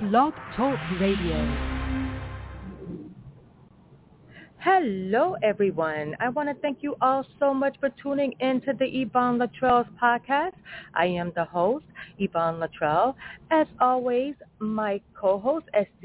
Blog 0.00 0.32
Talk 0.56 0.78
Radio. 1.00 1.36
Hello, 4.58 5.34
everyone. 5.42 6.14
I 6.20 6.28
want 6.28 6.48
to 6.48 6.54
thank 6.62 6.78
you 6.82 6.94
all 7.00 7.26
so 7.40 7.52
much 7.52 7.74
for 7.80 7.90
tuning 8.00 8.32
in 8.38 8.60
to 8.60 8.74
the 8.78 8.84
Yvonne 8.84 9.40
Latrell's 9.40 9.88
podcast. 10.00 10.52
I 10.94 11.06
am 11.06 11.32
the 11.34 11.44
host, 11.44 11.84
Yvonne 12.20 12.60
Latrell. 12.60 13.16
As 13.50 13.66
always, 13.80 14.34
my 14.60 15.00
co-host, 15.20 15.66
SC, 15.74 16.04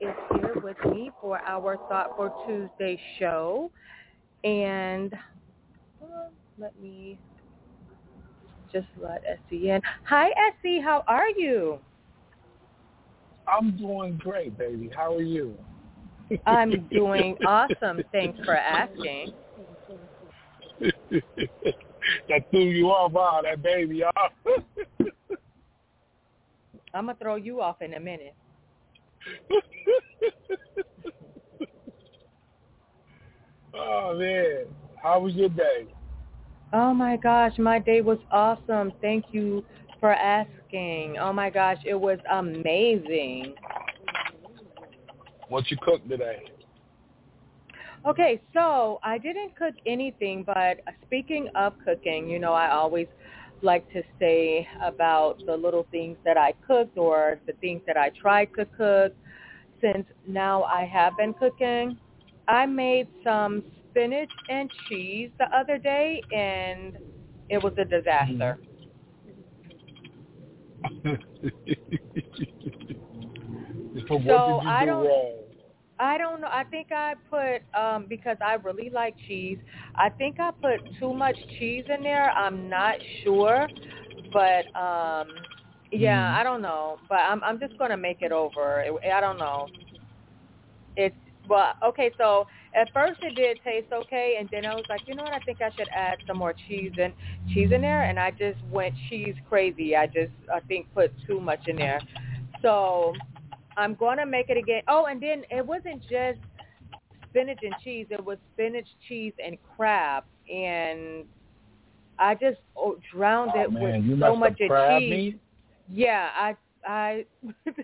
is 0.00 0.14
here 0.32 0.54
with 0.62 0.76
me 0.92 1.10
for 1.20 1.40
our 1.40 1.76
Thoughtful 1.88 2.44
Tuesday 2.46 3.00
show. 3.18 3.68
And 4.44 5.12
let 6.56 6.80
me 6.80 7.18
just 8.72 8.86
let 9.02 9.24
SC 9.24 9.54
in. 9.54 9.80
Hi, 10.04 10.28
SC. 10.52 10.80
How 10.84 11.02
are 11.08 11.30
you? 11.30 11.80
I'm 13.46 13.76
doing 13.76 14.16
great, 14.16 14.56
baby. 14.56 14.90
How 14.94 15.14
are 15.14 15.22
you? 15.22 15.56
I'm 16.46 16.88
doing 16.90 17.36
awesome. 17.46 18.02
Thanks 18.12 18.38
for 18.44 18.56
asking. 18.56 19.34
that 22.28 22.50
threw 22.50 22.64
you 22.64 22.88
off, 22.88 23.12
huh? 23.14 23.42
That 23.42 23.62
baby 23.62 24.02
off. 24.04 24.32
I'm 26.92 27.06
gonna 27.06 27.16
throw 27.20 27.36
you 27.36 27.60
off 27.60 27.82
in 27.82 27.94
a 27.94 28.00
minute. 28.00 28.34
oh 33.74 34.16
man, 34.18 34.64
how 35.02 35.20
was 35.20 35.34
your 35.34 35.48
day? 35.48 35.86
Oh 36.72 36.92
my 36.92 37.16
gosh, 37.16 37.52
my 37.58 37.78
day 37.78 38.00
was 38.00 38.18
awesome. 38.30 38.92
Thank 39.00 39.26
you 39.30 39.64
for 40.04 40.12
asking. 40.12 41.16
Oh 41.18 41.32
my 41.32 41.48
gosh, 41.48 41.78
it 41.86 41.94
was 41.94 42.18
amazing. 42.30 43.54
What 45.48 45.70
you 45.70 45.78
cooked 45.80 46.06
today? 46.10 46.42
Okay, 48.06 48.42
so 48.52 49.00
I 49.02 49.16
didn't 49.16 49.56
cook 49.56 49.72
anything, 49.86 50.44
but 50.44 50.80
speaking 51.06 51.48
of 51.54 51.72
cooking, 51.86 52.28
you 52.28 52.38
know, 52.38 52.52
I 52.52 52.70
always 52.70 53.06
like 53.62 53.90
to 53.94 54.02
say 54.20 54.68
about 54.82 55.38
the 55.46 55.56
little 55.56 55.86
things 55.90 56.18
that 56.26 56.36
I 56.36 56.52
cooked 56.66 56.98
or 56.98 57.40
the 57.46 57.54
things 57.62 57.80
that 57.86 57.96
I 57.96 58.10
tried 58.10 58.50
to 58.58 58.66
cook. 58.66 59.14
Since 59.80 60.04
now 60.28 60.64
I 60.64 60.84
have 60.84 61.16
been 61.16 61.32
cooking, 61.32 61.96
I 62.46 62.66
made 62.66 63.08
some 63.24 63.62
spinach 63.88 64.28
and 64.50 64.70
cheese 64.86 65.30
the 65.38 65.46
other 65.56 65.78
day, 65.78 66.20
and 66.30 66.98
it 67.48 67.62
was 67.62 67.72
a 67.78 67.86
disaster. 67.86 68.58
Mm-hmm. 68.60 68.73
so, 74.08 74.20
so 74.26 74.60
I 74.66 74.84
don't. 74.84 75.06
Wrong? 75.06 75.34
I 75.98 76.18
don't 76.18 76.40
know. 76.40 76.48
I 76.50 76.64
think 76.64 76.88
I 76.90 77.14
put 77.30 77.62
um 77.78 78.06
because 78.08 78.36
I 78.44 78.54
really 78.54 78.90
like 78.90 79.14
cheese. 79.28 79.58
I 79.94 80.10
think 80.10 80.40
I 80.40 80.50
put 80.50 80.80
too 80.98 81.14
much 81.14 81.36
cheese 81.58 81.84
in 81.88 82.02
there. 82.02 82.30
I'm 82.30 82.68
not 82.68 82.96
sure, 83.22 83.68
but 84.32 84.66
um 84.78 85.28
yeah, 85.92 86.32
mm. 86.32 86.40
I 86.40 86.42
don't 86.42 86.62
know. 86.62 86.98
But 87.08 87.20
I'm 87.20 87.42
I'm 87.44 87.60
just 87.60 87.78
gonna 87.78 87.96
make 87.96 88.22
it 88.22 88.32
over. 88.32 88.84
I 89.14 89.20
don't 89.20 89.38
know. 89.38 89.68
It's 90.96 91.14
well, 91.48 91.74
okay. 91.84 92.10
So 92.18 92.46
at 92.74 92.92
first 92.92 93.20
it 93.22 93.34
did 93.36 93.58
taste 93.62 93.92
okay, 93.92 94.36
and 94.38 94.48
then 94.50 94.66
I 94.66 94.74
was 94.74 94.84
like, 94.88 95.02
you 95.06 95.14
know 95.14 95.22
what? 95.22 95.32
I 95.32 95.38
think 95.40 95.62
I 95.62 95.70
should 95.76 95.88
add 95.94 96.18
some 96.26 96.38
more 96.38 96.54
cheese 96.68 96.92
and 97.00 97.12
cheese 97.52 97.70
in 97.72 97.80
there, 97.80 98.02
and 98.02 98.18
I 98.18 98.30
just 98.30 98.58
went 98.70 98.94
cheese 99.08 99.34
crazy. 99.48 99.96
I 99.96 100.06
just 100.06 100.32
I 100.52 100.60
think 100.60 100.92
put 100.94 101.12
too 101.26 101.40
much 101.40 101.68
in 101.68 101.76
there. 101.76 102.00
So 102.62 103.12
I'm 103.76 103.94
gonna 103.94 104.26
make 104.26 104.48
it 104.48 104.56
again. 104.56 104.82
Oh, 104.88 105.06
and 105.06 105.22
then 105.22 105.44
it 105.50 105.64
wasn't 105.64 106.02
just 106.02 106.38
spinach 107.28 107.60
and 107.62 107.74
cheese. 107.82 108.06
It 108.10 108.24
was 108.24 108.38
spinach, 108.54 108.88
cheese, 109.08 109.32
and 109.44 109.56
crab, 109.76 110.24
and 110.52 111.24
I 112.18 112.34
just 112.34 112.58
oh, 112.76 112.96
drowned 113.12 113.52
oh, 113.54 113.60
it 113.60 113.72
man, 113.72 114.10
with 114.10 114.20
so 114.20 114.36
much 114.36 114.60
of 114.60 114.98
cheese. 114.98 115.10
Meat? 115.10 115.40
Yeah, 115.90 116.30
I 116.34 116.56
I. 116.86 117.24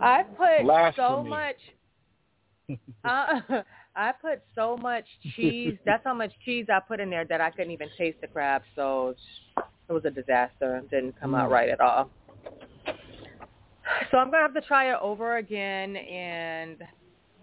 I 0.00 0.22
put 0.22 0.64
Blasphemy. 0.64 1.08
so 1.08 1.22
much. 1.24 1.56
uh, 3.04 3.62
I 3.96 4.12
put 4.12 4.42
so 4.54 4.76
much 4.76 5.04
cheese. 5.34 5.78
That's 5.86 6.04
how 6.04 6.14
much 6.14 6.32
cheese 6.44 6.66
I 6.72 6.80
put 6.80 7.00
in 7.00 7.08
there 7.08 7.24
that 7.24 7.40
I 7.40 7.50
couldn't 7.50 7.72
even 7.72 7.88
taste 7.96 8.20
the 8.20 8.26
crab. 8.26 8.62
So 8.74 9.14
it 9.56 9.92
was 9.92 10.04
a 10.04 10.10
disaster. 10.10 10.76
It 10.76 10.90
didn't 10.90 11.18
come 11.20 11.34
out 11.34 11.48
mm. 11.48 11.52
right 11.52 11.68
at 11.70 11.80
all. 11.80 12.10
So 14.10 14.18
I'm 14.18 14.30
gonna 14.30 14.42
have 14.42 14.54
to 14.54 14.60
try 14.60 14.92
it 14.92 14.98
over 15.00 15.36
again, 15.36 15.96
and 15.96 16.82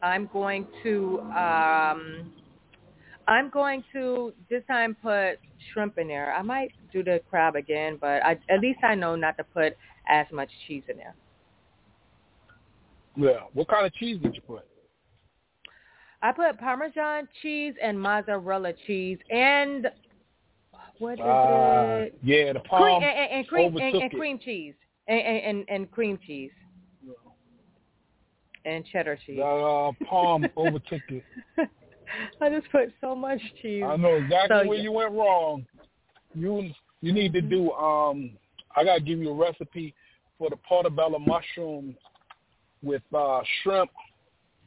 I'm 0.02 0.30
going 0.32 0.68
to 0.84 1.22
um, 1.22 2.34
I'm 3.28 3.50
going 3.50 3.84
to 3.94 4.34
this 4.50 4.64
time 4.68 4.96
put 5.02 5.40
shrimp 5.72 5.98
in 5.98 6.08
there. 6.08 6.34
I 6.34 6.42
might 6.42 6.72
do 6.92 7.04
the 7.04 7.22
crab 7.30 7.56
again, 7.56 7.98
but 8.00 8.24
I, 8.24 8.38
at 8.50 8.60
least 8.62 8.80
I 8.84 8.96
know 8.96 9.16
not 9.16 9.38
to 9.38 9.44
put 9.44 9.78
as 10.08 10.26
much 10.32 10.50
cheese 10.68 10.84
in 10.90 10.98
there. 10.98 11.16
Yeah. 13.16 13.42
What 13.54 13.68
kind 13.68 13.86
of 13.86 13.94
cheese 13.94 14.20
did 14.22 14.36
you 14.36 14.42
put? 14.42 14.66
I 16.22 16.32
put 16.32 16.58
Parmesan 16.58 17.28
cheese 17.42 17.74
and 17.82 18.00
mozzarella 18.00 18.74
cheese 18.88 19.18
and 19.30 19.88
what 21.00 21.14
is 21.14 21.20
uh, 21.20 22.06
it? 22.06 22.20
Yeah, 22.24 22.54
the 22.54 22.60
palm 22.62 23.02
cream, 23.02 23.04
and, 23.04 23.32
and, 23.32 23.48
cream 23.48 23.78
and, 23.78 23.96
and, 23.96 24.12
cream 24.12 24.40
cheese 24.40 24.74
and, 25.08 25.20
and, 25.20 25.66
and 25.68 25.92
cream 25.92 26.18
cheese 26.26 26.52
and 28.66 28.86
cheddar 28.92 29.18
cheese. 29.26 29.38
The 29.38 29.44
uh, 29.44 29.92
palm 30.06 30.46
overtook 30.58 31.02
it. 31.10 31.24
I 32.40 32.50
just 32.50 32.72
put 32.72 32.94
so 33.02 33.16
much 33.16 33.42
cheese. 33.62 33.84
I 33.86 33.96
know 33.98 34.16
exactly 34.16 34.60
so, 34.64 34.68
where 34.68 34.78
yeah. 34.78 34.84
you 34.84 34.92
went 34.92 35.12
wrong. 35.12 35.66
You 36.34 36.70
you 37.02 37.12
need 37.12 37.34
to 37.34 37.42
do. 37.42 37.72
Um, 37.72 38.32
I 38.76 38.84
gotta 38.84 39.02
give 39.02 39.20
you 39.20 39.30
a 39.30 39.34
recipe 39.34 39.94
for 40.38 40.50
the 40.50 40.56
portobello 40.58 41.20
mushroom 41.20 41.96
with 42.84 43.02
uh, 43.16 43.42
shrimp. 43.62 43.90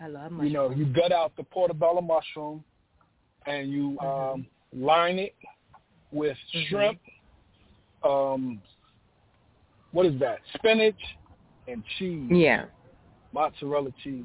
I 0.00 0.08
love 0.08 0.32
mushrooms. 0.32 0.50
You 0.50 0.56
know, 0.56 0.70
you 0.70 0.86
gut 0.86 1.12
out 1.12 1.36
the 1.36 1.42
portobello 1.42 2.00
mushroom 2.00 2.64
and 3.46 3.70
you 3.70 3.96
mm-hmm. 4.02 4.34
um, 4.34 4.46
line 4.74 5.18
it 5.18 5.34
with 6.12 6.36
mm-hmm. 6.54 6.68
shrimp. 6.68 6.98
Um, 8.04 8.60
what 9.92 10.06
is 10.06 10.18
that? 10.20 10.38
Spinach 10.54 10.94
and 11.68 11.82
cheese. 11.98 12.30
Yeah. 12.30 12.64
Mozzarella 13.32 13.90
cheese. 14.02 14.24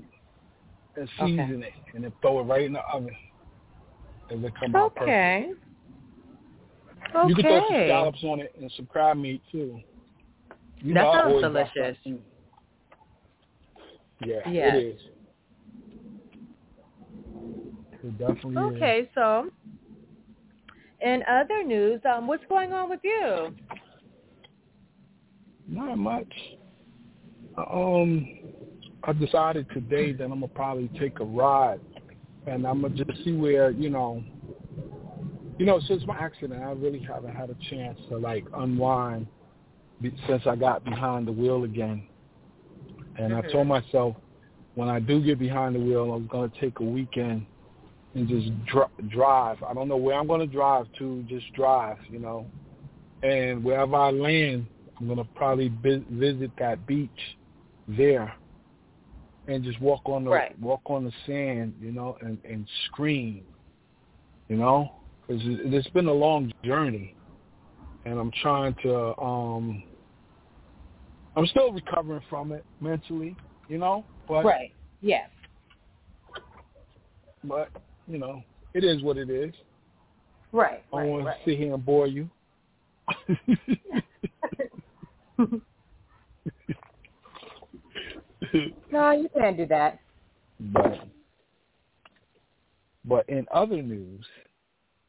And 0.98 1.08
season 1.20 1.40
okay. 1.40 1.68
it 1.68 1.96
and 1.96 2.04
then 2.04 2.12
throw 2.22 2.42
it 2.42 2.44
right 2.44 2.66
in 2.66 2.74
the 2.74 2.82
oven. 2.94 3.16
And 4.30 4.44
it 4.44 4.54
come 4.60 4.76
okay. 4.76 4.78
out 4.78 4.96
perfect. 4.96 5.10
Okay. 7.16 7.30
You 7.30 7.36
can 7.36 7.44
throw 7.44 7.60
some 7.60 7.68
scallops 7.68 8.24
on 8.24 8.40
it 8.42 8.56
and 8.60 8.72
some 8.76 8.86
crab 8.86 9.18
meat 9.18 9.42
too. 9.52 9.80
You 10.80 10.94
that 10.94 11.04
know, 11.04 11.14
sounds 11.14 11.42
delicious. 11.42 11.98
Yeah, 14.26 14.50
yes. 14.50 14.76
it 14.76 14.84
is. 14.84 15.02
It 18.04 18.18
definitely 18.18 18.58
okay, 18.76 19.02
is. 19.02 19.08
so 19.14 19.50
in 21.02 21.24
other 21.30 21.64
news, 21.64 22.02
um, 22.06 22.28
what's 22.28 22.44
going 22.48 22.74
on 22.74 22.90
with 22.90 23.00
you? 23.04 23.56
Not 25.68 25.98
much. 25.98 26.34
Um, 27.58 28.28
I 29.04 29.14
decided 29.14 29.68
today 29.74 30.14
that 30.14 30.24
I'm 30.24 30.30
gonna 30.30 30.48
probably 30.48 30.90
take 31.00 31.20
a 31.20 31.26
ride, 31.26 31.80
and 32.46 32.68
I'm 32.68 32.82
gonna 32.82 32.96
just 32.96 33.24
see 33.24 33.34
where 33.34 33.72
you 33.72 33.90
know. 33.90 34.24
You 35.58 35.66
know, 35.66 35.80
since 35.88 36.04
my 36.08 36.18
accident, 36.18 36.64
I 36.64 36.72
really 36.72 37.00
haven't 37.00 37.36
had 37.36 37.52
a 37.52 37.56
chance 37.70 38.00
to 38.10 38.18
like 38.18 38.46
unwind 38.56 39.28
since 40.28 40.42
I 40.48 40.56
got 40.56 40.84
behind 40.84 41.28
the 41.28 41.32
wheel 41.32 41.66
again. 41.66 42.08
And 43.22 43.34
mm-hmm. 43.34 43.48
I 43.48 43.52
told 43.52 43.68
myself 43.68 44.16
when 44.74 44.90
I 44.90 45.00
do 45.00 45.24
get 45.24 45.38
behind 45.38 45.76
the 45.76 45.80
wheel, 45.80 46.12
I'm 46.12 46.28
going 46.28 46.50
to 46.50 46.60
take 46.60 46.80
a 46.80 46.84
weekend 46.84 47.46
and 48.16 48.28
just 48.28 48.50
dr- 48.66 48.90
drive. 49.10 49.62
I 49.64 49.74
don't 49.74 49.88
know 49.88 49.98
where 49.98 50.16
I'm 50.16 50.28
going 50.28 50.40
to 50.40 50.48
drive 50.48 50.88
to, 50.98 51.24
just 51.30 51.52
drive, 51.54 51.98
you 52.10 52.20
know. 52.20 52.48
And 53.22 53.64
wherever 53.64 53.96
I 53.96 54.10
land, 54.10 54.66
I'm 55.00 55.06
going 55.06 55.20
to 55.20 55.28
probably 55.36 55.70
bi- 55.70 56.04
visit 56.10 56.52
that 56.58 56.88
beach 56.88 57.10
there 57.88 58.34
and 59.48 59.64
just 59.64 59.80
walk 59.80 60.02
on 60.06 60.24
the 60.24 60.32
right. 60.32 60.60
walk 60.60 60.82
on 60.86 61.04
the 61.04 61.12
sand, 61.28 61.76
you 61.80 61.92
know, 61.92 62.18
and 62.22 62.40
and 62.44 62.68
scream, 62.86 63.44
you 64.50 64.56
know, 64.56 64.96
because 65.22 65.42
it, 65.44 65.74
it's 65.74 65.88
been 65.90 66.08
a 66.08 66.14
long 66.14 66.52
journey, 66.64 67.16
and 68.06 68.20
I'm 68.20 68.32
trying 68.42 68.76
to 68.84 69.18
um 69.20 69.84
I'm 71.36 71.46
still 71.48 71.72
recovering 71.72 72.22
from 72.30 72.52
it 72.52 72.66
mentally, 72.80 73.36
you 73.70 73.78
know. 73.78 74.04
But 74.28 74.44
right. 74.46 74.74
Yeah. 75.02 75.28
But 77.44 77.70
you 78.08 78.18
know, 78.18 78.44
it 78.74 78.84
is 78.84 79.02
what 79.02 79.18
it 79.18 79.30
is. 79.30 79.54
Right. 80.52 80.84
I 80.94 80.98
don't 80.98 81.02
right, 81.02 81.10
want 81.10 81.26
right. 81.26 81.38
to 81.46 81.52
sit 81.52 81.58
here 81.58 81.74
and 81.74 81.86
bore 81.86 82.08
you. 82.08 82.30
no, 88.92 89.12
you 89.12 89.30
can't 89.38 89.58
do 89.58 89.66
that. 89.68 90.00
But 90.60 91.08
but 93.06 93.28
in 93.30 93.48
other 93.54 93.82
news. 93.82 94.26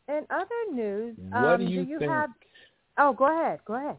In 0.08 0.26
other 0.30 0.48
news, 0.72 1.16
what 1.30 1.54
um, 1.54 1.60
do 1.60 1.72
you, 1.72 1.84
do 1.84 1.90
you 1.90 1.98
think? 1.98 2.10
Have... 2.10 2.30
Oh, 2.98 3.12
go 3.12 3.26
ahead. 3.26 3.60
Go 3.66 3.74
ahead. 3.74 3.96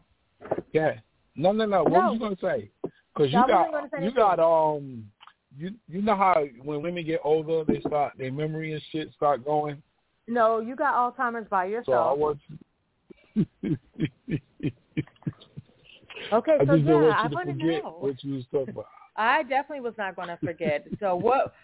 Yeah. 0.72 0.94
No, 1.36 1.52
no, 1.52 1.66
no. 1.66 1.82
What 1.84 1.92
No. 1.92 2.06
were 2.08 2.12
you 2.14 2.18
gonna 2.18 2.36
say? 2.40 2.70
Because 3.14 3.32
you 3.32 3.44
got 3.46 3.68
you 4.00 4.12
got 4.12 4.38
um 4.40 5.04
you 5.56 5.72
you 5.88 6.02
know 6.02 6.16
how 6.16 6.44
when 6.62 6.82
women 6.82 7.04
get 7.04 7.20
older 7.24 7.64
they 7.64 7.80
start 7.80 8.14
their 8.18 8.32
memory 8.32 8.72
and 8.72 8.82
shit 8.90 9.12
start 9.12 9.44
going. 9.44 9.82
No, 10.26 10.60
you 10.60 10.74
got 10.74 10.94
Alzheimer's 10.94 11.48
by 11.48 11.66
yourself. 11.66 11.86
So 11.86 11.92
I 11.92 12.12
want. 12.12 12.38
okay, 16.32 16.56
I 16.60 16.64
so 16.64 16.74
yeah, 16.74 17.16
I 17.18 17.28
you 17.28 17.34
want 17.34 17.48
to 17.48 17.52
forget 17.52 17.84
know. 17.84 17.96
what 18.00 18.24
you 18.24 18.34
was 18.34 18.44
talking 18.50 18.74
about. 18.74 18.86
I 19.16 19.42
definitely 19.44 19.80
was 19.80 19.94
not 19.96 20.16
going 20.16 20.28
to 20.28 20.38
forget. 20.38 20.86
So 20.98 21.14
what 21.14 21.54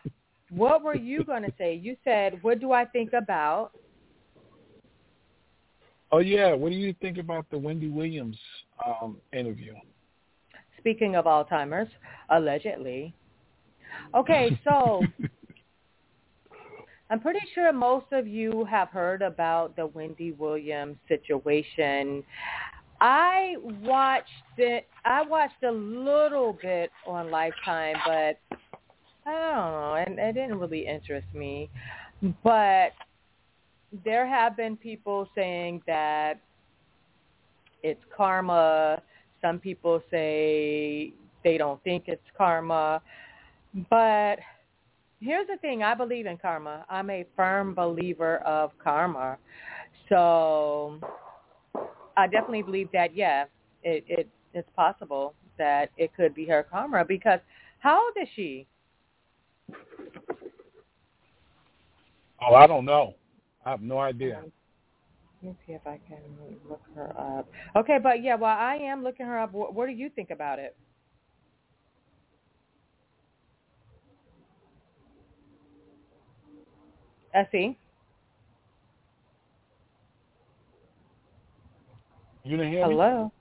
what 0.51 0.83
were 0.85 0.95
you 0.95 1.25
going 1.25 1.43
to 1.43 1.53
say? 1.59 1.75
You 1.75 1.97
said, 2.05 2.43
"What 2.43 2.61
do 2.61 2.73
I 2.73 2.85
think 2.85 3.13
about?" 3.13 3.73
Oh 6.13 6.19
yeah, 6.19 6.53
what 6.55 6.71
do 6.71 6.77
you 6.77 6.95
think 7.01 7.19
about 7.19 7.47
the 7.51 7.59
Wendy 7.59 7.89
Williams 7.89 8.39
um 8.85 9.19
interview? 9.33 9.75
Speaking 10.79 11.15
of 11.17 11.27
Alzheimer's, 11.27 11.91
allegedly. 12.31 13.15
Okay, 14.15 14.59
so 14.65 15.03
I'm 17.11 17.21
pretty 17.21 17.41
sure 17.55 17.73
most 17.73 18.07
of 18.13 18.27
you 18.27 18.65
have 18.71 18.89
heard 18.89 19.23
about 19.23 19.77
the 19.77 19.87
Wendy 19.87 20.33
Williams 20.33 20.97
situation. 21.09 22.23
I 23.01 23.57
watched 23.83 24.29
it. 24.59 24.87
I 25.05 25.23
watched 25.23 25.63
a 25.65 25.73
little 25.73 26.57
bit 26.61 26.91
on 27.07 27.31
Lifetime, 27.31 27.97
but 28.07 28.59
I 29.27 29.33
don't 29.33 29.73
know, 29.73 30.05
and 30.07 30.19
it 30.19 30.33
didn't 30.35 30.59
really 30.59 30.87
interest 30.87 31.27
me. 31.35 31.71
But 32.45 32.93
there 34.05 34.27
have 34.27 34.57
been 34.57 34.77
people 34.77 35.29
saying 35.35 35.83
that 35.87 36.41
it's 37.83 38.03
karma. 38.17 39.03
Some 39.43 39.59
people 39.59 40.03
say 40.11 41.13
they 41.43 41.59
don't 41.59 41.83
think 41.83 42.05
it's 42.07 42.23
karma. 42.37 43.03
But 43.89 44.39
here's 45.21 45.47
the 45.47 45.57
thing, 45.61 45.83
I 45.83 45.95
believe 45.95 46.27
in 46.27 46.37
karma. 46.37 46.85
I'm 46.89 47.11
a 47.11 47.25
firm 47.37 47.75
believer 47.75 48.39
of 48.39 48.73
karma. 48.83 49.39
So 50.09 51.01
I 52.17 52.27
definitely 52.27 52.63
believe 52.63 52.89
that 52.93 53.15
yeah, 53.17 53.45
it, 53.83 54.05
it 54.09 54.29
it's 54.53 54.69
possible 54.75 55.35
that 55.59 55.91
it 55.97 56.15
could 56.15 56.35
be 56.35 56.45
her 56.47 56.67
karma 56.69 57.05
because 57.05 57.39
how 57.79 58.05
old 58.05 58.13
is 58.21 58.29
she? 58.35 58.67
Oh, 62.43 62.55
I 62.55 62.67
don't 62.67 62.85
know. 62.85 63.15
I 63.65 63.71
have 63.71 63.83
no 63.83 63.99
idea. 63.99 64.39
Um, 64.39 64.53
Let 65.43 65.51
me 65.51 65.57
see 65.67 65.73
if 65.73 65.87
I 65.87 65.99
can 66.09 66.19
look 66.69 66.83
her 66.95 67.11
up. 67.19 67.49
Okay, 67.77 67.99
but 68.03 68.23
yeah, 68.23 68.35
well, 68.37 68.57
I 68.57 68.77
am 68.77 69.03
looking 69.03 69.27
her 69.27 69.39
up. 69.39 69.53
What, 69.53 69.75
what 69.75 69.87
do 69.87 69.93
you 69.93 70.09
think 70.11 70.31
about 70.31 70.59
it? 70.59 70.77
Essie? 77.35 77.79
You 82.45 82.57
didn't 82.57 82.73
hear 82.73 82.87
me? 82.87 82.95
Hello? 82.95 83.33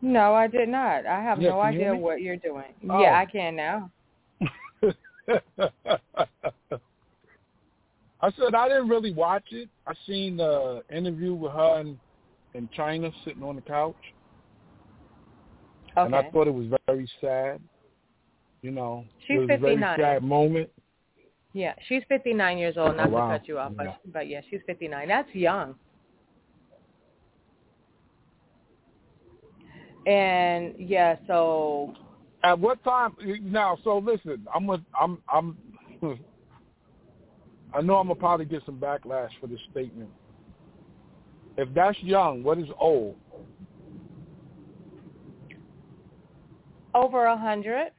No, 0.00 0.34
I 0.34 0.46
did 0.46 0.68
not. 0.68 1.06
I 1.06 1.20
have 1.22 1.38
no 1.38 1.60
idea 1.60 1.94
what 1.94 2.20
you're 2.20 2.36
doing. 2.36 2.72
Oh. 2.88 3.00
Yeah, 3.00 3.18
I 3.18 3.26
can 3.26 3.56
now. 3.56 3.90
I 8.20 8.30
said 8.32 8.54
I 8.54 8.68
didn't 8.68 8.88
really 8.88 9.12
watch 9.12 9.44
it. 9.50 9.68
I 9.86 9.92
seen 10.06 10.38
the 10.38 10.82
interview 10.94 11.34
with 11.34 11.52
her 11.52 11.80
in, 11.80 11.98
in 12.54 12.68
China 12.74 13.10
sitting 13.24 13.42
on 13.42 13.56
the 13.56 13.62
couch, 13.62 13.94
and 15.96 16.14
I 16.14 16.30
thought 16.30 16.46
it 16.46 16.54
was 16.54 16.66
very 16.86 17.08
sad. 17.20 17.60
You 18.62 18.70
know, 18.70 19.04
She's 19.26 19.36
it 19.36 19.40
was 19.40 19.44
a 19.44 19.58
very 19.58 19.74
59. 19.76 19.98
sad 19.98 20.22
moment. 20.22 20.70
Yeah, 21.52 21.74
she's 21.88 22.02
59 22.08 22.58
years 22.58 22.76
old. 22.76 22.92
Oh, 22.92 22.96
not 22.96 23.08
Oh, 23.08 23.10
wow. 23.12 23.32
to 23.32 23.38
cut 23.38 23.48
you 23.48 23.58
off, 23.58 23.72
Yeah. 23.78 23.84
but 24.04 24.12
but 24.12 24.28
yeah, 24.28 24.40
she's 24.50 24.60
59. 24.66 25.08
That's 25.08 25.34
young. 25.34 25.74
And 30.06 30.74
yeah, 30.78 31.16
so 31.26 31.94
At 32.42 32.58
what 32.58 32.82
time? 32.84 33.16
Now, 33.42 33.76
so 33.84 33.98
listen, 33.98 34.46
I'm 34.54 34.66
with 34.66 34.80
I'm 34.98 35.18
I'm. 35.32 35.56
I 37.76 37.82
know 37.82 37.96
I'm 37.96 38.08
gonna 38.08 38.18
probably 38.18 38.46
get 38.46 38.62
some 38.64 38.78
backlash 38.78 39.30
for 39.40 39.46
this 39.46 39.60
statement. 39.70 40.08
If 41.58 41.68
that's 41.74 41.98
young, 42.02 42.42
what 42.42 42.58
is 42.58 42.68
old? 42.80 43.16
over 46.96 47.26
a 47.26 47.36
hundred. 47.36 47.90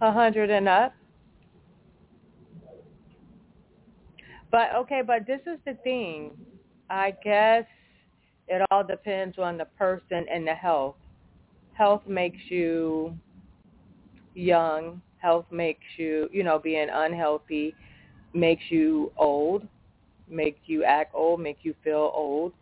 A 0.00 0.12
hundred 0.12 0.50
and 0.50 0.68
up. 0.68 0.94
But 4.50 4.74
okay, 4.74 5.02
but 5.06 5.26
this 5.26 5.40
is 5.46 5.58
the 5.64 5.74
thing. 5.84 6.32
I 6.90 7.14
guess 7.22 7.64
it 8.48 8.62
all 8.70 8.84
depends 8.84 9.38
on 9.38 9.56
the 9.56 9.64
person 9.78 10.26
and 10.30 10.46
the 10.46 10.54
health. 10.54 10.96
Health 11.76 12.02
makes 12.06 12.38
you 12.48 13.16
young. 14.34 15.00
Health 15.18 15.46
makes 15.50 15.84
you, 15.96 16.28
you 16.32 16.42
know, 16.42 16.58
being 16.58 16.88
unhealthy 16.92 17.74
makes 18.36 18.62
you 18.68 19.12
old, 19.16 19.66
make 20.28 20.58
you 20.66 20.84
act 20.84 21.14
old, 21.14 21.40
make 21.40 21.58
you 21.62 21.74
feel 21.82 22.12
old. 22.14 22.52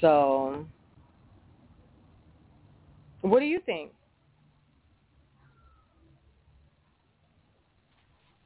So, 0.00 0.66
what 3.20 3.40
do 3.40 3.46
you 3.46 3.60
think? 3.60 3.92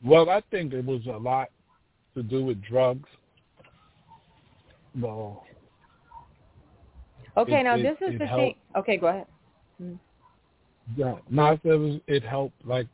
well, 0.05 0.31
I 0.31 0.43
think 0.51 0.73
it 0.73 0.85
was 0.85 1.01
a 1.07 1.17
lot 1.17 1.49
to 2.15 2.23
do 2.23 2.45
with 2.45 2.63
drugs. 2.63 3.09
No. 4.95 5.43
Okay, 7.37 7.61
It- 7.61 7.65
now 7.65 7.75
it- 7.75 7.83
this 7.83 8.13
is 8.13 8.19
the 8.19 8.27
helped. 8.27 8.43
thing. 8.43 8.55
Okay, 8.77 8.97
go 8.97 9.09
ahead. 9.09 9.27
Mm-hmm. 9.83 9.95
Yeah, 10.97 11.17
not 11.29 11.63
that 11.65 11.73
it, 11.73 11.77
was, 11.79 12.01
it 12.07 12.23
helped 12.23 12.65
like 12.65 12.87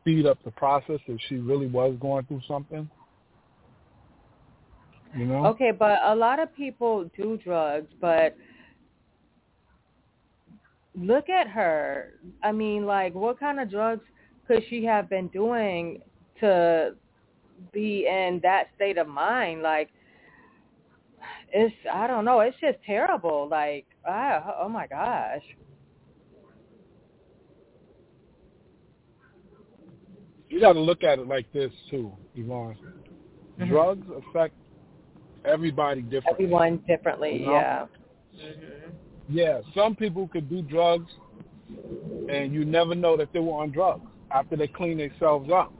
speed 0.00 0.26
up 0.26 0.38
the 0.44 0.50
process 0.52 1.00
if 1.06 1.18
she 1.28 1.36
really 1.36 1.66
was 1.66 1.96
going 2.00 2.24
through 2.26 2.42
something. 2.46 2.88
You 5.16 5.24
know? 5.24 5.46
Okay, 5.46 5.70
but 5.70 5.98
a 6.04 6.14
lot 6.14 6.38
of 6.38 6.54
people 6.54 7.10
do 7.16 7.38
drugs, 7.42 7.88
but 8.00 8.36
look 10.94 11.28
at 11.28 11.48
her. 11.48 12.14
I 12.42 12.52
mean, 12.52 12.84
like, 12.84 13.14
what 13.14 13.40
kind 13.40 13.58
of 13.58 13.70
drugs 13.70 14.04
could 14.46 14.62
she 14.68 14.84
have 14.84 15.08
been 15.08 15.28
doing 15.28 16.02
to 16.40 16.94
be 17.72 18.06
in 18.06 18.40
that 18.42 18.68
state 18.76 18.98
of 18.98 19.08
mind? 19.08 19.62
Like, 19.62 19.88
it's 21.52 21.74
I 21.92 22.06
don't 22.06 22.24
know. 22.24 22.40
It's 22.40 22.56
just 22.60 22.78
terrible. 22.84 23.48
Like, 23.50 23.86
ah, 24.06 24.56
oh 24.60 24.68
my 24.68 24.86
gosh. 24.86 25.42
You 30.48 30.60
got 30.60 30.74
to 30.74 30.80
look 30.80 31.02
at 31.02 31.18
it 31.18 31.26
like 31.26 31.50
this 31.52 31.72
too, 31.90 32.12
Yvonne. 32.34 32.76
Mhm. 33.58 33.68
Drugs 33.68 34.06
affect 34.10 34.54
everybody 35.44 36.02
differently. 36.02 36.44
Everyone 36.44 36.76
differently. 36.86 37.40
You 37.40 37.46
know? 37.46 37.52
Yeah. 37.52 37.86
hmm 38.32 38.90
Yeah, 39.28 39.60
some 39.74 39.96
people 39.96 40.28
could 40.28 40.48
do 40.48 40.62
drugs, 40.62 41.10
and 42.28 42.52
you 42.52 42.64
never 42.64 42.94
know 42.94 43.16
that 43.16 43.32
they 43.32 43.40
were 43.40 43.54
on 43.60 43.70
drugs 43.72 44.06
after 44.30 44.56
they 44.56 44.68
clean 44.68 44.98
themselves 44.98 45.50
up. 45.50 45.72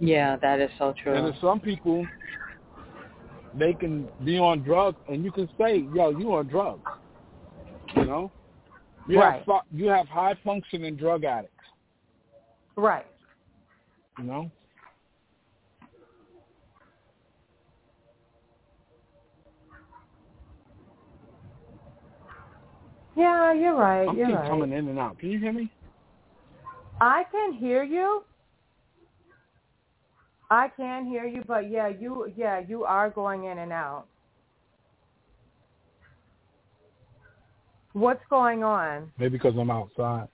Yeah, 0.00 0.36
that 0.36 0.60
is 0.60 0.70
so 0.78 0.88
And 0.88 0.96
true. 0.96 1.22
there's 1.22 1.40
some 1.40 1.60
people, 1.60 2.06
they 3.54 3.72
can 3.74 4.08
be 4.24 4.38
on 4.38 4.62
drugs, 4.62 4.98
and 5.08 5.24
you 5.24 5.32
can 5.32 5.48
say, 5.58 5.78
"Yo, 5.94 6.10
you 6.10 6.34
on 6.34 6.46
drugs." 6.48 6.82
You 7.94 8.04
know, 8.04 8.30
you 9.06 9.18
Right. 9.20 9.42
have 9.46 9.62
you 9.70 9.88
have 9.88 10.08
high 10.08 10.34
functioning 10.44 10.96
drug 10.96 11.24
addicts. 11.24 11.54
Right. 12.76 13.06
You 14.18 14.24
know, 14.24 14.50
Yeah, 23.18 23.52
you're 23.52 23.74
right. 23.74 24.08
I'm 24.08 24.16
you're 24.16 24.28
keep 24.28 24.36
right. 24.36 24.48
coming 24.48 24.72
in 24.72 24.86
and 24.86 24.98
out. 24.98 25.18
Can 25.18 25.30
you 25.30 25.40
hear 25.40 25.52
me? 25.52 25.68
I 27.00 27.24
can 27.32 27.52
hear 27.52 27.82
you. 27.82 28.22
I 30.50 30.68
can 30.76 31.06
hear 31.06 31.26
you, 31.26 31.42
but 31.46 31.70
yeah, 31.70 31.88
you 31.88 32.32
yeah, 32.36 32.60
you 32.66 32.84
are 32.84 33.10
going 33.10 33.44
in 33.44 33.58
and 33.58 33.72
out. 33.72 34.06
What's 37.92 38.22
going 38.30 38.62
on? 38.64 39.10
Maybe 39.18 39.36
because 39.36 39.54
I'm 39.58 39.70
outside. 39.70 40.28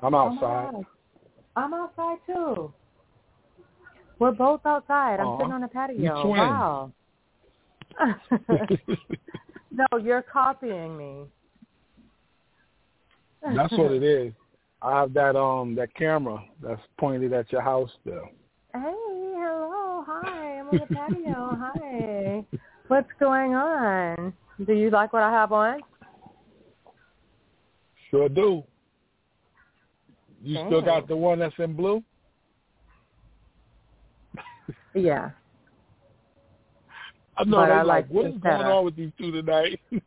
I'm 0.00 0.14
Oh 0.14 0.18
outside. 0.18 0.72
God. 0.72 0.86
I'm 1.56 1.74
outside 1.74 2.18
too. 2.26 2.72
We're 4.18 4.32
both 4.32 4.60
outside. 4.64 5.20
I'm 5.20 5.38
sitting 5.38 5.52
on 5.52 5.60
the 5.60 5.68
patio. 5.68 5.96
you 5.96 6.22
twins. 6.22 6.38
Wow. 6.38 6.92
no, 9.70 9.86
you're 10.02 10.22
copying 10.22 10.96
me. 10.96 11.24
That's 13.42 13.72
what 13.72 13.92
it 13.92 14.02
is. 14.02 14.32
I 14.82 15.00
have 15.00 15.12
that 15.14 15.36
um 15.36 15.74
that 15.76 15.94
camera 15.94 16.42
that's 16.62 16.80
pointed 16.98 17.32
at 17.32 17.50
your 17.52 17.62
house 17.62 17.90
still. 18.00 18.28
Hey, 18.74 18.80
hello, 18.82 20.04
hi. 20.06 20.58
I'm 20.58 20.68
on 20.68 20.78
the 20.78 20.86
patio. 20.94 21.24
hi. 21.58 22.44
What's 22.88 23.08
going 23.18 23.54
on? 23.54 24.34
Do 24.66 24.74
you 24.74 24.90
like 24.90 25.14
what 25.14 25.22
I 25.22 25.30
have 25.30 25.52
on? 25.52 25.80
Sure 28.10 28.28
do. 28.28 28.62
You 30.42 30.58
still 30.66 30.82
got 30.82 31.08
the 31.08 31.16
one 31.16 31.38
that's 31.38 31.54
in 31.58 31.74
blue? 31.74 32.02
Yeah. 34.94 35.30
I 37.36 37.44
know 37.44 37.58
But 37.58 37.70
I 37.70 37.82
like, 37.82 37.86
like 37.86 38.08
what 38.08 38.24
this 38.32 38.42
going 38.42 38.66
on 38.66 38.84
with 38.84 38.96
these 38.96 39.12
two 39.18 39.30
tonight? 39.32 39.80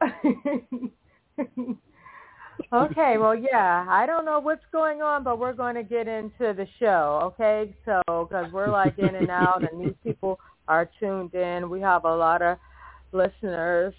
okay, 2.72 3.16
well, 3.18 3.34
yeah, 3.34 3.86
I 3.88 4.06
don't 4.06 4.24
know 4.24 4.40
what's 4.40 4.64
going 4.72 5.02
on, 5.02 5.24
but 5.24 5.38
we're 5.38 5.52
going 5.52 5.74
to 5.74 5.82
get 5.82 6.08
into 6.08 6.54
the 6.54 6.66
show, 6.78 7.20
okay? 7.24 7.74
So, 7.84 8.02
because 8.06 8.52
we're 8.52 8.70
like 8.70 8.98
in 8.98 9.14
and 9.14 9.30
out, 9.30 9.62
and 9.70 9.80
these 9.80 9.94
people 10.04 10.38
are 10.66 10.88
tuned 11.00 11.34
in. 11.34 11.70
We 11.70 11.80
have 11.80 12.04
a 12.04 12.14
lot 12.14 12.42
of 12.42 12.58
listeners 13.12 13.94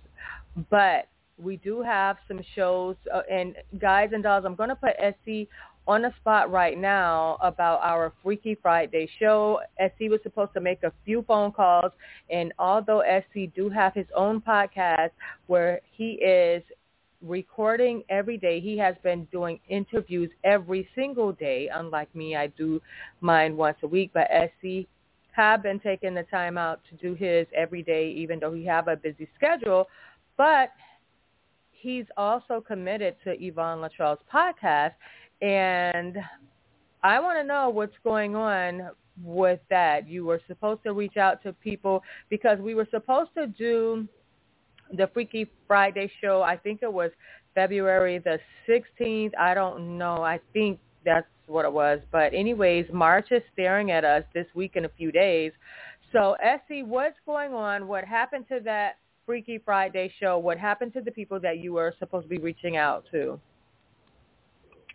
But 0.71 1.09
we 1.39 1.57
do 1.57 1.83
have 1.83 2.17
some 2.29 2.41
shows, 2.55 2.97
uh, 3.13 3.23
and 3.31 3.57
guys 3.79 4.11
and 4.13 4.23
dolls, 4.23 4.45
I'm 4.45 4.55
going 4.55 4.69
to 4.69 4.77
put 4.77 4.95
SC 4.99 5.49
on 5.89 6.03
the 6.03 6.13
spot 6.21 6.51
right 6.51 6.79
now 6.79 7.37
about 7.41 7.81
our 7.83 8.13
Freaky 8.23 8.57
Friday 8.61 9.09
show. 9.19 9.61
SC 9.81 10.11
was 10.11 10.21
supposed 10.23 10.53
to 10.55 10.61
make 10.61 10.83
a 10.85 10.93
few 11.05 11.23
phone 11.23 11.51
calls, 11.51 11.93
and 12.31 12.53
although 12.59 13.03
SC 13.03 13.53
do 13.55 13.69
have 13.69 13.95
his 13.95 14.07
own 14.15 14.41
podcast 14.41 15.11
where 15.47 15.81
he 15.97 16.13
is 16.13 16.63
recording 17.21 18.03
every 18.09 18.37
day, 18.37 18.61
he 18.61 18.77
has 18.79 18.95
been 19.03 19.25
doing 19.27 19.59
interviews 19.69 20.31
every 20.45 20.89
single 20.95 21.33
day. 21.33 21.69
Unlike 21.73 22.15
me, 22.15 22.37
I 22.37 22.49
do 22.49 22.81
mine 23.21 23.57
once 23.57 23.79
a 23.83 23.87
week, 23.87 24.11
but 24.13 24.29
SC 24.31 24.87
have 25.33 25.63
been 25.63 25.81
taking 25.81 26.15
the 26.15 26.23
time 26.25 26.57
out 26.57 26.81
to 26.91 26.97
do 26.97 27.15
his 27.15 27.47
every 27.55 27.83
day, 27.83 28.11
even 28.17 28.39
though 28.39 28.53
he 28.53 28.65
have 28.65 28.89
a 28.89 28.97
busy 28.97 29.29
schedule. 29.35 29.89
But 30.37 30.71
he's 31.73 32.07
also 32.17 32.61
committed 32.61 33.17
to 33.25 33.43
Yvonne 33.43 33.81
Latrell's 33.81 34.21
podcast, 34.33 34.93
and 35.41 36.19
I 37.03 37.19
want 37.19 37.39
to 37.39 37.45
know 37.45 37.69
what's 37.69 37.97
going 38.05 38.37
on 38.37 38.91
with 39.23 39.61
that. 39.71 40.09
You 40.09 40.25
were 40.25 40.41
supposed 40.47 40.83
to 40.85 40.93
reach 40.93 41.17
out 41.17 41.43
to 41.43 41.53
people 41.53 42.03
because 42.31 42.59
we 42.61 42.75
were 42.75 42.87
supposed 42.91 43.31
to 43.37 43.47
do 43.47 44.07
the 44.97 45.09
Freaky 45.13 45.51
Friday 45.67 46.11
show. 46.21 46.43
I 46.43 46.57
think 46.57 46.81
it 46.83 46.93
was 46.93 47.11
February 47.55 48.19
the 48.19 48.39
16th. 48.69 49.33
I 49.39 49.55
don't 49.55 49.99
know. 49.99 50.23
I 50.23 50.41
think 50.53 50.79
that's 51.05 51.27
what 51.47 51.65
it 51.65 51.73
was. 51.73 52.01
But 52.11 52.33
anyways, 52.35 52.87
March 52.93 53.29
is 53.31 53.43
staring 53.53 53.91
at 53.91 54.05
us 54.05 54.25
this 54.35 54.47
week 54.55 54.73
in 54.77 54.85
a 54.85 54.89
few 54.91 55.13
days. 55.13 55.53
So 56.13 56.37
Essie, 56.43 56.83
what's 56.83 57.17
going 57.27 57.55
on? 57.55 57.89
What 57.89 58.05
happened 58.05 58.47
to 58.49 58.61
that 58.65 58.99
Freaky 59.27 59.59
Friday 59.65 60.13
show? 60.21 60.39
What 60.39 60.59
happened 60.59 60.93
to 60.95 61.01
the 61.01 61.11
people 61.11 61.41
that 61.41 61.59
you 61.59 61.73
were 61.75 61.95
supposed 61.99 62.25
to 62.25 62.29
be 62.29 62.39
reaching 62.39 62.77
out 62.77 63.05
to? 63.13 63.39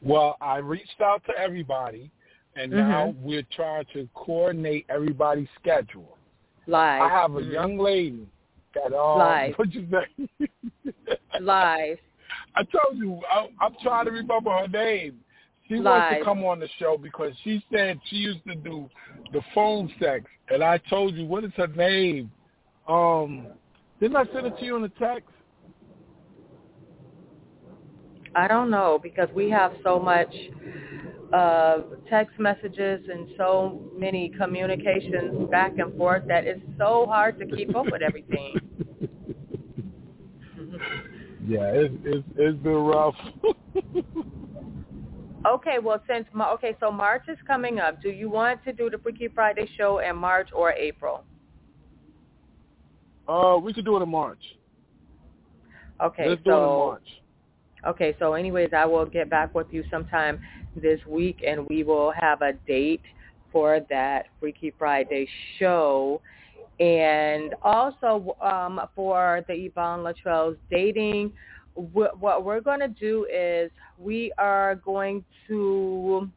Well, 0.01 0.37
I 0.41 0.57
reached 0.57 1.01
out 1.01 1.23
to 1.25 1.33
everybody, 1.37 2.11
and 2.55 2.71
Mm-hmm. 2.71 2.89
now 2.89 3.15
we're 3.19 3.47
trying 3.55 3.85
to 3.93 4.07
coordinate 4.13 4.85
everybody's 4.89 5.47
schedule. 5.59 6.17
Live. 6.67 7.01
I 7.01 7.07
have 7.09 7.35
a 7.35 7.41
Mhm. 7.41 7.51
young 7.51 7.77
lady 7.77 8.27
that 8.75 8.93
um, 8.93 9.17
Live. 9.19 9.57
what 9.57 9.73
you 9.73 9.87
say? 9.89 10.47
Live. 11.39 11.97
I 12.55 12.63
told 12.63 12.97
you 12.97 13.21
I, 13.31 13.49
I'm 13.61 13.75
trying 13.81 14.05
to 14.05 14.11
remember 14.11 14.51
her 14.51 14.67
name. 14.67 15.19
She 15.67 15.79
wants 15.79 16.17
to 16.17 16.23
come 16.23 16.43
on 16.45 16.59
the 16.59 16.69
show 16.79 16.97
because 16.97 17.33
she 17.43 17.63
said 17.71 17.99
she 18.09 18.17
used 18.17 18.43
to 18.47 18.55
do 18.55 18.89
the 19.33 19.41
phone 19.53 19.91
sex, 19.99 20.25
and 20.49 20.63
I 20.63 20.77
told 20.89 21.15
you 21.15 21.25
what 21.25 21.43
is 21.43 21.51
her 21.57 21.67
name? 21.67 22.31
Um, 22.87 23.47
didn't 23.99 24.15
I 24.15 24.25
send 24.33 24.47
it 24.47 24.57
to 24.59 24.65
you 24.65 24.75
in 24.77 24.81
the 24.81 24.89
text? 24.89 25.29
I 28.35 28.47
don't 28.47 28.69
know 28.69 28.99
because 29.01 29.27
we 29.35 29.49
have 29.49 29.73
so 29.83 29.99
much 29.99 30.33
uh, 31.33 31.79
text 32.09 32.39
messages 32.39 33.05
and 33.11 33.29
so 33.35 33.81
many 33.97 34.29
communications 34.37 35.49
back 35.49 35.77
and 35.79 35.97
forth 35.97 36.23
that 36.27 36.45
it's 36.45 36.61
so 36.77 37.05
hard 37.09 37.39
to 37.39 37.45
keep 37.45 37.75
up 37.75 37.85
with 37.91 38.01
everything. 38.01 38.55
Yeah, 41.47 41.71
it's 41.71 41.93
it's, 42.03 42.27
it's 42.35 42.57
been 42.61 42.73
rough. 42.73 43.15
Okay, 45.47 45.77
well, 45.81 46.01
since 46.09 46.27
okay, 46.35 46.75
so 46.79 46.91
March 46.91 47.23
is 47.29 47.37
coming 47.47 47.79
up. 47.79 48.01
Do 48.01 48.09
you 48.09 48.29
want 48.29 48.63
to 48.65 48.73
do 48.73 48.89
the 48.89 48.97
Freaky 48.97 49.29
Friday 49.29 49.69
show 49.77 49.99
in 49.99 50.17
March 50.17 50.49
or 50.53 50.73
April? 50.73 51.23
uh, 53.27 53.57
we 53.61 53.73
could 53.73 53.85
do 53.85 53.97
it 53.97 54.03
in 54.03 54.09
March. 54.09 54.41
Okay, 56.03 56.29
Let's 56.29 56.41
do 56.43 56.51
it 56.51 56.53
in 56.53 56.59
so 56.59 56.87
March. 56.87 57.07
okay, 57.87 58.15
so 58.19 58.33
anyways, 58.33 58.69
I 58.75 58.85
will 58.85 59.05
get 59.05 59.29
back 59.29 59.53
with 59.55 59.67
you 59.71 59.83
sometime 59.89 60.39
this 60.75 60.99
week, 61.07 61.43
and 61.45 61.67
we 61.69 61.83
will 61.83 62.11
have 62.11 62.41
a 62.41 62.53
date 62.67 63.01
for 63.51 63.79
that 63.89 64.27
Freaky 64.39 64.73
Friday 64.77 65.27
show. 65.59 66.21
And 66.79 67.55
also 67.63 68.35
um, 68.41 68.79
for 68.95 69.43
the 69.47 69.53
Yvonne 69.53 70.03
Latrell's 70.03 70.57
dating, 70.69 71.31
what 71.77 72.43
we're 72.43 72.61
going 72.61 72.79
to 72.79 72.87
do 72.87 73.27
is 73.31 73.71
we 73.99 74.31
are 74.37 74.75
going 74.75 75.23
to 75.47 76.29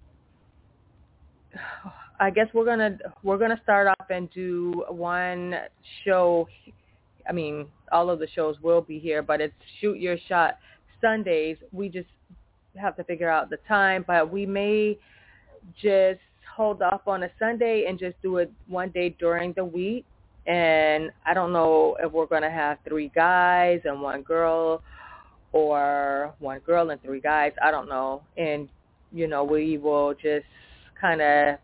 I 2.20 2.28
guess 2.28 2.46
we're 2.52 2.66
gonna 2.66 2.98
we're 3.22 3.38
gonna 3.38 3.60
start 3.62 3.86
off 3.86 4.10
and 4.10 4.30
do 4.30 4.84
one 4.88 5.54
show. 6.04 6.46
I 7.28 7.32
mean, 7.32 7.66
all 7.92 8.10
of 8.10 8.18
the 8.18 8.28
shows 8.34 8.56
will 8.62 8.82
be 8.82 8.98
here, 8.98 9.22
but 9.22 9.40
it's 9.40 9.54
shoot 9.80 9.98
your 9.98 10.16
shot 10.28 10.58
Sundays. 11.00 11.56
We 11.72 11.88
just 11.88 12.08
have 12.76 12.94
to 12.96 13.04
figure 13.04 13.30
out 13.30 13.48
the 13.48 13.56
time, 13.66 14.04
but 14.06 14.30
we 14.30 14.44
may 14.44 14.98
just 15.80 16.20
hold 16.54 16.82
off 16.82 17.02
on 17.06 17.22
a 17.22 17.30
Sunday 17.38 17.86
and 17.88 17.98
just 17.98 18.20
do 18.22 18.36
it 18.36 18.52
one 18.68 18.90
day 18.90 19.16
during 19.18 19.54
the 19.54 19.64
week. 19.64 20.04
And 20.46 21.10
I 21.26 21.32
don't 21.32 21.52
know 21.52 21.96
if 22.02 22.12
we're 22.12 22.26
going 22.26 22.42
to 22.42 22.50
have 22.50 22.78
three 22.86 23.10
guys 23.14 23.80
and 23.84 24.02
one 24.02 24.22
girl 24.22 24.82
or 25.52 26.34
one 26.38 26.60
girl 26.60 26.90
and 26.90 27.02
three 27.02 27.20
guys. 27.20 27.52
I 27.62 27.70
don't 27.70 27.88
know. 27.88 28.22
And, 28.36 28.68
you 29.12 29.26
know, 29.26 29.44
we 29.44 29.78
will 29.78 30.14
just 30.14 30.46
kind 31.00 31.20
of 31.20 31.58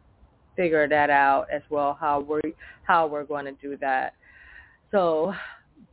figure 0.56 0.88
that 0.88 1.10
out 1.10 1.46
as 1.52 1.62
well, 1.70 1.96
how 2.00 2.20
we're, 2.20 2.40
how 2.84 3.06
we're 3.06 3.24
going 3.24 3.44
to 3.44 3.52
do 3.52 3.76
that. 3.78 4.14
So 4.90 5.34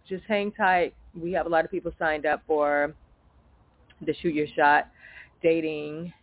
just 0.07 0.23
hang 0.27 0.51
tight. 0.51 0.93
We 1.19 1.31
have 1.33 1.45
a 1.45 1.49
lot 1.49 1.65
of 1.65 1.71
people 1.71 1.91
signed 1.99 2.25
up 2.25 2.41
for 2.47 2.93
the 4.05 4.13
Shoot 4.21 4.33
Your 4.33 4.47
Shot 4.55 4.89
dating. 5.41 6.13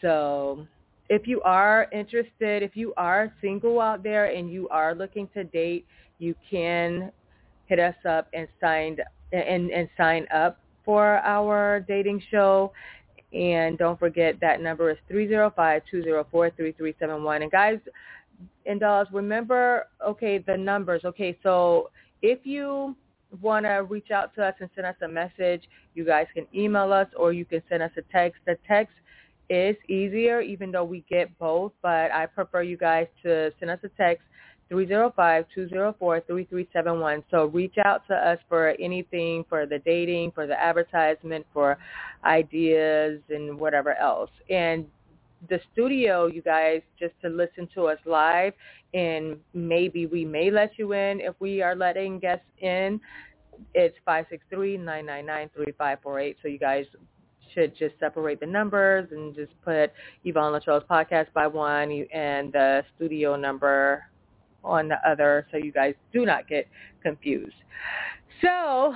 So 0.00 0.66
if 1.08 1.26
you 1.26 1.40
are 1.42 1.88
interested, 1.92 2.62
if 2.62 2.76
you 2.76 2.94
are 2.96 3.32
single 3.40 3.80
out 3.80 4.02
there 4.02 4.26
and 4.26 4.50
you 4.50 4.68
are 4.70 4.94
looking 4.94 5.28
to 5.34 5.44
date, 5.44 5.86
you 6.18 6.34
can 6.50 7.12
hit 7.66 7.78
us 7.78 7.94
up 8.08 8.28
and 8.32 8.48
sign 8.60 8.96
and, 9.32 9.70
and 9.70 9.88
sign 9.96 10.26
up 10.32 10.58
for 10.84 11.18
our 11.18 11.80
dating 11.80 12.22
show. 12.30 12.72
And 13.32 13.78
don't 13.78 13.98
forget 13.98 14.38
that 14.40 14.60
number 14.60 14.90
is 14.90 14.98
305-204-3371. 15.10 17.42
And 17.42 17.50
guys 17.50 17.78
and 18.66 18.80
dolls, 18.80 19.08
remember, 19.12 19.86
okay, 20.04 20.38
the 20.38 20.56
numbers. 20.56 21.02
Okay, 21.04 21.38
so 21.42 21.90
if 22.22 22.44
you 22.44 22.96
want 23.40 23.66
to 23.66 23.86
reach 23.88 24.10
out 24.10 24.34
to 24.34 24.44
us 24.44 24.54
and 24.60 24.68
send 24.74 24.86
us 24.86 24.96
a 25.02 25.08
message, 25.08 25.62
you 25.94 26.04
guys 26.04 26.26
can 26.34 26.46
email 26.54 26.92
us 26.92 27.06
or 27.16 27.32
you 27.32 27.44
can 27.44 27.62
send 27.68 27.82
us 27.82 27.90
a 27.96 28.02
text. 28.12 28.40
The 28.46 28.56
text 28.66 28.94
is 29.48 29.76
easier 29.88 30.40
even 30.40 30.72
though 30.72 30.84
we 30.84 31.04
get 31.08 31.36
both, 31.38 31.72
but 31.82 32.12
I 32.12 32.26
prefer 32.26 32.62
you 32.62 32.76
guys 32.76 33.06
to 33.22 33.52
send 33.58 33.70
us 33.70 33.78
a 33.84 33.88
text 33.90 34.26
305-204-3371. 34.70 37.24
So 37.30 37.46
reach 37.46 37.76
out 37.84 38.06
to 38.08 38.14
us 38.14 38.38
for 38.48 38.74
anything, 38.78 39.44
for 39.48 39.66
the 39.66 39.78
dating, 39.80 40.30
for 40.32 40.46
the 40.46 40.60
advertisement, 40.60 41.46
for 41.52 41.78
ideas 42.24 43.20
and 43.30 43.58
whatever 43.58 43.94
else. 43.94 44.30
And 44.48 44.86
the 45.48 45.60
studio, 45.72 46.26
you 46.26 46.42
guys, 46.42 46.82
just 46.98 47.14
to 47.22 47.28
listen 47.28 47.68
to 47.74 47.86
us 47.86 47.98
live, 48.04 48.52
and 48.92 49.38
maybe 49.54 50.06
we 50.06 50.24
may 50.24 50.50
let 50.50 50.78
you 50.78 50.92
in 50.92 51.20
if 51.20 51.34
we 51.40 51.62
are 51.62 51.74
letting 51.74 52.18
guests 52.18 52.44
in. 52.58 53.00
It's 53.74 53.96
563-999-3548. 54.06 56.36
So 56.42 56.48
you 56.48 56.58
guys 56.58 56.86
should 57.54 57.74
just 57.76 57.98
separate 57.98 58.40
the 58.40 58.46
numbers 58.46 59.08
and 59.10 59.34
just 59.34 59.52
put 59.62 59.90
Yvonne 60.24 60.52
Latrell's 60.52 60.84
podcast 60.90 61.32
by 61.32 61.46
one 61.46 62.06
and 62.12 62.52
the 62.52 62.84
studio 62.96 63.36
number 63.36 64.04
on 64.64 64.88
the 64.88 65.08
other 65.08 65.46
so 65.50 65.56
you 65.56 65.72
guys 65.72 65.94
do 66.12 66.24
not 66.24 66.48
get 66.48 66.66
confused. 67.02 67.54
So 68.42 68.94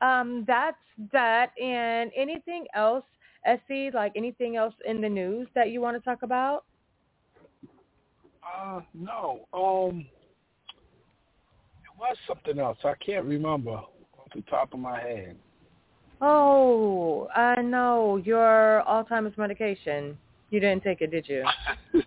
um, 0.00 0.44
that's 0.46 0.76
that. 1.12 1.50
And 1.60 2.10
anything 2.16 2.66
else, 2.74 3.04
Essie, 3.44 3.90
like 3.92 4.12
anything 4.16 4.56
else 4.56 4.74
in 4.86 5.00
the 5.00 5.08
news 5.08 5.48
that 5.54 5.70
you 5.70 5.80
want 5.80 5.96
to 5.96 6.02
talk 6.02 6.22
about? 6.22 6.64
Uh, 8.44 8.80
no. 8.92 9.46
Um, 9.52 10.06
it 11.82 11.98
was 11.98 12.16
something 12.26 12.58
else. 12.58 12.78
I 12.84 12.94
can't 13.04 13.24
remember 13.24 13.72
off 13.72 13.88
the 14.34 14.42
top 14.42 14.74
of 14.74 14.80
my 14.80 15.00
head. 15.00 15.36
Oh, 16.20 17.28
I 17.34 17.60
know 17.60 18.22
your 18.24 18.82
Alzheimer's 18.88 19.36
medication. 19.36 20.16
You 20.50 20.60
didn't 20.60 20.84
take 20.84 21.00
it, 21.00 21.10
did 21.10 21.28
you? 21.28 21.44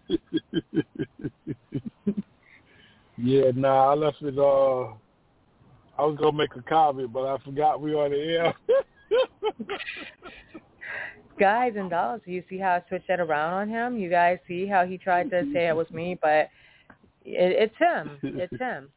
yeah, 3.18 3.52
nah, 3.56 3.92
I 3.92 3.96
left 3.96 4.22
it. 4.22 4.38
Uh, 4.38 4.94
I 5.98 6.06
was 6.06 6.18
gonna 6.20 6.38
make 6.38 6.56
a 6.56 6.62
comment, 6.62 7.12
but 7.12 7.26
I 7.26 7.38
forgot 7.44 7.82
we 7.82 7.94
on 7.94 8.12
the 8.12 8.18
air. 8.18 8.54
guys 11.40 11.74
and 11.76 11.90
dolls, 11.90 12.22
you 12.26 12.44
see 12.50 12.58
how 12.58 12.72
I 12.72 12.84
switched 12.88 13.08
that 13.08 13.20
around 13.20 13.54
on 13.54 13.70
him? 13.70 13.98
You 13.98 14.10
guys 14.10 14.40
see 14.48 14.68
how 14.68 14.86
he 14.86 14.98
tried 14.98 15.30
to 15.32 15.44
say 15.54 15.68
it 15.68 15.76
was 15.76 15.90
me, 15.92 16.18
but 16.22 16.50
it, 17.26 17.72
it's 17.72 17.78
him. 17.78 18.20
It's 18.24 18.58
him. 18.60 18.90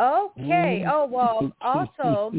Okay. 0.00 0.84
Oh 0.90 1.06
well. 1.10 1.52
Also, 1.60 2.32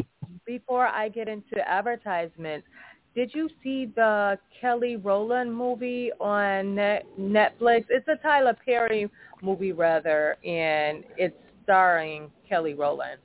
before 0.46 0.88
I 0.88 1.10
get 1.10 1.28
into 1.28 1.58
advertisements, 1.68 2.68
did 3.16 3.34
you 3.34 3.50
see 3.64 3.92
the 3.96 4.38
Kelly 4.62 4.96
Rowland 4.96 5.56
movie 5.56 6.12
on 6.20 6.76
Netflix? 7.20 7.86
It's 7.90 8.08
a 8.08 8.16
Tyler 8.22 8.56
Perry 8.64 9.10
movie, 9.42 9.72
rather, 9.72 10.38
and 10.46 11.04
it's 11.18 11.36
starring 11.64 12.32
Kelly 12.48 12.74
Rowland. 12.74 13.20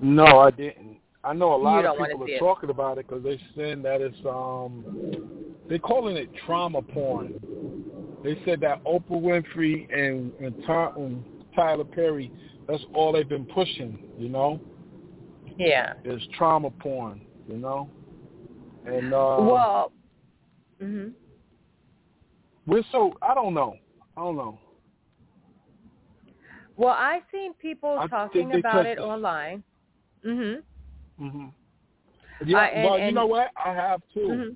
No, 0.00 0.24
I 0.24 0.50
didn't. 0.50 0.98
I 1.24 1.32
know 1.32 1.54
a 1.54 1.56
lot 1.56 1.84
of 1.84 1.96
people 1.96 2.24
are 2.24 2.38
talking 2.38 2.70
about 2.70 2.98
it 2.98 3.06
because 3.08 3.22
they're 3.22 3.38
saying 3.56 3.82
that 3.82 4.00
it's 4.00 4.16
um 4.26 4.84
they're 5.68 5.78
calling 5.78 6.16
it 6.16 6.28
trauma 6.44 6.82
porn. 6.82 7.34
They 8.24 8.40
said 8.44 8.60
that 8.60 8.82
Oprah 8.84 9.10
Winfrey 9.10 9.86
and 9.96 10.32
and, 10.40 10.64
Tom, 10.66 10.94
and 10.96 11.24
Tyler 11.54 11.84
Perry, 11.84 12.32
that's 12.66 12.82
all 12.94 13.12
they've 13.12 13.28
been 13.28 13.46
pushing, 13.46 13.98
you 14.18 14.28
know. 14.28 14.60
Yeah. 15.56 15.94
Is 16.04 16.20
trauma 16.36 16.70
porn, 16.70 17.20
you 17.48 17.58
know, 17.58 17.88
and 18.86 19.12
uh, 19.12 19.36
well, 19.38 19.92
mhm. 20.82 21.12
We're 22.66 22.82
so 22.92 23.14
I 23.22 23.34
don't 23.34 23.54
know. 23.54 23.76
I 24.16 24.20
don't 24.20 24.36
know. 24.36 24.58
Well, 26.76 26.94
I've 26.96 27.22
seen 27.30 27.54
people 27.54 27.98
I 28.00 28.06
talking 28.06 28.54
about 28.54 28.86
it 28.86 28.98
online. 28.98 29.62
Mhm. 30.24 30.62
Mhm. 31.20 31.52
Yeah. 32.44 32.58
Uh, 32.58 32.60
and, 32.62 32.84
well, 32.84 32.94
and, 32.94 33.06
you 33.06 33.12
know 33.12 33.26
what? 33.26 33.50
I 33.62 33.72
have 33.72 34.00
too. 34.14 34.20
Mm-hmm. 34.20 34.50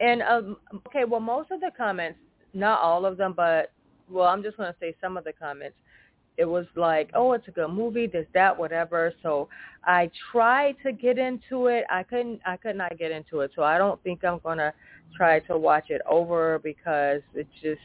And 0.00 0.22
um, 0.22 0.56
okay, 0.86 1.04
well, 1.04 1.20
most 1.20 1.50
of 1.50 1.60
the 1.60 1.70
comments, 1.76 2.18
not 2.54 2.80
all 2.80 3.04
of 3.04 3.16
them, 3.16 3.34
but 3.36 3.72
well, 4.08 4.28
I'm 4.28 4.42
just 4.42 4.56
going 4.56 4.72
to 4.72 4.78
say 4.78 4.94
some 5.00 5.16
of 5.16 5.24
the 5.24 5.32
comments. 5.32 5.76
It 6.38 6.44
was 6.44 6.66
like, 6.76 7.10
oh, 7.14 7.32
it's 7.32 7.48
a 7.48 7.50
good 7.50 7.68
movie, 7.68 8.06
this, 8.06 8.24
that, 8.32 8.56
whatever. 8.56 9.12
So 9.24 9.48
I 9.84 10.08
tried 10.30 10.76
to 10.84 10.92
get 10.92 11.18
into 11.18 11.66
it. 11.66 11.84
I 11.90 12.04
couldn't. 12.04 12.40
I 12.46 12.56
could 12.56 12.76
not 12.76 12.96
get 12.96 13.10
into 13.10 13.40
it. 13.40 13.50
So 13.56 13.64
I 13.64 13.76
don't 13.76 14.00
think 14.04 14.24
I'm 14.24 14.38
going 14.38 14.58
to 14.58 14.72
try 15.16 15.40
to 15.40 15.58
watch 15.58 15.86
it 15.90 16.00
over 16.08 16.60
because 16.60 17.22
it 17.34 17.48
just 17.60 17.80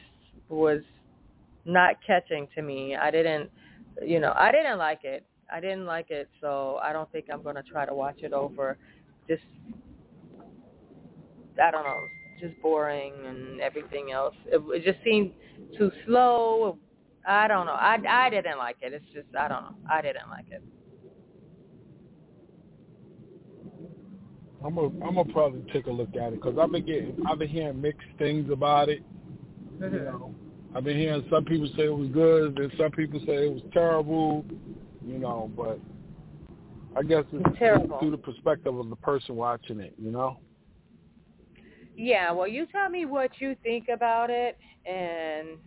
was 0.50 0.82
not 1.66 1.96
catching 2.06 2.48
to 2.54 2.62
me. 2.62 2.96
I 2.96 3.10
didn't, 3.10 3.50
you 4.06 4.20
know, 4.20 4.34
I 4.38 4.52
didn't 4.52 4.78
like 4.78 5.04
it. 5.04 5.26
I 5.52 5.60
didn't 5.60 5.86
like 5.86 6.12
it, 6.12 6.30
so 6.42 6.80
I 6.82 6.94
don't 6.94 7.12
think 7.12 7.26
I'm 7.32 7.42
going 7.42 7.56
to 7.56 7.64
try 7.64 7.86
to 7.86 7.94
watch 7.94 8.20
it 8.22 8.34
over. 8.34 8.78
Just, 9.28 9.44
I 11.62 11.72
don't 11.72 11.84
know, 11.84 12.02
just 12.40 12.60
boring 12.62 13.14
and 13.26 13.62
everything 13.62 14.12
else. 14.12 14.36
It, 14.46 14.62
it 14.68 14.84
just 14.84 15.04
seemed 15.04 15.32
too 15.78 15.92
slow. 16.06 16.78
I 17.28 17.48
don't 17.48 17.66
know. 17.66 17.74
I 17.74 17.98
I 18.08 18.30
didn't 18.30 18.58
like 18.58 18.78
it. 18.82 18.94
It's 18.94 19.06
just 19.14 19.28
I 19.38 19.48
don't 19.48 19.64
know. 19.64 19.76
I 19.90 20.02
didn't 20.02 20.30
like 20.30 20.46
it. 20.52 20.64
I'm 24.64 24.76
gonna 24.76 24.88
I'm 25.06 25.16
gonna 25.16 25.34
probably 25.34 25.64
take 25.72 25.88
a 25.88 25.92
look 25.92 26.16
at 26.16 26.34
it 26.34 26.42
because 26.42 26.58
I've 26.58 26.72
been 26.72 26.86
getting 26.86 27.18
I've 27.30 27.40
been 27.40 27.50
hearing 27.50 27.82
mixed 27.82 28.08
things 28.18 28.50
about 28.52 28.90
it. 28.90 29.04
Mm-hmm. 29.80 29.96
You 29.96 30.02
know, 30.02 30.36
I've 30.76 30.84
been 30.84 30.98
hearing 30.98 31.26
some 31.30 31.46
people 31.46 31.68
say 31.78 31.86
it 31.86 31.96
was 31.96 32.10
good, 32.10 32.60
and 32.60 32.72
some 32.78 32.92
people 32.92 33.20
say 33.26 33.46
it 33.46 33.54
was 33.54 33.64
terrible 33.74 34.46
you 35.06 35.18
know, 35.20 35.52
but 35.56 35.80
I 36.98 37.04
guess 37.04 37.24
it's 37.32 37.58
Terrible. 37.58 38.00
through 38.00 38.12
the 38.12 38.18
perspective 38.18 38.78
of 38.78 38.90
the 38.90 38.96
person 38.98 39.36
watching 39.36 39.80
it, 39.80 39.94
you 39.98 40.12
know? 40.12 40.38
Yeah, 41.96 42.32
well, 42.32 42.48
you 42.48 42.66
tell 42.72 42.90
me 42.90 43.06
what 43.06 43.32
you 43.40 43.56
think 43.64 43.88
about 43.94 44.30
it, 44.30 44.58
and 44.86 45.60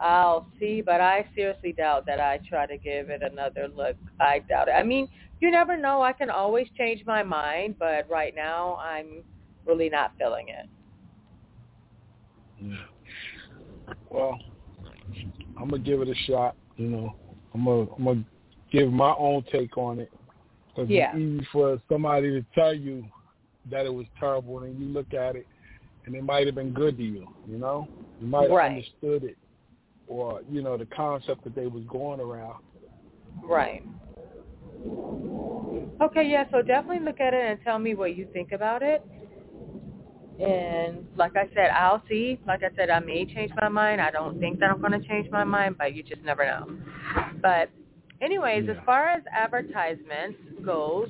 I'll 0.00 0.48
see. 0.58 0.80
But 0.80 1.00
I 1.00 1.26
seriously 1.34 1.72
doubt 1.72 2.06
that 2.06 2.20
I 2.20 2.40
try 2.48 2.66
to 2.66 2.76
give 2.76 3.10
it 3.10 3.22
another 3.22 3.68
look. 3.74 3.96
I 4.20 4.40
doubt 4.40 4.68
it. 4.68 4.72
I 4.72 4.82
mean, 4.82 5.08
you 5.40 5.50
never 5.50 5.76
know. 5.76 6.02
I 6.02 6.12
can 6.12 6.30
always 6.30 6.66
change 6.76 7.04
my 7.06 7.22
mind, 7.22 7.76
but 7.78 8.08
right 8.10 8.34
now 8.34 8.76
I'm 8.76 9.22
really 9.66 9.88
not 9.88 10.12
feeling 10.18 10.48
it. 10.48 10.68
Yeah. 12.60 12.76
well, 14.10 14.38
I'm 15.60 15.70
gonna 15.70 15.82
give 15.82 16.00
it 16.00 16.08
a 16.08 16.14
shot. 16.26 16.56
You 16.76 16.88
know, 16.88 17.16
I'm 17.54 17.64
gonna 17.64 17.86
I'm 17.96 18.04
gonna 18.04 18.24
give 18.72 18.92
my 18.92 19.14
own 19.16 19.44
take 19.52 19.76
on 19.78 20.00
it. 20.00 20.10
Cause 20.74 20.86
yeah. 20.88 21.10
it's 21.12 21.18
easy 21.18 21.48
for 21.50 21.80
somebody 21.88 22.30
to 22.30 22.44
tell 22.54 22.72
you 22.72 23.04
that 23.70 23.84
it 23.84 23.92
was 23.92 24.06
terrible, 24.18 24.60
and 24.60 24.78
you 24.78 24.86
look 24.86 25.12
at 25.12 25.34
it, 25.34 25.46
and 26.06 26.14
it 26.14 26.22
might 26.22 26.46
have 26.46 26.54
been 26.54 26.72
good 26.72 26.96
to 26.96 27.02
you. 27.02 27.26
You 27.48 27.58
know, 27.58 27.88
you 28.20 28.26
might 28.26 28.42
have 28.42 28.50
right. 28.50 28.70
understood 28.70 29.24
it, 29.24 29.36
or 30.08 30.42
you 30.50 30.62
know, 30.62 30.76
the 30.76 30.86
concept 30.86 31.44
that 31.44 31.54
they 31.54 31.66
was 31.66 31.84
going 31.84 32.20
around. 32.20 32.62
Right. 33.42 33.84
Okay, 36.00 36.28
yeah, 36.28 36.44
so 36.50 36.62
definitely 36.62 37.04
look 37.04 37.20
at 37.20 37.34
it 37.34 37.44
and 37.50 37.58
tell 37.64 37.78
me 37.78 37.94
what 37.94 38.16
you 38.16 38.26
think 38.32 38.52
about 38.52 38.82
it. 38.82 39.04
And 40.40 41.04
like 41.16 41.36
I 41.36 41.48
said, 41.54 41.70
I'll 41.70 42.02
see. 42.08 42.38
Like 42.46 42.62
I 42.62 42.74
said, 42.76 42.90
I 42.90 43.00
may 43.00 43.24
change 43.26 43.50
my 43.60 43.68
mind. 43.68 44.00
I 44.00 44.12
don't 44.12 44.38
think 44.38 44.60
that 44.60 44.70
I'm 44.70 44.80
going 44.80 44.92
to 44.92 45.06
change 45.08 45.28
my 45.32 45.42
mind, 45.42 45.76
but 45.78 45.94
you 45.94 46.04
just 46.04 46.22
never 46.22 46.46
know. 46.46 46.78
But 47.42 47.70
anyways, 48.20 48.66
yeah. 48.66 48.74
as 48.74 48.78
far 48.86 49.08
as 49.08 49.22
advertisements 49.32 50.38
goes, 50.64 51.08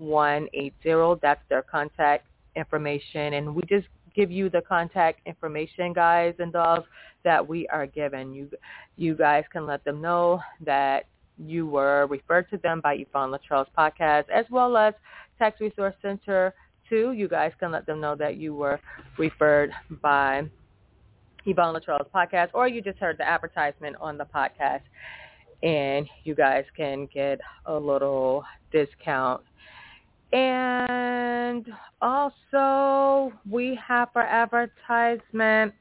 954-579-9180. 0.00 1.20
That's 1.20 1.40
their 1.48 1.62
contact 1.62 2.26
information. 2.56 3.34
And 3.34 3.54
we 3.54 3.62
just 3.68 3.86
give 4.14 4.30
you 4.30 4.50
the 4.50 4.62
contact 4.62 5.20
information, 5.26 5.92
guys 5.92 6.34
and 6.38 6.52
dolls, 6.52 6.84
that 7.24 7.46
we 7.46 7.66
are 7.68 7.86
given. 7.86 8.32
You, 8.32 8.50
you 8.96 9.14
guys 9.14 9.44
can 9.52 9.66
let 9.66 9.84
them 9.84 10.00
know 10.00 10.40
that 10.64 11.06
you 11.38 11.66
were 11.66 12.06
referred 12.06 12.50
to 12.50 12.58
them 12.58 12.80
by 12.80 12.94
Yvonne 12.94 13.30
Latrell's 13.30 13.68
podcast, 13.76 14.28
as 14.28 14.44
well 14.50 14.76
as 14.76 14.94
Tax 15.38 15.60
Resource 15.60 15.94
Center 16.02 16.54
too. 16.88 17.12
You 17.12 17.28
guys 17.28 17.52
can 17.58 17.70
let 17.70 17.86
them 17.86 18.00
know 18.00 18.14
that 18.16 18.36
you 18.36 18.54
were 18.54 18.80
referred 19.18 19.72
by 20.02 20.42
Yvonne 21.46 21.74
Latrell's 21.74 22.08
podcast, 22.14 22.48
or 22.52 22.68
you 22.68 22.82
just 22.82 22.98
heard 22.98 23.16
the 23.16 23.26
advertisement 23.26 23.96
on 24.00 24.18
the 24.18 24.26
podcast, 24.26 24.82
and 25.62 26.06
you 26.24 26.34
guys 26.34 26.64
can 26.76 27.08
get 27.12 27.40
a 27.66 27.74
little 27.74 28.44
discount 28.72 29.42
and 30.32 31.66
also 32.00 33.32
we 33.48 33.78
have 33.86 34.08
our 34.14 34.22
advertisement 34.22 35.74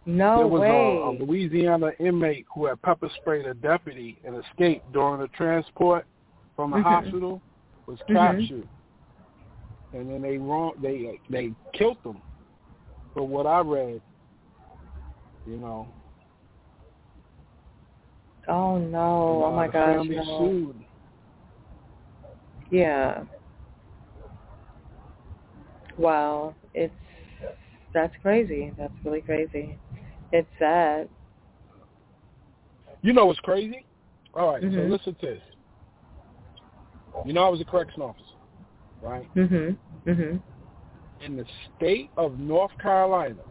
No 0.04 0.38
there 0.38 0.46
was 0.46 0.60
way. 0.60 0.68
A, 0.68 0.70
a 0.70 1.12
Louisiana 1.24 1.90
inmate 1.98 2.46
who 2.54 2.66
had 2.66 2.80
pepper 2.82 3.08
sprayed 3.20 3.46
a 3.46 3.54
deputy 3.54 4.18
and 4.24 4.36
escaped 4.36 4.92
during 4.92 5.20
the 5.20 5.28
transport 5.28 6.06
from 6.54 6.72
the 6.72 6.76
mm-hmm. 6.76 6.88
hospital 6.88 7.40
was 7.86 7.98
mm-hmm. 8.00 8.14
captured, 8.14 8.68
mm-hmm. 8.68 9.96
and 9.96 10.10
then 10.10 10.22
they 10.22 10.38
wrong 10.38 10.72
they 10.82 11.18
they 11.30 11.52
killed 11.72 11.98
them 12.04 12.20
from 13.12 13.30
what 13.30 13.46
I 13.46 13.60
read, 13.60 14.00
you 15.46 15.56
know. 15.56 15.88
Oh 18.48 18.78
no! 18.78 19.44
oh 19.46 19.52
my 19.52 19.66
gosh! 19.66 19.96
Family 19.96 20.16
no. 20.16 20.38
sued. 20.38 20.84
Yeah. 22.70 23.24
Wow, 25.98 26.54
it's 26.74 26.94
that's 27.94 28.14
crazy. 28.22 28.72
That's 28.78 28.92
really 29.04 29.20
crazy. 29.20 29.78
It's 30.32 30.48
sad. 30.58 31.08
You 33.02 33.12
know 33.12 33.26
what's 33.26 33.40
crazy? 33.40 33.84
All 34.34 34.52
right, 34.52 34.62
mm-hmm. 34.62 34.76
so 34.76 34.82
listen 34.84 35.14
to 35.20 35.26
this. 35.26 35.42
You 37.26 37.32
know 37.32 37.44
I 37.44 37.48
was 37.48 37.60
a 37.60 37.64
correction 37.64 38.02
officer, 38.02 38.24
right? 39.02 39.32
Mhm. 39.34 39.76
Mhm 40.06 40.40
in 41.24 41.36
the 41.36 41.44
state 41.76 42.10
of 42.16 42.38
North 42.38 42.72
Carolina, 42.80 43.42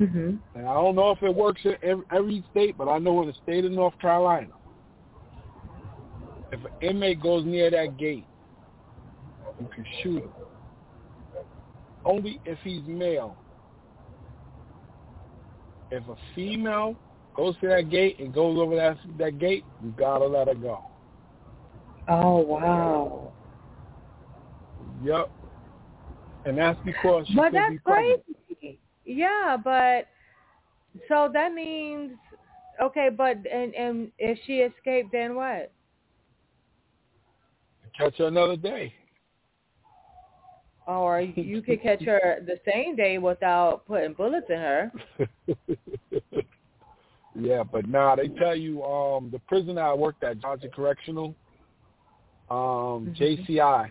mm-hmm. 0.00 0.36
and 0.54 0.68
I 0.68 0.74
don't 0.74 0.94
know 0.94 1.10
if 1.10 1.22
it 1.22 1.34
works 1.34 1.60
in 1.64 1.76
every, 1.82 2.04
every 2.12 2.44
state, 2.50 2.76
but 2.76 2.88
I 2.88 2.98
know 2.98 3.22
in 3.22 3.28
the 3.28 3.34
state 3.42 3.64
of 3.64 3.72
North 3.72 3.98
Carolina, 3.98 4.52
if 6.52 6.60
an 6.60 6.88
inmate 6.88 7.20
goes 7.22 7.44
near 7.44 7.70
that 7.70 7.96
gate, 7.96 8.26
you 9.60 9.68
can 9.74 9.84
shoot 10.02 10.22
him. 10.22 10.30
Only 12.04 12.40
if 12.44 12.58
he's 12.62 12.82
male. 12.86 13.36
If 15.90 16.06
a 16.08 16.16
female 16.34 16.96
goes 17.34 17.54
to 17.60 17.68
that 17.68 17.90
gate 17.90 18.18
and 18.18 18.32
goes 18.32 18.58
over 18.58 18.76
that 18.76 18.96
that 19.18 19.38
gate, 19.38 19.64
you 19.82 19.94
gotta 19.96 20.26
let 20.26 20.48
her 20.48 20.54
go. 20.54 20.84
Oh 22.08 22.38
wow. 22.38 23.32
Yep. 25.02 25.30
And 26.44 26.58
that's 26.58 26.78
because 26.84 27.26
she 27.28 27.34
but 27.36 27.52
that's 27.52 27.70
be 27.70 27.78
pregnant. 27.78 28.22
crazy. 28.60 28.78
Yeah, 29.04 29.56
but 29.62 30.08
so 31.08 31.30
that 31.32 31.52
means 31.52 32.12
okay, 32.82 33.08
but 33.16 33.38
and 33.50 33.74
and 33.74 34.10
if 34.18 34.38
she 34.46 34.58
escaped, 34.58 35.12
then 35.12 35.34
what? 35.34 35.72
Catch 37.96 38.18
her 38.18 38.26
another 38.26 38.56
day. 38.56 38.92
Or 40.86 41.20
you 41.36 41.62
could 41.62 41.82
catch 41.82 42.02
her 42.02 42.42
the 42.46 42.60
same 42.70 42.94
day 42.96 43.18
without 43.18 43.86
putting 43.86 44.12
bullets 44.12 44.46
in 44.50 44.56
her. 44.56 44.92
yeah, 47.34 47.62
but 47.62 47.88
nah, 47.88 48.16
they 48.16 48.28
tell 48.28 48.54
you 48.54 48.82
um 48.82 49.30
the 49.30 49.38
prison 49.40 49.78
I 49.78 49.94
worked 49.94 50.22
at, 50.24 50.40
Johnson 50.40 50.70
Correctional, 50.74 51.34
um, 52.50 53.08
Mhm. 53.08 53.16
JCI, 53.16 53.90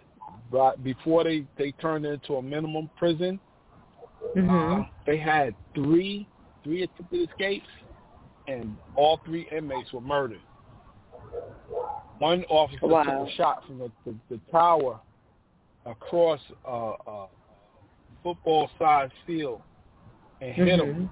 but 0.54 0.84
before 0.84 1.24
they 1.24 1.46
they 1.58 1.72
turned 1.74 2.06
into 2.06 2.36
a 2.36 2.42
minimum 2.42 2.90
prison, 2.96 3.40
Mhm. 4.36 4.82
uh, 4.82 4.90
they 5.06 5.18
had 5.18 5.56
three 5.74 6.28
three 6.64 6.84
attempted 6.84 7.28
escapes, 7.30 7.68
and 8.48 8.78
all 8.96 9.18
three 9.26 9.50
inmates 9.52 9.92
were 9.92 10.00
murdered. 10.00 10.40
One 12.20 12.46
officer 12.46 12.88
Wow. 12.88 13.04
took 13.04 13.28
a 13.28 13.32
shot 13.32 13.66
from 13.66 13.80
the, 13.80 13.92
the, 14.06 14.16
the 14.30 14.38
tower 14.50 15.02
across 15.86 16.40
a 16.64 16.70
uh, 16.70 17.28
football-sized 18.22 19.12
field 19.26 19.62
and 20.40 20.54
hit 20.54 20.80
him. 20.80 21.10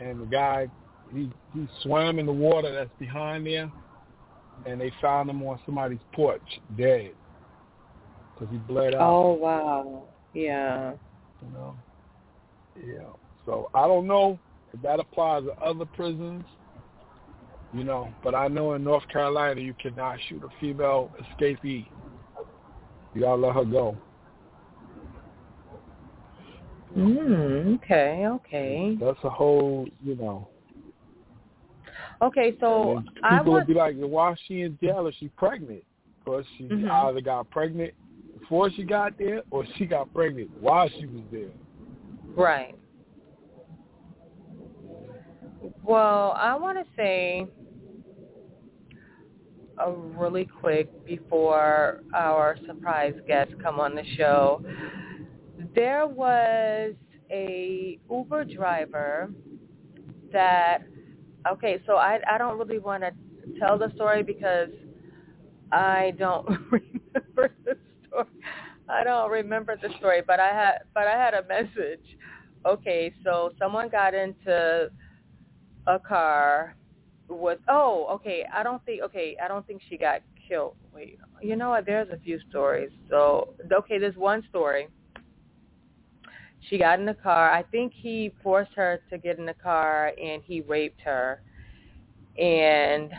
Mhm. 0.00 0.04
And 0.04 0.20
the 0.20 0.26
guy, 0.26 0.68
he 1.12 1.30
he 1.54 1.68
swam 1.82 2.18
in 2.18 2.26
the 2.26 2.32
water 2.32 2.72
that's 2.72 2.92
behind 2.98 3.46
there, 3.46 3.70
and 4.66 4.80
they 4.80 4.90
found 5.00 5.30
him 5.30 5.42
on 5.44 5.60
somebody's 5.64 6.02
porch 6.12 6.60
dead 6.76 7.14
because 8.34 8.50
he 8.50 8.58
bled 8.58 8.94
out. 8.94 9.00
Oh 9.00 9.32
wow. 9.32 10.04
Yeah. 10.32 10.92
You 11.40 11.52
know. 11.52 11.76
Yeah. 12.76 13.10
So 13.44 13.70
I 13.74 13.86
don't 13.86 14.06
know 14.06 14.38
if 14.72 14.80
that 14.82 15.00
applies 15.00 15.44
to 15.44 15.52
other 15.62 15.84
prisons. 15.84 16.44
You 17.72 17.84
know, 17.84 18.12
but 18.22 18.34
I 18.34 18.48
know 18.48 18.74
in 18.74 18.84
North 18.84 19.08
Carolina 19.08 19.60
you 19.60 19.74
cannot 19.80 20.18
shoot 20.28 20.42
a 20.44 20.48
female 20.60 21.10
escapee. 21.20 21.88
You 23.14 23.20
gotta 23.22 23.40
let 23.40 23.54
her 23.54 23.64
go. 23.64 23.96
Mm, 26.96 27.76
okay, 27.76 28.26
okay. 28.26 28.98
That's 29.00 29.18
a 29.24 29.30
whole, 29.30 29.88
you 30.04 30.14
know. 30.16 30.48
Okay, 32.20 32.54
so 32.60 32.98
and 32.98 33.08
I 33.24 33.38
people 33.38 33.52
want 33.52 33.66
would 33.66 33.66
be 33.66 33.78
like, 33.78 33.96
"Why 33.96 34.32
is 34.32 34.38
she 34.46 34.60
in 34.62 34.78
jail? 34.82 35.06
Is 35.06 35.14
she 35.18 35.28
pregnant?" 35.28 35.82
Because 36.22 36.44
she 36.56 36.64
Mhm. 36.64 36.90
either 36.90 37.20
got 37.20 37.50
pregnant 37.50 37.94
before 38.52 38.70
she 38.70 38.82
got 38.82 39.16
there, 39.16 39.40
or 39.50 39.64
she 39.78 39.86
got 39.86 40.12
pregnant 40.12 40.50
while 40.60 40.86
she 40.86 41.06
was 41.06 41.22
there. 41.32 41.48
right. 42.36 42.74
Well, 45.82 46.36
I 46.38 46.54
want 46.56 46.76
to 46.76 46.84
say 46.94 47.46
a 49.78 49.90
really 49.90 50.44
quick 50.44 51.06
before 51.06 52.02
our 52.14 52.58
surprise 52.66 53.14
guests 53.26 53.54
come 53.62 53.80
on 53.80 53.94
the 53.94 54.04
show. 54.18 54.62
There 55.74 56.06
was 56.06 56.92
a 57.30 57.98
Uber 58.10 58.44
driver 58.44 59.30
that 60.30 60.80
okay, 61.50 61.80
so 61.86 61.94
I 61.94 62.18
I 62.30 62.36
don't 62.36 62.58
really 62.58 62.80
want 62.80 63.02
to 63.02 63.12
tell 63.58 63.78
the 63.78 63.90
story 63.94 64.22
because 64.22 64.68
I 65.72 66.12
don't 66.18 66.46
remember 66.70 67.54
the. 67.64 67.81
I 68.92 69.04
don't 69.04 69.30
remember 69.30 69.76
the 69.80 69.88
story, 69.98 70.22
but 70.26 70.40
I 70.40 70.48
had 70.48 70.78
but 70.94 71.06
I 71.06 71.12
had 71.12 71.34
a 71.34 71.46
message. 71.48 72.04
Okay, 72.64 73.12
so 73.24 73.50
someone 73.58 73.88
got 73.88 74.14
into 74.14 74.90
a 75.86 75.98
car 75.98 76.76
with 77.28 77.58
oh, 77.68 78.06
okay, 78.12 78.44
I 78.52 78.62
don't 78.62 78.84
think 78.84 79.02
okay, 79.02 79.36
I 79.42 79.48
don't 79.48 79.66
think 79.66 79.82
she 79.88 79.96
got 79.96 80.20
killed. 80.48 80.76
Wait. 80.94 81.18
You 81.40 81.56
know 81.56 81.70
what? 81.70 81.86
There's 81.86 82.08
a 82.10 82.18
few 82.18 82.38
stories. 82.50 82.90
So, 83.08 83.54
okay, 83.72 83.98
there's 83.98 84.16
one 84.16 84.44
story. 84.48 84.88
She 86.68 86.78
got 86.78 87.00
in 87.00 87.06
the 87.06 87.14
car. 87.14 87.50
I 87.50 87.62
think 87.64 87.92
he 87.94 88.32
forced 88.42 88.72
her 88.76 89.00
to 89.10 89.18
get 89.18 89.38
in 89.38 89.46
the 89.46 89.54
car 89.54 90.12
and 90.22 90.42
he 90.44 90.60
raped 90.60 91.00
her. 91.00 91.42
And 92.38 93.10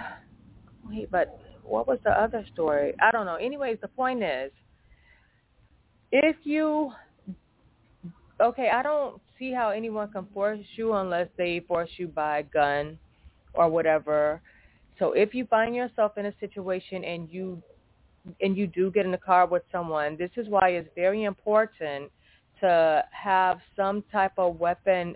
wait, 0.86 1.12
but 1.12 1.40
what 1.64 1.88
was 1.88 2.00
the 2.04 2.12
other 2.12 2.46
story? 2.54 2.94
I 3.02 3.12
don't 3.12 3.26
know. 3.26 3.36
Anyways, 3.36 3.78
the 3.82 3.90
point 3.90 4.24
is, 4.24 4.52
if 6.14 6.36
you 6.44 6.92
okay, 8.40 8.70
I 8.70 8.84
don't 8.84 9.20
see 9.40 9.52
how 9.52 9.70
anyone 9.70 10.12
can 10.12 10.28
force 10.34 10.60
you 10.76 10.94
unless 10.94 11.28
they 11.38 11.62
force 11.68 11.90
you 11.98 12.08
by 12.08 12.40
a 12.40 12.44
gun 12.44 12.98
or 13.54 13.68
whatever. 13.70 14.42
So 15.00 15.14
if 15.14 15.34
you 15.34 15.46
find 15.48 15.76
yourself 15.76 16.18
in 16.18 16.28
a 16.28 16.34
situation 16.40 17.04
and 17.04 17.28
you 17.30 17.62
and 18.42 18.56
you 18.56 18.68
do 18.68 18.92
get 18.92 19.06
in 19.06 19.12
the 19.12 19.18
car 19.18 19.48
with 19.48 19.64
someone, 19.72 20.16
this 20.18 20.30
is 20.38 20.48
why 20.48 20.70
it's 20.70 20.88
very 20.96 21.24
important 21.24 22.12
to 22.62 23.04
have 23.12 23.60
some 23.76 24.04
type 24.12 24.34
of 24.38 24.60
weapon 24.60 25.16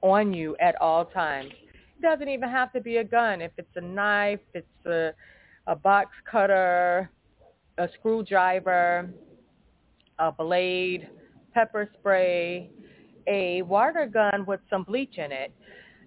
on 0.00 0.32
you 0.32 0.56
at 0.60 0.80
all 0.80 1.04
times. 1.04 1.50
It 1.98 2.02
doesn't 2.02 2.28
even 2.28 2.48
have 2.48 2.72
to 2.72 2.80
be 2.80 2.98
a 2.98 3.04
gun. 3.04 3.42
If 3.42 3.50
it's 3.58 3.76
a 3.76 3.80
knife, 3.80 4.40
it's 4.54 4.86
a 4.86 5.12
a 5.66 5.74
box 5.74 6.10
cutter, 6.30 7.10
a 7.78 7.88
screwdriver, 7.98 9.08
a 10.18 10.32
blade, 10.32 11.08
pepper 11.52 11.88
spray, 11.98 12.70
a 13.26 13.62
water 13.62 14.06
gun 14.06 14.44
with 14.46 14.60
some 14.70 14.82
bleach 14.84 15.18
in 15.18 15.32
it. 15.32 15.52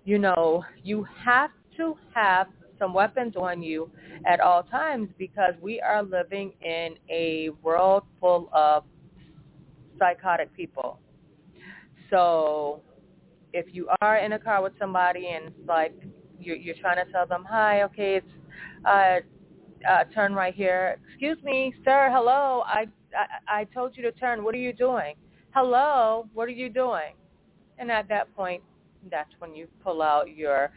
You 0.05 0.19
know, 0.19 0.63
you 0.83 1.05
have 1.23 1.51
to 1.77 1.95
have 2.13 2.47
some 2.79 2.93
weapons 2.93 3.35
on 3.35 3.61
you 3.61 3.89
at 4.25 4.39
all 4.39 4.63
times 4.63 5.09
because 5.17 5.53
we 5.61 5.81
are 5.81 6.03
living 6.03 6.53
in 6.61 6.95
a 7.09 7.49
world 7.63 8.03
full 8.19 8.49
of 8.53 8.83
psychotic 9.99 10.53
people. 10.53 10.99
So 12.09 12.81
if 13.53 13.65
you 13.73 13.89
are 14.01 14.17
in 14.17 14.33
a 14.33 14.39
car 14.39 14.61
with 14.61 14.73
somebody 14.79 15.27
and 15.27 15.47
it's 15.47 15.67
like 15.67 15.93
you're, 16.39 16.55
you're 16.55 16.75
trying 16.79 17.03
to 17.03 17.11
tell 17.11 17.25
them, 17.25 17.45
hi, 17.49 17.81
okay, 17.83 18.15
it's 18.17 18.27
uh, 18.85 19.19
uh, 19.89 20.03
turn 20.13 20.33
right 20.33 20.53
here. 20.53 20.97
Excuse 21.09 21.37
me, 21.43 21.73
sir, 21.83 22.09
hello. 22.13 22.63
I, 22.65 22.85
I 23.17 23.61
I 23.61 23.63
told 23.65 23.97
you 23.97 24.03
to 24.03 24.11
turn. 24.11 24.43
What 24.43 24.53
are 24.55 24.59
you 24.59 24.73
doing? 24.73 25.15
Hello, 25.53 26.27
what 26.33 26.47
are 26.47 26.51
you 26.51 26.69
doing? 26.69 27.13
And 27.79 27.91
at 27.91 28.07
that 28.09 28.33
point, 28.35 28.61
that's 29.09 29.29
when 29.39 29.55
you 29.55 29.67
pull 29.83 30.01
out 30.01 30.35
your 30.35 30.71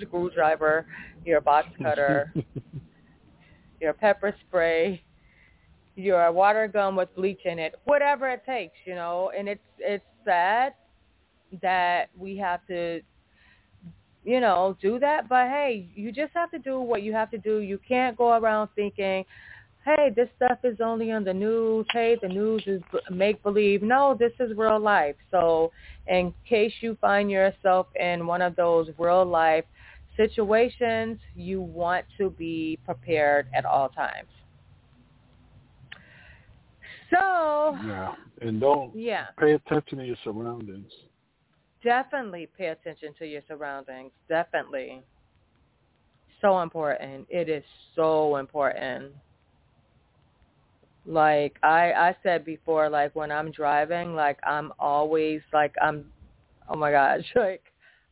screwdriver, 0.00 0.86
your 1.24 1.40
box 1.40 1.68
cutter, 1.82 2.32
your 3.80 3.92
pepper 3.92 4.34
spray, 4.46 5.02
your 5.96 6.30
water 6.32 6.68
gun 6.68 6.96
with 6.96 7.14
bleach 7.14 7.40
in 7.44 7.58
it, 7.58 7.74
whatever 7.84 8.28
it 8.30 8.42
takes, 8.46 8.76
you 8.84 8.94
know. 8.94 9.30
And 9.36 9.48
it's 9.48 9.60
it's 9.78 10.04
sad 10.24 10.74
that 11.60 12.06
we 12.16 12.36
have 12.38 12.66
to 12.68 13.00
you 14.24 14.40
know, 14.40 14.76
do 14.80 14.98
that, 15.00 15.28
but 15.28 15.48
hey, 15.48 15.88
you 15.94 16.12
just 16.12 16.32
have 16.34 16.50
to 16.52 16.58
do 16.58 16.80
what 16.80 17.02
you 17.02 17.12
have 17.12 17.30
to 17.30 17.38
do. 17.38 17.58
You 17.58 17.78
can't 17.86 18.16
go 18.16 18.34
around 18.34 18.68
thinking, 18.76 19.24
hey, 19.84 20.12
this 20.14 20.28
stuff 20.36 20.58
is 20.64 20.78
only 20.80 21.10
on 21.12 21.24
the 21.24 21.34
news. 21.34 21.86
Hey, 21.92 22.16
the 22.20 22.28
news 22.28 22.62
is 22.66 22.82
make 23.10 23.42
believe. 23.42 23.82
No, 23.82 24.16
this 24.18 24.32
is 24.38 24.56
real 24.56 24.78
life. 24.78 25.16
So, 25.30 25.72
in 26.06 26.34
case 26.48 26.72
you 26.80 26.96
find 27.00 27.30
yourself 27.30 27.86
in 27.96 28.26
one 28.26 28.42
of 28.42 28.56
those 28.56 28.88
real 28.98 29.24
life 29.24 29.64
situations, 30.16 31.18
you 31.34 31.60
want 31.60 32.04
to 32.18 32.30
be 32.30 32.78
prepared 32.84 33.46
at 33.54 33.64
all 33.64 33.88
times. 33.88 34.28
So, 37.10 37.76
Yeah, 37.86 38.14
and 38.40 38.60
don't 38.60 38.94
yeah, 38.94 39.26
pay 39.38 39.52
attention 39.52 39.98
to 39.98 40.04
your 40.04 40.16
surroundings. 40.24 40.90
definitely 41.82 42.48
pay 42.56 42.68
attention 42.68 43.14
to 43.18 43.26
your 43.26 43.42
surroundings. 43.48 44.12
Definitely. 44.28 45.02
So 46.40 46.60
important. 46.60 47.26
It 47.30 47.48
is 47.48 47.64
so 47.94 48.36
important. 48.36 49.12
Like 51.04 51.58
I 51.62 51.92
I 51.92 52.16
said 52.22 52.44
before 52.44 52.88
like 52.88 53.14
when 53.16 53.32
I'm 53.32 53.50
driving 53.50 54.14
like 54.14 54.38
I'm 54.44 54.72
always 54.78 55.40
like 55.52 55.74
I'm 55.82 56.06
oh 56.68 56.76
my 56.76 56.90
gosh, 56.92 57.24
like 57.34 57.64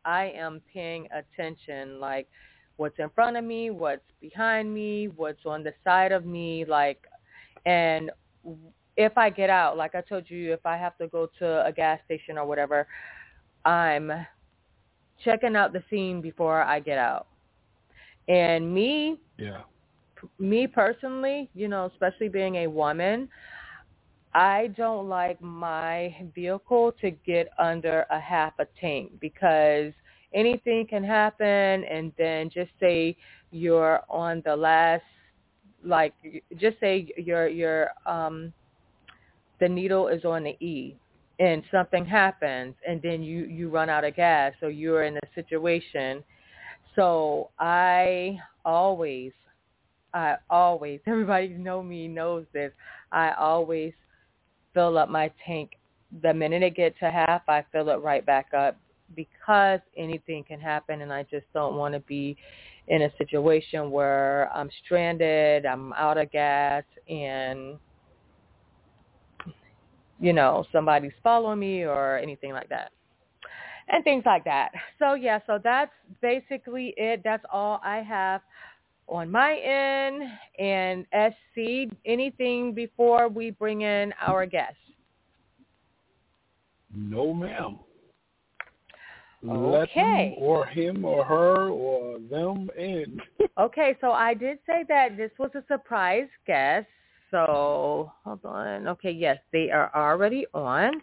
I 0.05 0.33
am 0.37 0.61
paying 0.73 1.09
attention 1.13 2.01
like 2.01 2.29
what's 2.77 2.99
in 2.99 3.11
front 3.11 3.37
of 3.37 3.45
me, 3.45 3.71
what's 3.71 4.03
behind 4.21 4.73
me, 4.73 5.09
what's 5.09 5.45
on 5.47 5.63
the 5.63 5.73
side 5.85 6.13
of 6.13 6.25
me 6.25 6.65
like 6.65 7.07
and 7.67 8.11
if 8.97 9.17
I 9.17 9.31
get 9.31 9.51
out, 9.51 9.77
like 9.77 9.95
I 9.95 10.01
told 10.01 10.29
you 10.29 10.53
if 10.53 10.65
I 10.67 10.77
have 10.77 10.97
to 10.99 11.07
go 11.07 11.29
to 11.39 11.65
a 11.67 11.73
gas 11.73 12.01
station 12.07 12.39
or 12.39 12.45
whatever, 12.45 12.87
I'm 13.65 14.11
checking 15.25 15.55
out 15.55 15.73
the 15.73 15.83
scene 15.91 16.21
before 16.21 16.63
I 16.63 16.81
get 16.81 16.99
out. 16.99 17.29
And 18.29 18.73
me 18.73 19.21
Yeah. 19.39 19.63
Me 20.39 20.67
personally, 20.67 21.51
you 21.55 21.69
know, 21.69 21.87
especially 21.87 22.29
being 22.29 22.57
a 22.57 22.67
woman, 22.67 23.29
I 24.33 24.69
don't 24.77 25.09
like 25.09 25.41
my 25.41 26.15
vehicle 26.35 26.93
to 27.01 27.11
get 27.11 27.49
under 27.59 28.07
a 28.11 28.21
half 28.21 28.53
a 28.59 28.67
tank 28.81 29.13
because 29.21 29.93
anything 30.33 30.87
can 30.89 31.03
happen 31.03 31.85
and 31.85 32.13
then 32.17 32.49
just 32.49 32.71
say 32.79 33.17
you're 33.51 34.01
on 34.09 34.43
the 34.45 34.55
last 34.55 35.03
like 35.83 36.15
just 36.57 36.79
say 36.79 37.13
your 37.17 37.49
your 37.49 37.91
um 38.07 38.53
the 39.59 39.69
needle 39.69 40.09
is 40.09 40.25
on 40.25 40.45
the 40.45 40.57
E 40.65 40.97
and 41.41 41.63
something 41.71 42.05
happens 42.05 42.75
and 42.87 43.03
then 43.03 43.23
you 43.23 43.47
you 43.47 43.69
run 43.69 43.89
out 43.89 44.05
of 44.05 44.15
gas. 44.15 44.53
So 44.61 44.69
you're 44.69 45.05
in 45.05 45.17
a 45.17 45.21
situation. 45.35 46.23
So 46.95 47.51
I 47.59 48.39
always 48.65 49.33
I 50.15 50.37
always 50.49 51.01
everybody 51.07 51.49
know 51.49 51.83
me 51.83 52.09
knows 52.09 52.47
this 52.53 52.73
I 53.13 53.33
always 53.33 53.93
fill 54.75 54.99
up 54.99 55.09
my 55.09 55.31
tank 55.47 55.73
the 56.23 56.35
minute 56.35 56.63
it 56.63 56.77
gets 56.77 56.99
to 57.01 57.11
half 57.11 57.43
I 57.49 57.65
fill 57.73 57.89
it 57.91 57.97
right 57.97 58.25
back 58.25 58.53
up 58.55 58.77
because 59.15 59.81
anything 59.97 60.45
can 60.45 60.61
happen 60.61 61.03
and 61.03 61.13
I 61.13 61.25
just 61.25 61.47
don't 61.53 61.77
want 61.77 61.95
to 61.95 62.01
be 62.01 62.37
in 62.89 63.03
a 63.03 63.11
situation 63.19 63.91
where 63.91 64.51
I'm 64.55 64.69
stranded, 64.85 65.67
I'm 65.67 65.93
out 65.93 66.19
of 66.19 66.31
gas 66.33 66.85
and 67.09 67.79
you 70.21 70.35
know, 70.35 70.67
somebody's 70.71 71.13
following 71.23 71.59
me 71.59 71.85
or 71.85 72.19
anything 72.19 72.53
like 72.53 72.69
that. 72.69 72.91
And 73.89 74.05
things 74.05 74.23
like 74.27 74.45
that. 74.45 74.71
So 74.99 75.15
yeah, 75.15 75.41
so 75.47 75.59
that's 75.63 75.91
basically 76.21 76.95
it. 76.97 77.23
That's 77.25 77.45
all 77.51 77.81
I 77.83 77.99
have 77.99 78.43
on 79.11 79.31
my 79.31 79.57
end. 79.57 80.23
And 80.59 81.07
SC, 81.13 81.93
anything 82.07 82.73
before 82.73 83.29
we 83.29 83.51
bring 83.51 83.83
in 83.83 84.15
our 84.21 84.47
guest? 84.47 84.77
No, 86.95 87.35
ma'am. 87.35 87.79
Okay. 89.49 90.35
Or 90.39 90.67
him 90.67 91.05
or 91.05 91.25
her 91.25 91.69
or 91.69 92.19
them 92.19 92.69
in. 92.77 93.21
okay, 93.59 93.97
so 94.01 94.13
I 94.13 94.35
did 94.35 94.59
say 94.67 94.85
that 94.89 95.17
this 95.17 95.31
was 95.39 95.51
a 95.55 95.65
surprise 95.67 96.29
guest. 96.47 96.87
So 97.31 98.13
hold 98.25 98.45
on. 98.45 98.89
Okay, 98.89 99.11
yes, 99.11 99.39
they 99.53 99.71
are 99.71 99.91
already 99.95 100.47
on. 100.53 101.01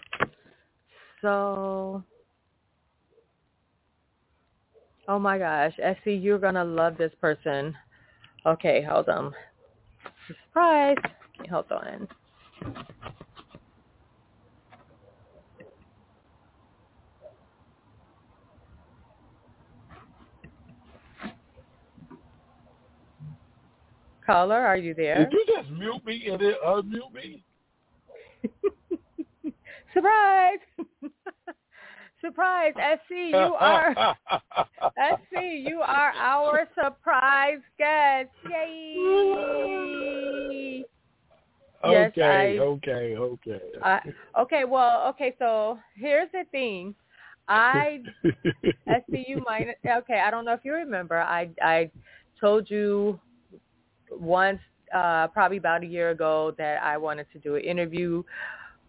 So, 1.21 2.03
oh 5.07 5.19
my 5.19 5.39
gosh, 5.39 5.73
SC, 5.77 6.05
you're 6.05 6.37
gonna 6.37 6.65
love 6.65 6.97
this 6.97 7.13
person. 7.19 7.75
Okay, 8.47 8.81
hold 8.81 9.09
on. 9.09 9.33
Surprise. 10.27 10.95
Okay, 11.37 11.49
hold 11.49 11.69
on. 11.69 12.07
Caller, 24.25 24.55
are 24.55 24.77
you 24.77 24.93
there? 24.93 25.25
Did 25.25 25.33
you 25.33 25.45
just 25.47 25.69
mute 25.71 26.05
me 26.05 26.27
and 26.29 26.39
then 26.41 26.53
unmute 26.65 27.13
me? 27.13 27.43
Surprise! 29.93 30.59
surprise, 32.27 32.73
SC, 32.75 33.11
you 33.11 33.55
are 33.59 33.95
SC, 34.97 35.41
you 35.65 35.81
are 35.81 36.11
our 36.11 36.67
surprise 36.81 37.59
guest. 37.77 38.29
Yay! 38.49 38.65
okay, 41.83 41.91
yes, 41.91 42.11
I, 42.17 42.57
okay, 42.59 43.15
okay. 43.17 43.61
I, 43.81 43.99
okay, 44.39 44.63
well, 44.65 45.07
okay, 45.09 45.35
so 45.39 45.79
here's 45.95 46.31
the 46.31 46.43
thing. 46.51 46.95
I 47.47 48.01
SC, 48.87 49.25
you 49.27 49.43
might 49.45 49.77
okay, 49.85 50.19
I 50.19 50.29
don't 50.29 50.45
know 50.45 50.53
if 50.53 50.61
you 50.63 50.73
remember. 50.73 51.17
I 51.19 51.49
I 51.61 51.89
told 52.39 52.69
you 52.69 53.19
once 54.11 54.59
uh 54.93 55.27
probably 55.27 55.57
about 55.57 55.83
a 55.83 55.85
year 55.85 56.09
ago 56.11 56.53
that 56.57 56.81
I 56.83 56.97
wanted 56.97 57.27
to 57.33 57.39
do 57.39 57.55
an 57.55 57.63
interview 57.63 58.23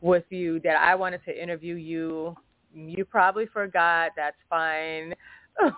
with 0.00 0.24
you 0.30 0.60
that 0.60 0.76
I 0.76 0.94
wanted 0.94 1.24
to 1.26 1.42
interview 1.42 1.74
you. 1.74 2.36
You 2.72 3.04
probably 3.04 3.46
forgot, 3.46 4.12
that's 4.16 4.36
fine. 4.48 5.14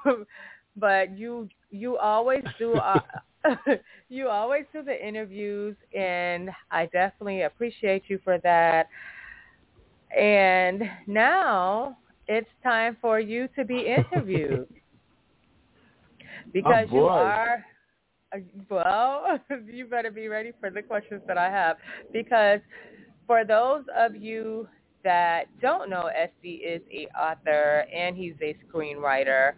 but 0.76 1.16
you 1.16 1.48
you 1.70 1.96
always 1.96 2.42
do 2.58 2.74
uh, 2.74 3.00
you 4.08 4.28
always 4.28 4.64
do 4.72 4.82
the 4.82 5.06
interviews 5.06 5.76
and 5.96 6.50
I 6.70 6.86
definitely 6.86 7.42
appreciate 7.42 8.04
you 8.08 8.18
for 8.22 8.38
that. 8.38 8.88
And 10.16 10.82
now 11.06 11.96
it's 12.26 12.48
time 12.62 12.96
for 13.00 13.20
you 13.20 13.48
to 13.56 13.64
be 13.64 13.86
interviewed. 13.86 14.66
because 16.52 16.88
oh, 16.90 16.96
you 16.96 17.04
are 17.04 17.64
well, 18.68 19.38
you 19.66 19.86
better 19.86 20.10
be 20.10 20.28
ready 20.28 20.52
for 20.60 20.70
the 20.70 20.82
questions 20.82 21.22
that 21.26 21.36
I 21.36 21.50
have 21.50 21.76
because 22.12 22.60
for 23.26 23.44
those 23.44 23.84
of 23.96 24.14
you 24.14 24.68
that 25.04 25.44
don't 25.60 25.90
know, 25.90 26.10
SC 26.14 26.46
is 26.64 26.82
a 26.90 27.06
author 27.18 27.86
and 27.94 28.16
he's 28.16 28.34
a 28.42 28.56
screenwriter. 28.66 29.52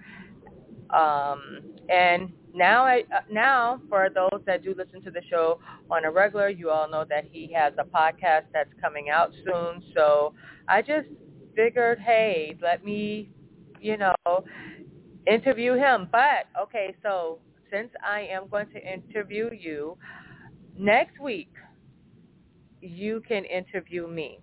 Um, 0.91 1.63
and 1.89 2.33
now, 2.55 2.85
I, 2.85 3.05
uh, 3.15 3.21
now 3.31 3.81
for 3.89 4.09
those 4.11 4.43
that 4.47 4.63
do 4.63 4.75
listen 4.77 5.03
to 5.03 5.11
the 5.11 5.23
show 5.31 5.59
on 5.91 6.05
a 6.05 6.11
regular, 6.11 6.49
you 6.49 6.71
all 6.71 6.89
know 6.89 7.05
that 7.09 7.25
he 7.31 7.51
has 7.55 7.73
a 7.79 7.85
podcast 7.85 8.45
that's 8.53 8.71
coming 8.81 9.09
out 9.09 9.33
soon. 9.45 9.83
So 9.95 10.35
I 10.69 10.83
just 10.83 11.09
figured, 11.57 11.99
hey, 11.99 12.57
let 12.63 12.85
me, 12.85 13.31
you 13.81 13.97
know, 13.97 14.15
interview 15.27 15.75
him. 15.75 16.09
But 16.13 16.47
okay, 16.61 16.95
so 17.03 17.39
since 17.71 17.89
I 18.07 18.21
am 18.21 18.49
going 18.49 18.69
to 18.71 18.93
interview 18.93 19.51
you 19.53 19.97
next 20.79 21.19
week, 21.21 21.53
you 22.81 23.23
can 23.27 23.45
interview 23.45 24.07
me. 24.07 24.41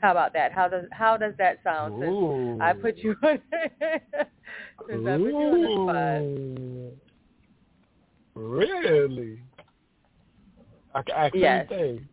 How 0.00 0.12
about 0.12 0.32
that? 0.34 0.52
How 0.52 0.68
does 0.68 0.84
how 0.92 1.16
does 1.16 1.34
that 1.38 1.58
sound? 1.64 2.00
Since 2.00 2.60
I 2.62 2.72
put 2.72 2.98
you 2.98 3.16
on 3.22 3.40
since 4.88 5.06
I 5.06 5.16
put 5.16 5.26
you 5.26 5.36
on 5.36 5.62
the 5.62 6.92
spot. 6.94 8.42
Really? 8.42 9.42
I 10.94 11.02
can 11.02 11.14
ask 11.16 11.34
yes. 11.34 11.66
anything. 11.70 12.08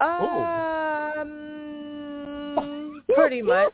Um, 0.00 1.28
pretty 3.14 3.42
much. 3.52 3.72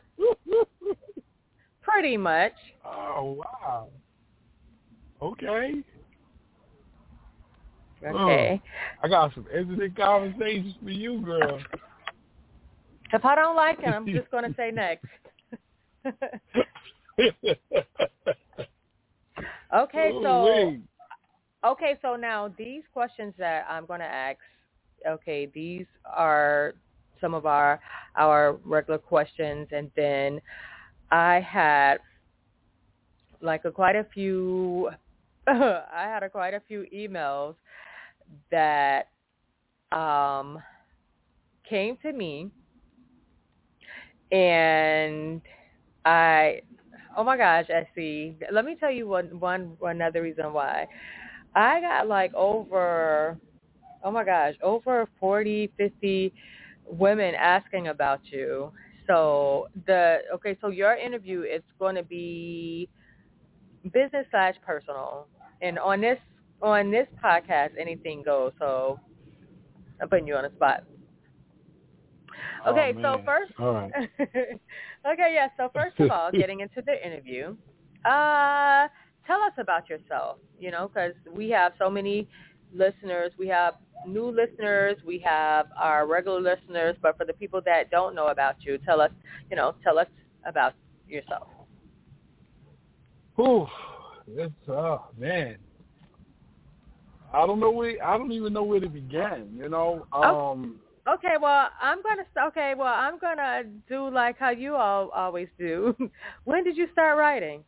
pretty 1.81 2.17
much. 2.17 2.53
Oh 2.85 3.37
wow. 3.39 3.87
Okay. 5.21 5.83
Okay. 8.05 8.61
Oh, 8.61 9.03
I 9.03 9.07
got 9.07 9.33
some 9.33 9.47
interesting 9.55 9.95
conversations 9.97 10.75
for 10.83 10.89
you, 10.89 11.21
girl. 11.21 11.59
If 13.15 13.23
I 13.23 13.33
don't 13.33 13.55
like 13.55 13.79
it, 13.79 13.87
I'm 13.87 14.05
just 14.05 14.29
going 14.29 14.43
to 14.43 14.53
say 14.57 14.71
next. 14.71 15.05
okay, 19.73 20.11
so 20.21 20.75
okay, 21.65 21.97
so 22.01 22.17
now 22.17 22.53
these 22.57 22.83
questions 22.91 23.33
that 23.37 23.65
I'm 23.69 23.85
going 23.85 24.01
to 24.01 24.05
ask. 24.05 24.37
Okay, 25.07 25.49
these 25.53 25.85
are 26.05 26.73
some 27.21 27.33
of 27.33 27.45
our 27.45 27.79
our 28.17 28.57
regular 28.65 28.99
questions, 28.99 29.69
and 29.71 29.89
then 29.95 30.41
I 31.09 31.39
had 31.39 31.99
like 33.41 33.63
a, 33.63 33.71
quite 33.71 33.95
a 33.95 34.05
few. 34.13 34.89
I 35.47 35.85
had 35.93 36.21
a, 36.23 36.29
quite 36.29 36.53
a 36.53 36.61
few 36.67 36.85
emails 36.93 37.55
that 38.51 39.07
um, 39.93 40.61
came 41.69 41.95
to 42.01 42.11
me, 42.11 42.51
and 44.31 45.41
I, 46.05 46.61
oh 47.17 47.23
my 47.23 47.37
gosh, 47.37 47.65
see. 47.95 48.35
Let 48.51 48.65
me 48.65 48.75
tell 48.79 48.91
you 48.91 49.07
one 49.07 49.39
one 49.39 49.77
another 49.81 50.21
reason 50.21 50.53
why. 50.53 50.87
I 51.55 51.79
got 51.81 52.07
like 52.07 52.33
over, 52.33 53.37
oh 54.03 54.11
my 54.11 54.23
gosh, 54.23 54.55
over 54.61 55.07
forty, 55.19 55.71
fifty 55.77 56.33
women 56.85 57.33
asking 57.35 57.87
about 57.87 58.19
you. 58.25 58.71
So 59.07 59.67
the 59.85 60.19
okay, 60.33 60.57
so 60.61 60.69
your 60.69 60.95
interview 60.95 61.41
it's 61.45 61.65
going 61.79 61.95
to 61.95 62.03
be 62.03 62.89
business 63.93 64.25
slash 64.31 64.55
personal, 64.65 65.27
and 65.61 65.77
on 65.79 66.01
this 66.01 66.19
on 66.61 66.91
this 66.91 67.07
podcast, 67.23 67.69
anything 67.79 68.23
goes. 68.23 68.51
So 68.59 68.99
I'm 70.01 70.09
putting 70.09 70.27
you 70.27 70.35
on 70.35 70.43
the 70.43 70.51
spot. 70.55 70.83
Okay, 72.67 72.93
oh, 72.97 73.01
so 73.01 73.21
first, 73.25 73.51
right. 73.59 73.91
okay, 74.19 75.31
yeah. 75.33 75.47
So 75.57 75.69
first 75.73 75.99
of 75.99 76.09
all, 76.09 76.31
getting 76.31 76.61
into 76.61 76.81
the 76.85 77.05
interview, 77.05 77.55
uh, 78.05 78.87
tell 79.27 79.41
us 79.41 79.53
about 79.57 79.89
yourself, 79.89 80.37
you 80.59 80.71
know, 80.71 80.87
because 80.87 81.13
we 81.31 81.49
have 81.49 81.73
so 81.77 81.89
many 81.89 82.27
listeners. 82.73 83.31
We 83.37 83.47
have 83.49 83.75
new 84.07 84.29
listeners. 84.29 84.97
We 85.05 85.19
have 85.19 85.67
our 85.79 86.07
regular 86.07 86.41
listeners. 86.41 86.95
But 87.01 87.17
for 87.17 87.25
the 87.25 87.33
people 87.33 87.61
that 87.65 87.91
don't 87.91 88.15
know 88.15 88.27
about 88.27 88.55
you, 88.61 88.77
tell 88.79 89.01
us, 89.01 89.11
you 89.49 89.55
know, 89.55 89.75
tell 89.83 89.99
us 89.99 90.07
about 90.45 90.73
yourself. 91.07 91.47
Ooh, 93.39 93.67
it's 94.27 94.53
oh 94.69 95.07
man. 95.17 95.57
I 97.33 97.45
don't 97.45 97.59
know 97.59 97.71
where 97.71 98.03
I 98.03 98.17
don't 98.17 98.31
even 98.31 98.53
know 98.53 98.63
where 98.63 98.79
to 98.79 98.87
begin, 98.87 99.49
you 99.55 99.69
know. 99.69 100.07
Oh. 100.13 100.69
Okay, 101.07 101.35
well, 101.39 101.69
I'm 101.79 101.99
gonna 102.01 102.23
okay, 102.47 102.73
well, 102.75 102.93
I'm 102.93 103.19
gonna 103.19 103.63
do 103.87 104.09
like 104.09 104.39
how 104.39 104.49
you 104.49 104.75
all 104.75 105.09
always 105.09 105.47
do. 105.59 105.95
when 106.45 106.63
did 106.63 106.75
you 106.75 106.87
start 106.93 107.17
writing? 107.17 107.63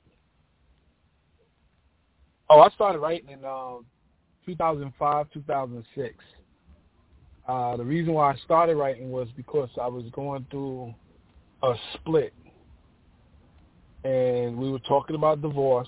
Oh, 2.50 2.62
I 2.62 2.70
started 2.70 3.00
writing 3.00 3.30
in 3.30 3.46
um, 3.46 3.86
2005, 4.46 5.28
2006. 5.34 6.16
Uh, 7.48 7.78
the 7.78 7.84
reason 7.84 8.14
why 8.14 8.32
I 8.32 8.36
started 8.38 8.76
writing 8.76 9.12
was 9.12 9.28
because 9.36 9.70
I 9.80 9.88
was 9.88 10.06
going 10.14 10.48
through 10.50 10.96
a 11.62 11.74
split, 11.94 12.34
and 14.04 14.58
we 14.58 14.72
were 14.72 14.80
talking 14.80 15.16
about 15.16 15.42
divorce, 15.44 15.88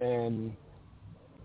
and 0.00 0.52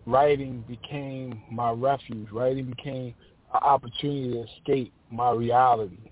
writing 0.05 0.63
became 0.67 1.41
my 1.49 1.71
refuge. 1.71 2.29
Writing 2.31 2.65
became 2.65 3.15
an 3.53 3.59
opportunity 3.61 4.31
to 4.31 4.43
escape 4.43 4.93
my 5.09 5.31
reality. 5.31 6.11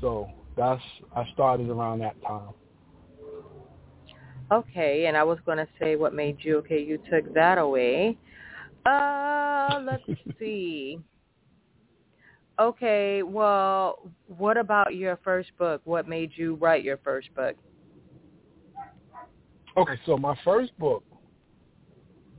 So 0.00 0.28
that's 0.56 0.82
I 1.14 1.24
started 1.32 1.68
around 1.70 2.00
that 2.00 2.20
time. 2.22 2.50
Okay, 4.52 5.06
and 5.06 5.16
I 5.16 5.24
was 5.24 5.38
going 5.46 5.58
to 5.58 5.68
say 5.80 5.96
what 5.96 6.14
made 6.14 6.36
you 6.40 6.58
okay. 6.58 6.80
You 6.82 6.98
took 7.10 7.32
that 7.34 7.58
away. 7.58 8.18
Uh, 8.84 9.80
let's 9.84 10.02
see. 10.38 11.00
Okay, 12.60 13.22
well, 13.22 14.10
what 14.26 14.56
about 14.56 14.94
your 14.94 15.18
first 15.24 15.50
book? 15.58 15.80
What 15.84 16.06
made 16.06 16.30
you 16.36 16.54
write 16.56 16.84
your 16.84 16.98
first 16.98 17.34
book? 17.34 17.56
Okay, 19.76 19.98
so 20.06 20.16
my 20.16 20.38
first 20.44 20.78
book 20.78 21.02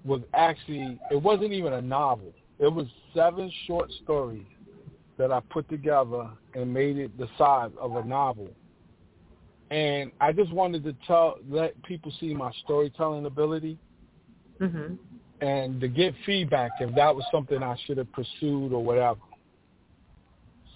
was 0.05 0.21
actually 0.33 0.99
it 1.11 1.21
wasn't 1.21 1.51
even 1.51 1.73
a 1.73 1.81
novel. 1.81 2.31
It 2.59 2.71
was 2.71 2.87
seven 3.13 3.51
short 3.67 3.91
stories 4.03 4.45
that 5.17 5.31
I 5.31 5.41
put 5.49 5.67
together 5.69 6.29
and 6.53 6.73
made 6.73 6.97
it 6.97 7.17
the 7.17 7.27
size 7.37 7.71
of 7.79 7.95
a 7.95 8.03
novel. 8.03 8.49
And 9.71 10.11
I 10.21 10.31
just 10.31 10.51
wanted 10.51 10.83
to 10.83 10.95
tell 11.07 11.35
let 11.49 11.81
people 11.83 12.13
see 12.19 12.33
my 12.33 12.51
storytelling 12.63 13.25
ability 13.25 13.77
Mhm. 14.59 14.97
and 15.41 15.81
to 15.81 15.87
get 15.87 16.15
feedback 16.25 16.71
if 16.79 16.93
that 16.95 17.15
was 17.15 17.25
something 17.31 17.61
I 17.61 17.75
should 17.85 17.97
have 17.97 18.11
pursued 18.11 18.73
or 18.73 18.83
whatever. 18.83 19.21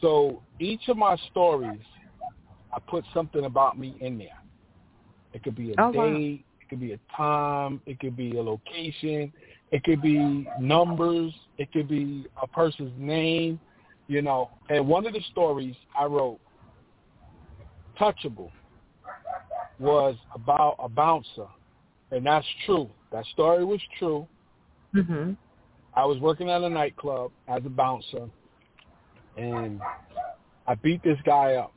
So 0.01 0.43
each 0.59 0.87
of 0.87 0.97
my 0.97 1.15
stories, 1.29 1.81
I 2.73 2.79
put 2.79 3.05
something 3.13 3.45
about 3.45 3.77
me 3.77 3.95
in 3.99 4.17
there. 4.17 4.29
It 5.33 5.43
could 5.43 5.55
be 5.55 5.73
a 5.73 5.75
Oh, 5.77 5.89
wow. 5.89 6.13
date, 6.13 6.45
it 6.61 6.69
could 6.69 6.79
be 6.79 6.93
a 6.93 6.99
time, 7.15 7.81
it 7.85 7.99
could 7.99 8.15
be 8.15 8.37
a 8.37 8.41
location, 8.41 9.31
it 9.71 9.83
could 9.83 10.01
be 10.01 10.47
numbers, 10.59 11.33
it 11.59 11.71
could 11.73 11.89
be 11.89 12.25
a 12.41 12.47
person's 12.47 12.93
name, 12.97 13.59
you 14.07 14.21
know. 14.21 14.49
And 14.69 14.87
one 14.87 15.05
of 15.05 15.13
the 15.13 15.21
stories 15.29 15.75
I 15.95 16.05
wrote, 16.05 16.39
Touchable, 17.99 18.49
was 19.77 20.15
about 20.33 20.77
a 20.79 20.87
bouncer. 20.87 21.47
And 22.11 22.25
that's 22.25 22.47
true. 22.65 22.89
That 23.11 23.25
story 23.25 23.65
was 23.65 23.81
true. 23.99 24.27
Mhm. 24.95 25.35
I 25.93 26.05
was 26.05 26.17
working 26.19 26.49
at 26.49 26.63
a 26.63 26.69
nightclub 26.69 27.31
as 27.47 27.65
a 27.65 27.69
bouncer, 27.69 28.29
and 29.35 29.81
I 30.65 30.75
beat 30.75 31.03
this 31.03 31.19
guy 31.23 31.55
up. 31.55 31.73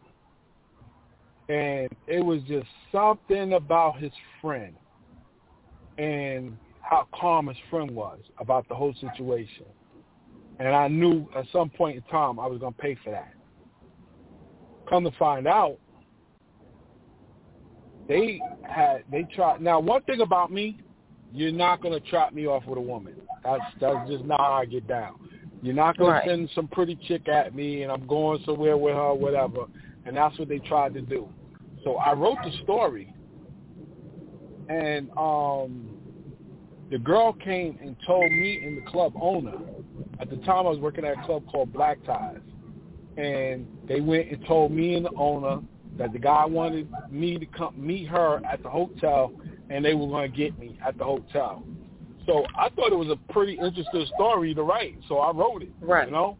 And 1.48 1.88
it 2.06 2.24
was 2.24 2.42
just 2.44 2.68
something 2.92 3.54
about 3.54 3.98
his 3.98 4.12
friend 4.40 4.76
and 5.98 6.56
how 6.82 7.08
calm 7.14 7.46
his 7.46 7.56
friend 7.70 7.90
was 7.90 8.18
about 8.38 8.68
the 8.68 8.74
whole 8.74 8.94
situation. 9.00 9.64
And 10.58 10.68
I 10.68 10.88
knew 10.88 11.26
at 11.36 11.46
some 11.52 11.70
point 11.70 11.96
in 11.96 12.02
time 12.04 12.38
I 12.38 12.46
was 12.46 12.60
going 12.60 12.74
to 12.74 12.78
pay 12.78 12.96
for 13.02 13.10
that. 13.10 13.32
Come 14.88 15.04
to 15.04 15.10
find 15.12 15.46
out, 15.46 15.78
they 18.08 18.40
had 18.68 19.04
they 19.10 19.26
tried. 19.34 19.62
Now, 19.62 19.80
one 19.80 20.02
thing 20.02 20.20
about 20.20 20.52
me, 20.52 20.78
you're 21.32 21.52
not 21.52 21.80
going 21.80 21.94
to 21.98 22.10
trap 22.10 22.34
me 22.34 22.46
off 22.46 22.64
with 22.66 22.78
a 22.78 22.82
woman. 22.82 23.14
That's 23.44 23.62
that's 23.80 24.08
just 24.10 24.24
not 24.24 24.40
how 24.40 24.52
I 24.52 24.66
get 24.66 24.86
down. 24.86 25.14
You're 25.62 25.74
not 25.74 25.96
going 25.96 26.10
Right. 26.10 26.24
to 26.24 26.30
send 26.30 26.50
some 26.54 26.68
pretty 26.68 26.96
chick 27.06 27.28
at 27.28 27.54
me, 27.54 27.82
and 27.82 27.92
I'm 27.92 28.06
going 28.06 28.42
somewhere 28.44 28.76
with 28.76 28.94
her, 28.94 29.14
whatever. 29.14 29.66
And 30.04 30.16
that's 30.16 30.36
what 30.38 30.48
they 30.48 30.58
tried 30.58 30.94
to 30.94 31.00
do. 31.00 31.28
So 31.84 31.96
I 31.96 32.12
wrote 32.12 32.38
the 32.44 32.50
story, 32.64 33.14
and 34.68 35.08
um, 35.16 35.91
the 36.92 36.98
girl 36.98 37.32
came 37.32 37.78
and 37.80 37.96
told 38.06 38.30
me 38.30 38.62
and 38.62 38.76
the 38.76 38.90
club 38.90 39.14
owner. 39.18 39.58
At 40.20 40.28
the 40.28 40.36
time, 40.36 40.66
I 40.66 40.70
was 40.70 40.78
working 40.78 41.06
at 41.06 41.18
a 41.18 41.22
club 41.22 41.42
called 41.50 41.72
Black 41.72 41.96
Ties, 42.04 42.38
and 43.16 43.66
they 43.88 44.02
went 44.02 44.30
and 44.30 44.44
told 44.46 44.72
me 44.72 44.94
and 44.94 45.06
the 45.06 45.14
owner 45.16 45.62
that 45.96 46.12
the 46.12 46.18
guy 46.18 46.44
wanted 46.44 46.92
me 47.10 47.38
to 47.38 47.46
come 47.46 47.74
meet 47.78 48.08
her 48.08 48.42
at 48.44 48.62
the 48.62 48.68
hotel, 48.68 49.32
and 49.70 49.82
they 49.82 49.94
were 49.94 50.06
going 50.06 50.30
to 50.30 50.36
get 50.36 50.58
me 50.58 50.78
at 50.86 50.98
the 50.98 51.04
hotel. 51.04 51.64
So 52.26 52.44
I 52.58 52.68
thought 52.68 52.92
it 52.92 52.98
was 52.98 53.08
a 53.08 53.32
pretty 53.32 53.54
interesting 53.54 54.06
story 54.14 54.54
to 54.54 54.62
write, 54.62 54.98
so 55.08 55.18
I 55.18 55.32
wrote 55.32 55.62
it. 55.62 55.72
Right. 55.80 56.06
You 56.06 56.12
know, 56.12 56.36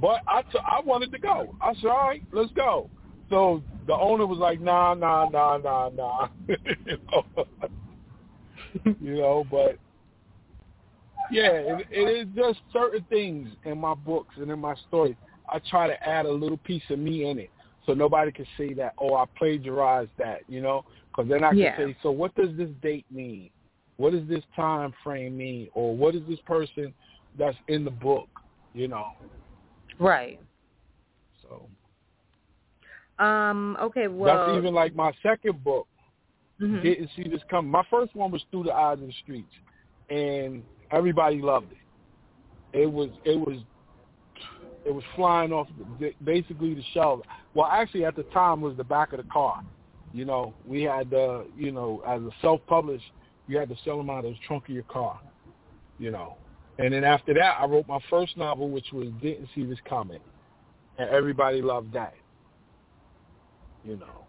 but 0.00 0.22
I 0.26 0.40
t- 0.40 0.58
I 0.58 0.80
wanted 0.80 1.12
to 1.12 1.18
go. 1.18 1.54
I 1.60 1.74
said, 1.74 1.88
all 1.88 2.08
right, 2.08 2.22
let's 2.32 2.52
go. 2.52 2.88
So 3.28 3.62
the 3.86 3.94
owner 3.94 4.26
was 4.26 4.38
like, 4.38 4.58
nah, 4.58 4.94
nah, 4.94 5.28
nah, 5.28 5.58
nah, 5.58 5.90
nah. 5.90 6.28
you, 6.48 6.98
know? 7.12 7.46
You 8.84 9.16
know, 9.16 9.44
but 9.50 9.76
yeah, 11.30 11.50
it, 11.50 11.86
it 11.90 12.28
is 12.28 12.34
just 12.34 12.60
certain 12.72 13.04
things 13.08 13.48
in 13.64 13.78
my 13.78 13.94
books 13.94 14.34
and 14.36 14.50
in 14.50 14.58
my 14.58 14.74
story. 14.88 15.16
I 15.48 15.60
try 15.70 15.86
to 15.86 16.08
add 16.08 16.26
a 16.26 16.30
little 16.32 16.58
piece 16.58 16.82
of 16.90 16.98
me 16.98 17.28
in 17.28 17.38
it, 17.38 17.50
so 17.84 17.94
nobody 17.94 18.32
can 18.32 18.46
say 18.56 18.74
that, 18.74 18.94
oh, 19.00 19.14
I 19.14 19.24
plagiarized 19.38 20.10
that, 20.18 20.40
you 20.48 20.60
know, 20.60 20.84
because 21.08 21.28
then 21.30 21.44
I 21.44 21.50
can 21.50 21.58
Yeah. 21.58 21.76
say, 21.76 21.96
so 22.02 22.10
what 22.10 22.34
does 22.34 22.56
this 22.56 22.70
date 22.82 23.06
mean? 23.10 23.50
What 23.96 24.12
does 24.12 24.26
this 24.28 24.44
time 24.54 24.92
frame 25.02 25.36
mean? 25.36 25.68
Or 25.74 25.96
what 25.96 26.14
is 26.14 26.22
this 26.28 26.40
person 26.46 26.92
that's 27.38 27.56
in 27.68 27.84
the 27.84 27.90
book, 27.90 28.28
you 28.74 28.88
know? 28.88 29.08
Right. 29.98 30.38
So 31.42 31.68
Um. 33.18 33.78
Okay. 33.80 34.08
Well. 34.08 34.36
that's 34.36 34.58
even 34.58 34.74
like 34.74 34.94
my 34.94 35.12
second 35.22 35.64
book. 35.64 35.88
Mhm. 36.60 36.82
didn't 36.82 37.10
see 37.16 37.28
this 37.28 37.42
coming. 37.50 37.70
My 37.70 37.84
first 37.90 38.14
one 38.14 38.30
was 38.30 38.44
Through 38.50 38.64
the 38.64 38.72
Eyes 38.72 38.98
of 39.00 39.06
the 39.06 39.12
Streets, 39.22 39.52
and 40.10 40.62
everybody 40.90 41.40
loved 41.40 41.72
it. 41.72 42.78
It 42.78 42.92
was 42.92 43.10
it 43.24 43.38
was 43.38 43.58
it 44.84 44.94
was 44.94 45.04
flying 45.14 45.52
off 45.52 45.68
basically 46.22 46.74
the 46.74 46.84
shelf. 46.94 47.20
Well, 47.54 47.66
actually 47.66 48.04
at 48.04 48.16
the 48.16 48.22
time 48.24 48.60
was 48.60 48.76
the 48.76 48.84
back 48.84 49.12
of 49.12 49.18
the 49.18 49.30
car. 49.30 49.64
You 50.12 50.24
know, 50.24 50.54
we 50.64 50.82
had 50.82 51.12
uh, 51.12 51.42
you 51.56 51.72
know 51.72 52.02
as 52.06 52.22
a 52.22 52.30
self-published, 52.40 53.04
you 53.48 53.58
had 53.58 53.68
to 53.68 53.76
sell 53.84 53.98
them 53.98 54.10
out 54.10 54.24
of 54.24 54.32
the 54.32 54.38
trunk 54.46 54.68
of 54.68 54.74
your 54.74 54.84
car. 54.84 55.20
You 55.98 56.10
know, 56.10 56.36
and 56.78 56.92
then 56.92 57.04
after 57.04 57.34
that, 57.34 57.56
I 57.58 57.66
wrote 57.66 57.88
my 57.88 57.98
first 58.10 58.36
novel, 58.36 58.68
which 58.70 58.92
was 58.92 59.08
Didn't 59.22 59.48
See 59.54 59.64
This 59.64 59.78
Coming, 59.88 60.20
and 60.98 61.08
everybody 61.10 61.62
loved 61.62 61.92
that. 61.94 62.14
You 63.84 63.96
know. 63.96 64.25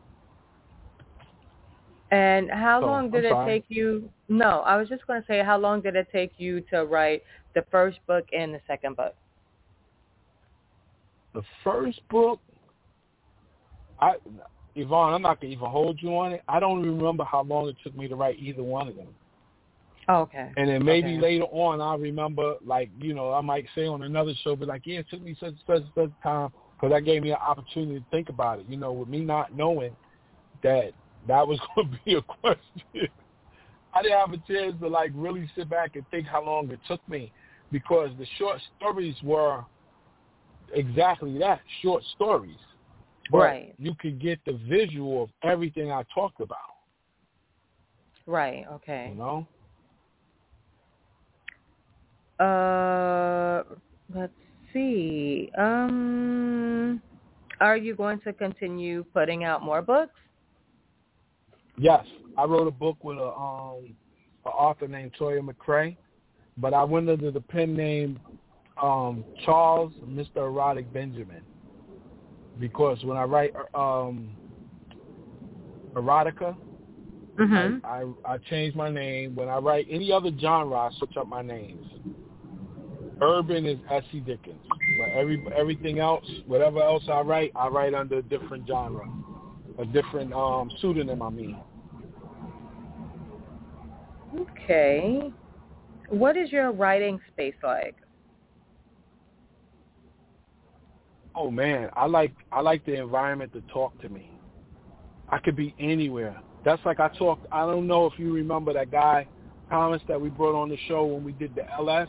And 2.11 2.49
how 2.49 2.79
So, 2.79 2.85
long 2.85 3.11
did 3.11 3.25
it 3.25 3.35
take 3.45 3.65
you? 3.67 4.09
No, 4.29 4.61
I 4.61 4.77
was 4.77 4.87
just 4.87 5.05
going 5.07 5.21
to 5.21 5.27
say, 5.27 5.43
how 5.43 5.57
long 5.57 5.81
did 5.81 5.95
it 5.95 6.07
take 6.11 6.31
you 6.37 6.61
to 6.71 6.85
write 6.85 7.23
the 7.53 7.65
first 7.69 7.99
book 8.07 8.25
and 8.31 8.53
the 8.53 8.61
second 8.65 8.95
book? 8.95 9.15
The 11.33 11.43
first 11.63 11.99
book, 12.09 12.39
I 13.99 14.15
Yvonne, 14.75 15.13
I'm 15.13 15.21
not 15.21 15.41
gonna 15.41 15.53
even 15.53 15.69
hold 15.69 16.01
you 16.01 16.15
on 16.15 16.33
it. 16.33 16.43
I 16.47 16.59
don't 16.59 16.83
remember 16.83 17.23
how 17.23 17.43
long 17.43 17.67
it 17.67 17.75
took 17.83 17.95
me 17.95 18.07
to 18.07 18.15
write 18.15 18.37
either 18.39 18.63
one 18.63 18.87
of 18.87 18.95
them. 18.95 19.07
Oh, 20.07 20.21
okay. 20.21 20.51
And 20.55 20.69
then 20.69 20.85
maybe 20.85 21.09
Okay. 21.09 21.19
later 21.19 21.45
on, 21.45 21.81
I 21.81 21.95
remember, 21.95 22.55
like 22.65 22.89
you 22.99 23.13
know, 23.13 23.33
I 23.33 23.41
might 23.41 23.67
say 23.75 23.87
on 23.87 24.03
another 24.03 24.33
show, 24.43 24.55
but 24.55 24.67
like, 24.67 24.83
yeah, 24.85 24.99
it 24.99 25.09
took 25.09 25.21
me 25.21 25.35
such 25.39 25.55
such 25.65 25.83
such 25.95 26.11
time 26.21 26.51
because 26.75 26.91
that 26.91 27.05
gave 27.05 27.23
me 27.23 27.31
an 27.31 27.37
opportunity 27.37 27.99
to 27.99 28.05
think 28.11 28.29
about 28.29 28.59
it. 28.59 28.65
You 28.69 28.77
know, 28.77 28.91
with 28.91 29.09
me 29.09 29.19
not 29.21 29.55
knowing 29.55 29.95
that 30.63 30.91
that 31.27 31.47
was 31.47 31.59
going 31.75 31.91
to 31.91 31.99
be 32.05 32.15
a 32.15 32.21
question, 32.21 33.09
I 33.93 34.01
didn't 34.01 34.19
have 34.19 34.33
a 34.33 34.37
chance 34.51 34.75
to 34.81 34.87
like 34.87 35.11
really 35.13 35.49
sit 35.55 35.69
back 35.69 35.95
and 35.95 36.05
think 36.09 36.27
how 36.27 36.43
long 36.43 36.69
it 36.71 36.79
took 36.87 37.01
me 37.07 37.31
because 37.71 38.09
the 38.17 38.25
short 38.37 38.59
stories 38.77 39.15
were 39.23 39.63
exactly 40.73 41.37
that, 41.39 41.61
short 41.81 42.03
stories. 42.15 42.57
But 43.31 43.37
Right. 43.37 43.75
you 43.77 43.93
could 43.99 44.19
get 44.21 44.39
the 44.45 44.53
visual 44.69 45.23
of 45.23 45.29
everything 45.43 45.91
I 45.91 46.03
talked 46.13 46.39
about. 46.39 46.57
Right. 48.25 48.65
Okay. 48.71 49.09
You 49.09 49.15
know. 49.15 49.47
Uh, 52.39 53.63
let's 54.13 54.33
see. 54.71 55.49
Um, 55.57 57.01
are 57.59 57.77
you 57.77 57.95
going 57.95 58.19
to 58.21 58.33
continue 58.33 59.03
putting 59.13 59.43
out 59.43 59.63
more 59.63 59.81
books? 59.81 60.19
Yes, 61.79 62.05
I 62.37 62.45
wrote 62.45 62.67
a 62.67 62.71
book 62.71 63.03
with 63.03 63.17
a 63.17 63.33
um 63.33 63.95
an 64.45 64.51
author 64.51 64.87
named 64.87 65.11
Toya 65.19 65.41
McCrae, 65.41 65.97
but 66.57 66.73
I 66.73 66.83
went 66.83 67.09
under 67.09 67.31
the 67.31 67.41
pen 67.41 67.75
name 67.75 68.19
um 68.81 69.23
Charles 69.45 69.93
Mr. 70.05 70.37
Erotic 70.37 70.91
Benjamin 70.91 71.41
because 72.59 73.03
when 73.03 73.17
I 73.17 73.23
write 73.23 73.53
um 73.75 74.29
erotica, 75.93 76.55
mm-hmm. 77.37 77.85
I, 77.85 78.05
I 78.25 78.33
I 78.33 78.37
change 78.49 78.75
my 78.75 78.89
name. 78.89 79.35
When 79.35 79.49
I 79.49 79.57
write 79.57 79.87
any 79.89 80.11
other 80.11 80.31
genre, 80.39 80.77
I 80.77 80.89
switch 80.97 81.15
up 81.17 81.27
my 81.27 81.41
names. 81.41 81.85
Urban 83.19 83.65
is 83.65 83.79
S.C. 83.89 84.19
Dickens, 84.19 84.61
but 84.99 85.09
every 85.09 85.43
everything 85.55 85.99
else, 85.99 86.25
whatever 86.45 86.81
else 86.81 87.03
I 87.07 87.21
write, 87.21 87.51
I 87.55 87.67
write 87.67 87.95
under 87.95 88.17
a 88.19 88.21
different 88.23 88.67
genre, 88.67 89.07
a 89.79 89.85
different 89.85 90.33
um 90.33 90.71
pseudonym. 90.79 91.21
I 91.21 91.29
mean. 91.29 91.57
Okay. 94.35 95.31
What 96.09 96.37
is 96.37 96.51
your 96.51 96.71
writing 96.71 97.19
space 97.33 97.55
like? 97.63 97.95
Oh 101.35 101.51
man, 101.51 101.89
I 101.93 102.07
like 102.07 102.33
I 102.51 102.61
like 102.61 102.85
the 102.85 102.99
environment 102.99 103.53
to 103.53 103.61
talk 103.73 103.99
to 104.01 104.09
me. 104.09 104.31
I 105.29 105.37
could 105.37 105.55
be 105.55 105.75
anywhere. 105.79 106.41
That's 106.65 106.83
like 106.85 106.99
I 106.99 107.09
talked. 107.09 107.45
I 107.51 107.61
don't 107.61 107.85
know 107.85 108.07
if 108.07 108.17
you 108.17 108.33
remember 108.33 108.73
that 108.73 108.91
guy 108.91 109.27
Thomas 109.69 110.01
that 110.07 110.19
we 110.19 110.29
brought 110.29 110.59
on 110.59 110.69
the 110.69 110.77
show 110.87 111.05
when 111.05 111.23
we 111.23 111.33
did 111.33 111.53
the 111.55 111.69
LS. 111.73 112.07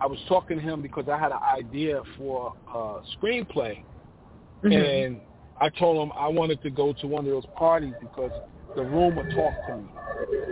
I 0.00 0.06
was 0.06 0.18
talking 0.28 0.56
to 0.56 0.62
him 0.62 0.82
because 0.82 1.04
I 1.08 1.18
had 1.18 1.30
an 1.30 1.38
idea 1.56 2.02
for 2.18 2.54
a 2.68 3.00
screenplay, 3.16 3.84
mm-hmm. 4.64 4.72
and 4.72 5.20
I 5.60 5.68
told 5.68 6.02
him 6.02 6.12
I 6.18 6.26
wanted 6.26 6.62
to 6.62 6.70
go 6.70 6.92
to 6.94 7.06
one 7.06 7.24
of 7.24 7.30
those 7.30 7.46
parties 7.56 7.94
because 8.00 8.32
the 8.76 8.82
room 8.82 9.16
will 9.16 9.28
talk 9.30 9.54
to 9.66 9.76
me. 9.76 9.88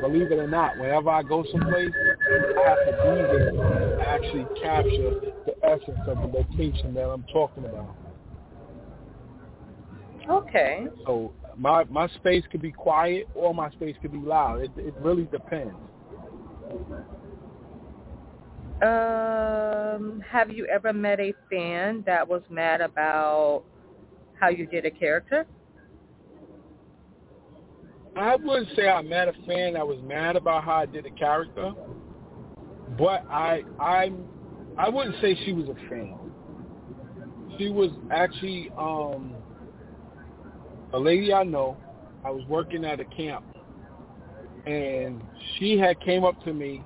Believe 0.01 0.33
it 0.33 0.39
or 0.39 0.49
not, 0.49 0.79
whenever 0.79 1.11
I 1.11 1.23
go 1.23 1.45
someplace, 1.51 1.93
I 1.95 2.69
have 2.69 2.79
to 2.87 2.93
be 2.93 3.23
there 3.23 3.51
to 3.53 4.05
actually 4.07 4.47
capture 4.61 5.33
the 5.47 5.55
essence 5.63 5.99
of 6.07 6.19
the 6.19 6.39
location 6.39 6.95
that 6.95 7.05
I'm 7.05 7.25
talking 7.33 7.65
about. 7.65 7.97
Okay. 10.29 10.87
So 11.07 11.33
my 11.57 11.85
my 11.85 12.09
space 12.09 12.45
could 12.51 12.63
be 12.63 12.73
quiet 12.73 13.29
or 13.35 13.55
my 13.55 13.71
space 13.71 13.97
could 14.01 14.13
be 14.13 14.19
loud. 14.19 14.61
It 14.61 14.71
it 14.77 14.95
really 15.01 15.25
depends. 15.25 15.75
Um, 18.83 20.23
have 20.27 20.51
you 20.51 20.67
ever 20.67 20.93
met 20.93 21.21
a 21.21 21.35
fan 21.51 22.03
that 22.07 22.27
was 22.27 22.43
mad 22.49 22.81
about 22.81 23.65
how 24.39 24.49
you 24.49 24.67
did 24.67 24.87
a 24.87 24.91
character? 24.91 25.47
I 28.17 28.37
wouldn't 28.37 28.69
say 28.77 28.89
I 28.89 29.03
met 29.03 29.29
a 29.29 29.33
fan 29.47 29.75
that 29.75 29.87
was 29.87 29.99
mad 30.05 30.37
about 30.37 30.65
how 30.65 30.75
I 30.75 30.87
did 30.87 31.07
a 31.07 31.11
character, 31.11 31.73
but 32.99 33.25
I 33.31 33.63
I 33.79 34.13
I 34.77 34.89
wouldn't 34.89 35.17
say 35.21 35.37
she 35.45 35.53
was 35.53 35.69
a 35.69 35.89
fan. 35.89 36.19
She 37.59 37.71
was 37.71 37.91
actually 38.11 38.71
um 38.77 39.35
a 40.93 40.99
lady 40.99 41.33
I 41.33 41.45
know. 41.45 41.77
I 42.25 42.31
was 42.31 42.45
working 42.49 42.85
at 42.85 43.01
a 43.01 43.05
camp, 43.05 43.45
and 44.67 45.23
she 45.59 45.79
had 45.79 46.01
came 46.01 46.25
up 46.25 46.43
to 46.45 46.53
me, 46.53 46.83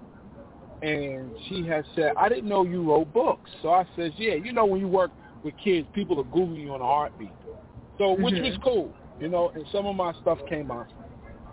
and 0.82 1.30
she 1.48 1.66
had 1.66 1.84
said, 1.96 2.12
"I 2.16 2.28
didn't 2.28 2.48
know 2.48 2.64
you 2.64 2.82
wrote 2.82 3.12
books." 3.12 3.50
So 3.62 3.70
I 3.70 3.86
says, 3.96 4.12
"Yeah, 4.16 4.34
you 4.34 4.52
know 4.52 4.66
when 4.66 4.80
you 4.80 4.88
work 4.88 5.10
with 5.42 5.56
kids, 5.56 5.88
people 5.94 6.20
are 6.20 6.24
googling 6.24 6.62
you 6.62 6.74
on 6.74 6.80
a 6.80 6.84
heartbeat." 6.84 7.32
So 7.98 8.12
which 8.12 8.34
mm-hmm. 8.34 8.44
was 8.44 8.58
cool, 8.62 8.92
you 9.20 9.28
know. 9.28 9.50
And 9.54 9.64
some 9.72 9.86
of 9.86 9.96
my 9.96 10.12
stuff 10.20 10.38
came 10.48 10.70
out. 10.70 10.92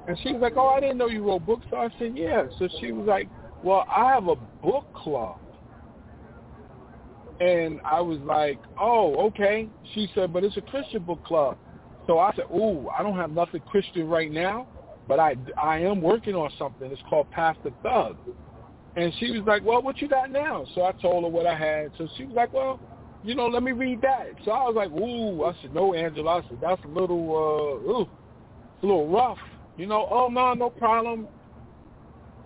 And 0.07 0.17
she 0.23 0.33
was 0.33 0.41
like, 0.41 0.53
"Oh, 0.57 0.67
I 0.69 0.79
didn't 0.79 0.97
know 0.97 1.07
you 1.07 1.27
wrote 1.27 1.45
books." 1.45 1.65
So 1.69 1.77
I 1.77 1.89
said, 1.99 2.15
"Yeah." 2.15 2.45
So 2.57 2.67
she 2.79 2.91
was 2.91 3.07
like, 3.07 3.29
"Well, 3.63 3.85
I 3.93 4.11
have 4.13 4.27
a 4.27 4.35
book 4.63 4.85
club." 4.93 5.37
And 7.39 7.79
I 7.85 8.01
was 8.01 8.19
like, 8.19 8.59
"Oh, 8.79 9.15
okay." 9.27 9.69
She 9.93 10.09
said, 10.13 10.33
"But 10.33 10.43
it's 10.43 10.57
a 10.57 10.61
Christian 10.61 11.03
book 11.03 11.23
club." 11.23 11.57
So 12.07 12.19
I 12.19 12.31
said, 12.35 12.45
"Ooh, 12.53 12.89
I 12.97 13.03
don't 13.03 13.15
have 13.15 13.31
nothing 13.31 13.61
Christian 13.61 14.07
right 14.07 14.31
now, 14.31 14.67
but 15.07 15.19
I 15.19 15.35
I 15.61 15.79
am 15.79 16.01
working 16.01 16.35
on 16.35 16.49
something. 16.57 16.91
It's 16.91 17.01
called 17.09 17.29
Pastor 17.31 17.71
Thug." 17.83 18.17
And 18.95 19.13
she 19.19 19.31
was 19.31 19.43
like, 19.45 19.63
"Well, 19.63 19.81
what 19.81 20.01
you 20.01 20.07
got 20.07 20.31
now?" 20.31 20.65
So 20.73 20.83
I 20.83 20.91
told 20.93 21.23
her 21.23 21.29
what 21.29 21.45
I 21.45 21.55
had. 21.55 21.91
So 21.97 22.07
she 22.17 22.25
was 22.25 22.35
like, 22.35 22.51
"Well, 22.51 22.79
you 23.23 23.35
know, 23.35 23.47
let 23.47 23.63
me 23.63 23.71
read 23.71 24.01
that." 24.01 24.25
So 24.43 24.51
I 24.51 24.63
was 24.67 24.75
like, 24.75 24.91
"Ooh," 24.91 25.45
I 25.45 25.53
said, 25.61 25.73
"No, 25.73 25.93
Angela." 25.93 26.39
I 26.39 26.49
said, 26.49 26.59
"That's 26.59 26.83
a 26.83 26.87
little, 26.87 27.29
uh, 27.31 27.91
ooh, 27.91 28.01
it's 28.01 28.83
a 28.83 28.85
little 28.87 29.07
rough." 29.07 29.37
You 29.77 29.87
know, 29.87 30.07
oh 30.09 30.27
no, 30.29 30.53
no 30.53 30.69
problem. 30.69 31.27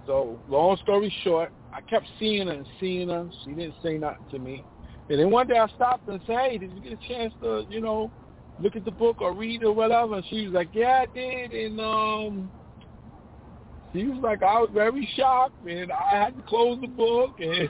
So 0.06 0.40
long 0.48 0.78
story 0.84 1.14
short, 1.24 1.52
I 1.74 1.82
kept 1.82 2.06
seeing 2.20 2.48
her 2.48 2.54
and 2.54 2.68
seeing 2.80 3.10
her. 3.10 3.30
She 3.44 3.52
didn't 3.54 3.76
say 3.82 3.98
nothing 3.98 4.26
to 4.32 4.40
me. 4.40 4.64
And 5.10 5.20
then 5.20 5.32
one 5.32 5.48
day 5.48 5.58
I 5.58 5.68
stopped 5.76 6.08
and 6.08 6.22
said, 6.26 6.38
hey, 6.38 6.58
did 6.58 6.72
you 6.72 6.82
get 6.82 6.94
a 6.94 7.08
chance 7.08 7.34
to, 7.42 7.66
you 7.70 7.82
know, 7.82 8.12
look 8.60 8.76
at 8.76 8.86
the 8.86 8.92
book 8.92 9.22
or 9.22 9.34
read 9.34 9.64
or 9.64 9.74
whatever? 9.74 10.16
And 10.16 10.26
she 10.30 10.46
was 10.46 10.54
like, 10.54 10.70
yeah, 10.74 11.04
I 11.04 11.06
did. 11.14 11.52
And 11.52 11.80
um, 11.80 12.52
she 13.94 14.06
was 14.06 14.20
like, 14.24 14.44
I 14.44 14.60
was 14.60 14.70
very 14.74 15.08
shocked, 15.16 15.66
and 15.68 15.92
I 15.92 16.10
had 16.12 16.36
to 16.36 16.44
close 16.44 16.80
the 16.82 16.88
book. 16.88 17.36
And 17.40 17.70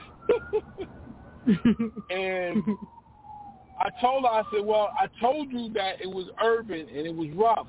and 2.10 2.78
I 3.78 3.90
told 4.00 4.24
her, 4.24 4.30
I 4.30 4.42
said, 4.52 4.64
well, 4.64 4.90
I 4.98 5.06
told 5.20 5.50
you 5.50 5.70
that 5.74 6.00
it 6.00 6.08
was 6.08 6.26
urban 6.42 6.80
and 6.80 7.06
it 7.06 7.14
was 7.14 7.28
rough. 7.36 7.68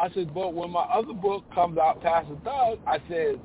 I 0.00 0.08
said, 0.14 0.32
but 0.32 0.54
when 0.54 0.70
my 0.70 0.84
other 0.84 1.12
book 1.12 1.44
comes 1.54 1.76
out, 1.76 2.00
Pastor 2.02 2.34
Thug, 2.42 2.78
I 2.86 2.98
said, 3.08 3.38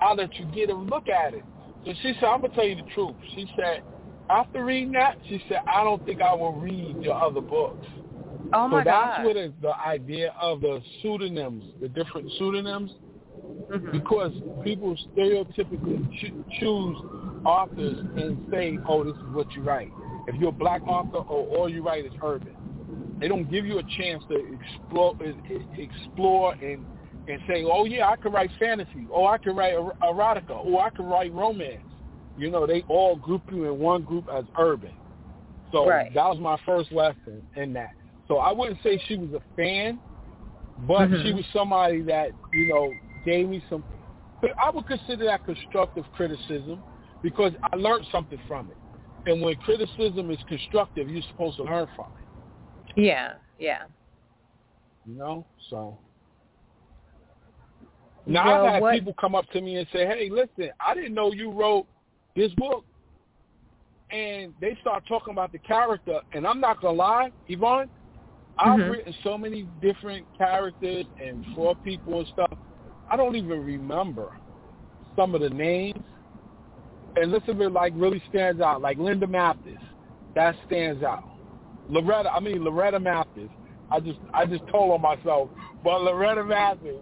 I'll 0.00 0.16
let 0.16 0.34
you 0.34 0.44
get 0.54 0.68
a 0.68 0.74
look 0.74 1.08
at 1.08 1.32
it. 1.32 1.44
So 1.86 1.92
she 2.02 2.12
said, 2.20 2.24
I'm 2.24 2.40
going 2.40 2.50
to 2.50 2.56
tell 2.56 2.66
you 2.66 2.76
the 2.76 2.90
truth. 2.94 3.14
She 3.34 3.50
said, 3.56 3.82
after 4.28 4.64
reading 4.64 4.92
that, 4.92 5.16
she 5.28 5.42
said, 5.48 5.60
I 5.66 5.82
don't 5.82 6.04
think 6.04 6.20
I 6.20 6.34
will 6.34 6.52
read 6.52 6.96
your 7.00 7.14
other 7.14 7.40
books. 7.40 7.86
Oh, 8.52 8.68
my 8.68 8.80
so 8.80 8.84
that's 8.84 9.18
God. 9.18 9.24
what 9.24 9.36
is 9.36 9.52
the 9.62 9.74
idea 9.78 10.34
of 10.40 10.60
the 10.60 10.80
pseudonyms, 11.00 11.64
the 11.80 11.88
different 11.88 12.30
pseudonyms, 12.38 12.90
mm-hmm. 13.70 13.90
because 13.90 14.32
people 14.62 14.96
stereotypically 15.16 16.06
cho- 16.20 16.44
choose 16.60 16.96
authors 17.46 17.98
and 18.16 18.46
say, 18.50 18.78
oh, 18.88 19.04
this 19.04 19.14
is 19.14 19.34
what 19.34 19.50
you 19.52 19.62
write. 19.62 19.90
If 20.26 20.34
you're 20.36 20.50
a 20.50 20.52
black 20.52 20.82
author, 20.86 21.24
oh, 21.30 21.48
all 21.56 21.68
you 21.68 21.82
write 21.82 22.04
is 22.04 22.12
urban. 22.22 22.54
They 23.24 23.28
don't 23.28 23.50
give 23.50 23.64
you 23.64 23.78
a 23.78 23.82
chance 23.82 24.22
to 24.28 24.36
explore, 24.52 25.16
explore 25.78 26.52
and 26.52 26.84
and 27.26 27.40
say, 27.48 27.64
oh 27.64 27.86
yeah, 27.86 28.10
I 28.10 28.16
can 28.16 28.32
write 28.32 28.50
fantasy, 28.60 29.06
oh 29.10 29.24
I 29.24 29.38
can 29.38 29.56
write 29.56 29.72
er, 29.72 29.92
erotica, 30.02 30.50
oh 30.50 30.78
I 30.78 30.90
can 30.90 31.06
write 31.06 31.32
romance. 31.32 31.88
You 32.36 32.50
know, 32.50 32.66
they 32.66 32.82
all 32.86 33.16
group 33.16 33.40
you 33.50 33.64
in 33.64 33.78
one 33.78 34.02
group 34.02 34.26
as 34.30 34.44
urban. 34.58 34.92
So 35.72 35.88
right. 35.88 36.12
that 36.12 36.26
was 36.26 36.38
my 36.38 36.58
first 36.66 36.92
lesson 36.92 37.40
in 37.56 37.72
that. 37.72 37.94
So 38.28 38.36
I 38.36 38.52
wouldn't 38.52 38.82
say 38.82 39.02
she 39.08 39.16
was 39.16 39.30
a 39.32 39.56
fan, 39.56 39.98
but 40.86 41.08
mm-hmm. 41.08 41.26
she 41.26 41.32
was 41.32 41.46
somebody 41.50 42.02
that 42.02 42.28
you 42.52 42.68
know 42.68 42.92
gave 43.24 43.48
me 43.48 43.64
some. 43.70 43.82
But 44.42 44.50
I 44.62 44.68
would 44.68 44.86
consider 44.86 45.24
that 45.24 45.46
constructive 45.46 46.04
criticism 46.14 46.82
because 47.22 47.52
I 47.62 47.74
learned 47.76 48.04
something 48.12 48.38
from 48.46 48.70
it. 48.70 49.30
And 49.30 49.40
when 49.40 49.56
criticism 49.56 50.30
is 50.30 50.40
constructive, 50.46 51.08
you're 51.08 51.22
supposed 51.30 51.56
to 51.56 51.62
learn 51.62 51.88
from 51.96 52.08
it. 52.18 52.23
Yeah, 52.96 53.34
yeah. 53.58 53.84
You 55.06 55.14
know, 55.14 55.46
so 55.70 55.98
now 58.26 58.46
well, 58.46 58.64
I've 58.64 58.72
had 58.72 58.82
what... 58.82 58.94
people 58.94 59.14
come 59.20 59.34
up 59.34 59.48
to 59.50 59.60
me 59.60 59.76
and 59.76 59.86
say, 59.92 60.06
"Hey, 60.06 60.30
listen, 60.30 60.70
I 60.80 60.94
didn't 60.94 61.14
know 61.14 61.32
you 61.32 61.50
wrote 61.50 61.86
this 62.34 62.52
book," 62.54 62.84
and 64.10 64.54
they 64.60 64.76
start 64.80 65.04
talking 65.06 65.32
about 65.32 65.52
the 65.52 65.58
character. 65.58 66.20
And 66.32 66.46
I'm 66.46 66.60
not 66.60 66.80
gonna 66.80 66.96
lie, 66.96 67.32
Yvonne, 67.48 67.90
I've 68.58 68.78
mm-hmm. 68.78 68.90
written 68.90 69.14
so 69.24 69.36
many 69.36 69.68
different 69.82 70.26
characters 70.38 71.06
and 71.22 71.44
for 71.54 71.74
people 71.76 72.20
and 72.20 72.28
stuff. 72.28 72.52
I 73.10 73.16
don't 73.16 73.36
even 73.36 73.64
remember 73.64 74.32
some 75.16 75.34
of 75.34 75.40
the 75.40 75.50
names. 75.50 76.00
And 77.16 77.30
listen, 77.30 77.60
it 77.60 77.72
like 77.72 77.92
really 77.96 78.22
stands 78.28 78.60
out. 78.60 78.80
Like 78.80 78.98
Linda 78.98 79.26
Mathis, 79.26 79.78
that 80.34 80.54
stands 80.66 81.02
out. 81.02 81.24
Loretta, 81.88 82.30
I 82.32 82.40
mean 82.40 82.64
Loretta 82.64 82.98
Mathis. 83.00 83.48
I 83.90 84.00
just 84.00 84.18
I 84.32 84.46
just 84.46 84.66
told 84.68 84.92
on 84.92 85.02
myself, 85.02 85.50
but 85.82 86.02
Loretta 86.02 86.44
Mathis, 86.44 86.96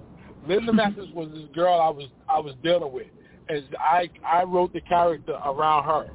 Linda 0.47 0.73
Mathis 0.73 1.07
was 1.15 1.31
this 1.33 1.45
girl 1.55 1.81
I 1.81 1.91
was 1.91 2.09
I 2.29 2.41
was 2.41 2.55
dealing 2.63 2.93
with, 2.93 3.07
and 3.49 3.65
I 3.79 4.09
I 4.27 4.45
wrote 4.45 4.73
the 4.73 4.81
character 4.83 5.33
around 5.45 5.85
her, 5.85 6.11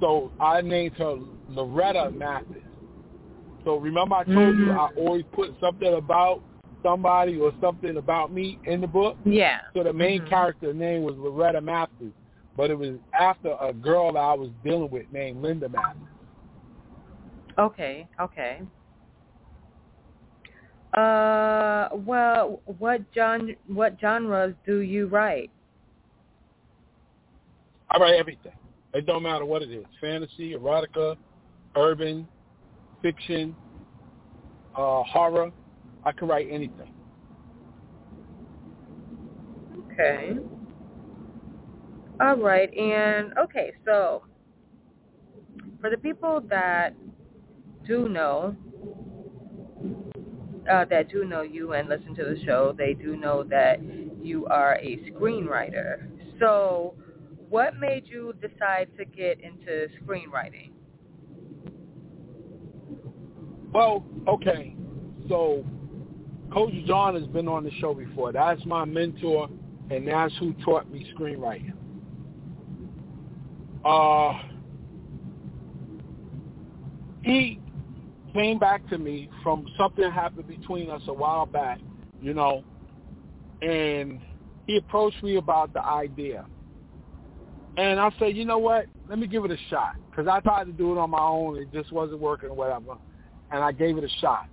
so 0.00 0.32
I 0.40 0.60
named 0.62 0.94
her 0.96 1.18
Loretta 1.48 2.10
Mathis. 2.10 2.62
So 3.64 3.76
remember 3.76 4.16
I 4.16 4.24
told 4.24 4.36
mm-hmm. 4.36 4.66
you 4.66 4.72
I 4.72 4.88
always 4.96 5.24
put 5.32 5.54
something 5.60 5.94
about 5.94 6.42
somebody 6.82 7.36
or 7.38 7.52
something 7.60 7.96
about 7.96 8.32
me 8.32 8.58
in 8.64 8.80
the 8.80 8.86
book. 8.86 9.16
Yeah. 9.24 9.60
So 9.74 9.84
the 9.84 9.92
main 9.92 10.22
Mhm. 10.22 10.28
character 10.28 10.72
name 10.72 11.04
was 11.04 11.14
Loretta 11.16 11.60
Matthews, 11.60 12.12
but 12.56 12.70
it 12.70 12.78
was 12.78 12.98
after 13.12 13.56
a 13.60 13.72
girl 13.72 14.12
that 14.12 14.18
I 14.18 14.34
was 14.34 14.50
dealing 14.64 14.90
with 14.90 15.10
named 15.12 15.42
Linda 15.42 15.68
Matthews. 15.68 16.08
Okay. 17.58 18.08
Okay. 18.20 18.60
Uh, 20.94 21.88
well, 21.92 22.60
what 22.78 23.00
gen 23.12 23.56
what 23.66 23.96
genres 24.00 24.54
do 24.66 24.80
you 24.80 25.06
write? 25.06 25.50
I 27.90 27.98
write 27.98 28.14
everything. 28.14 28.52
It 28.92 29.06
don't 29.06 29.22
matter 29.22 29.44
what 29.44 29.62
it 29.62 29.70
is: 29.70 29.86
fantasy, 30.00 30.54
erotica, 30.54 31.16
urban, 31.76 32.28
fiction, 33.00 33.56
uh, 34.76 35.02
horror. 35.04 35.50
I 36.04 36.12
can 36.12 36.28
write 36.28 36.48
anything. 36.50 36.92
Okay. 39.92 40.32
All 42.20 42.36
right. 42.36 42.72
And 42.76 43.32
okay, 43.38 43.72
so 43.84 44.22
for 45.80 45.90
the 45.90 45.96
people 45.96 46.42
that 46.48 46.94
do 47.86 48.08
know 48.08 48.56
uh, 50.70 50.84
that 50.86 51.10
do 51.10 51.24
know 51.24 51.42
you 51.42 51.72
and 51.72 51.88
listen 51.88 52.14
to 52.14 52.24
the 52.24 52.42
show, 52.44 52.74
they 52.76 52.94
do 52.94 53.16
know 53.16 53.42
that 53.44 53.80
you 54.22 54.46
are 54.46 54.76
a 54.76 54.98
screenwriter. 55.10 56.06
So, 56.38 56.94
what 57.48 57.76
made 57.78 58.04
you 58.06 58.34
decide 58.40 58.88
to 58.96 59.04
get 59.04 59.38
into 59.40 59.88
screenwriting? 60.02 60.70
Well, 63.72 64.04
okay. 64.28 64.74
So 65.28 65.64
Coach 66.52 66.72
John 66.86 67.14
has 67.14 67.24
been 67.24 67.48
on 67.48 67.64
the 67.64 67.70
show 67.80 67.94
before. 67.94 68.32
That's 68.32 68.64
my 68.66 68.84
mentor, 68.84 69.48
and 69.90 70.06
that's 70.06 70.34
who 70.38 70.52
taught 70.64 70.90
me 70.90 71.06
screenwriting. 71.16 71.72
Uh, 73.84 74.38
he 77.22 77.58
came 78.32 78.58
back 78.58 78.88
to 78.88 78.98
me 78.98 79.28
from 79.42 79.66
something 79.76 80.10
happened 80.10 80.48
between 80.48 80.90
us 80.90 81.02
a 81.08 81.12
while 81.12 81.46
back, 81.46 81.78
you 82.20 82.34
know, 82.34 82.64
and 83.60 84.20
he 84.66 84.76
approached 84.76 85.22
me 85.22 85.36
about 85.36 85.72
the 85.72 85.84
idea. 85.84 86.44
And 87.76 87.98
I 87.98 88.10
said, 88.18 88.36
you 88.36 88.44
know 88.44 88.58
what? 88.58 88.86
Let 89.08 89.18
me 89.18 89.26
give 89.26 89.44
it 89.44 89.50
a 89.50 89.56
shot. 89.70 89.94
Because 90.10 90.28
I 90.28 90.40
tried 90.40 90.64
to 90.64 90.72
do 90.72 90.92
it 90.92 90.98
on 90.98 91.10
my 91.10 91.20
own. 91.20 91.56
It 91.56 91.72
just 91.72 91.90
wasn't 91.90 92.20
working 92.20 92.50
or 92.50 92.54
whatever. 92.54 92.98
And 93.50 93.62
I 93.64 93.72
gave 93.72 93.96
it 93.96 94.04
a 94.04 94.20
shot. 94.20 94.46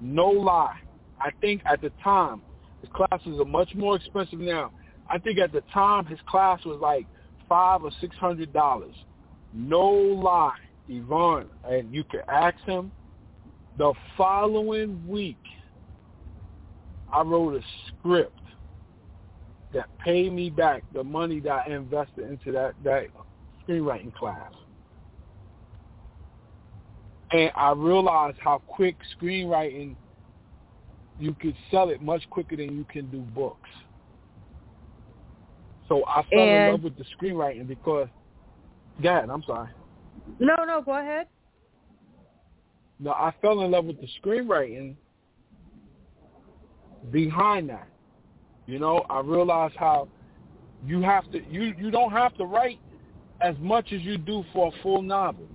No 0.00 0.28
lie. 0.28 0.76
I 1.18 1.30
think 1.40 1.62
at 1.64 1.80
the 1.80 1.90
time, 2.04 2.42
his 2.82 2.90
classes 2.92 3.40
are 3.40 3.46
much 3.46 3.74
more 3.74 3.96
expensive 3.96 4.38
now. 4.38 4.72
I 5.08 5.18
think 5.18 5.38
at 5.38 5.52
the 5.52 5.62
time 5.72 6.04
his 6.04 6.18
class 6.28 6.62
was 6.64 6.78
like 6.80 7.06
five 7.48 7.82
or 7.82 7.90
six 8.00 8.14
hundred 8.16 8.52
dollars. 8.52 8.94
No 9.54 9.88
lie, 9.88 10.58
Yvonne. 10.88 11.46
And 11.64 11.94
you 11.94 12.04
can 12.04 12.20
ask 12.28 12.58
him. 12.64 12.92
The 13.78 13.92
following 14.16 15.06
week, 15.06 15.36
I 17.12 17.22
wrote 17.22 17.56
a 17.56 17.60
script 17.88 18.40
that 19.74 19.86
paid 19.98 20.32
me 20.32 20.48
back 20.48 20.82
the 20.94 21.04
money 21.04 21.40
that 21.40 21.64
I 21.66 21.72
invested 21.72 22.30
into 22.30 22.52
that, 22.52 22.74
that 22.84 23.08
screenwriting 23.66 24.14
class. 24.14 24.52
And 27.32 27.50
I 27.54 27.72
realized 27.72 28.38
how 28.40 28.62
quick 28.66 28.96
screenwriting, 29.20 29.96
you 31.18 31.34
could 31.34 31.54
sell 31.70 31.90
it 31.90 32.00
much 32.00 32.22
quicker 32.30 32.56
than 32.56 32.76
you 32.76 32.84
can 32.84 33.10
do 33.10 33.18
books. 33.18 33.68
So 35.88 36.04
I 36.06 36.22
fell 36.30 36.40
And- 36.40 36.50
in 36.50 36.72
love 36.72 36.82
with 36.82 36.96
the 36.96 37.04
screenwriting 37.04 37.66
because, 37.66 38.08
God, 39.02 39.28
I'm 39.28 39.42
sorry. 39.42 39.68
No, 40.38 40.64
no, 40.64 40.80
go 40.82 40.92
ahead. 40.92 41.26
No, 42.98 43.12
I 43.12 43.32
fell 43.42 43.60
in 43.60 43.70
love 43.70 43.84
with 43.84 44.00
the 44.00 44.08
screenwriting 44.22 44.94
behind 47.10 47.68
that. 47.68 47.88
You 48.66 48.78
know, 48.78 49.04
I 49.10 49.20
realized 49.20 49.76
how 49.76 50.08
you 50.84 51.02
have 51.02 51.30
to 51.32 51.42
you 51.50 51.74
you 51.78 51.90
don't 51.90 52.10
have 52.12 52.36
to 52.36 52.44
write 52.44 52.80
as 53.40 53.54
much 53.60 53.92
as 53.92 54.00
you 54.02 54.18
do 54.18 54.44
for 54.52 54.68
a 54.68 54.82
full 54.82 55.02
novel. 55.02 55.46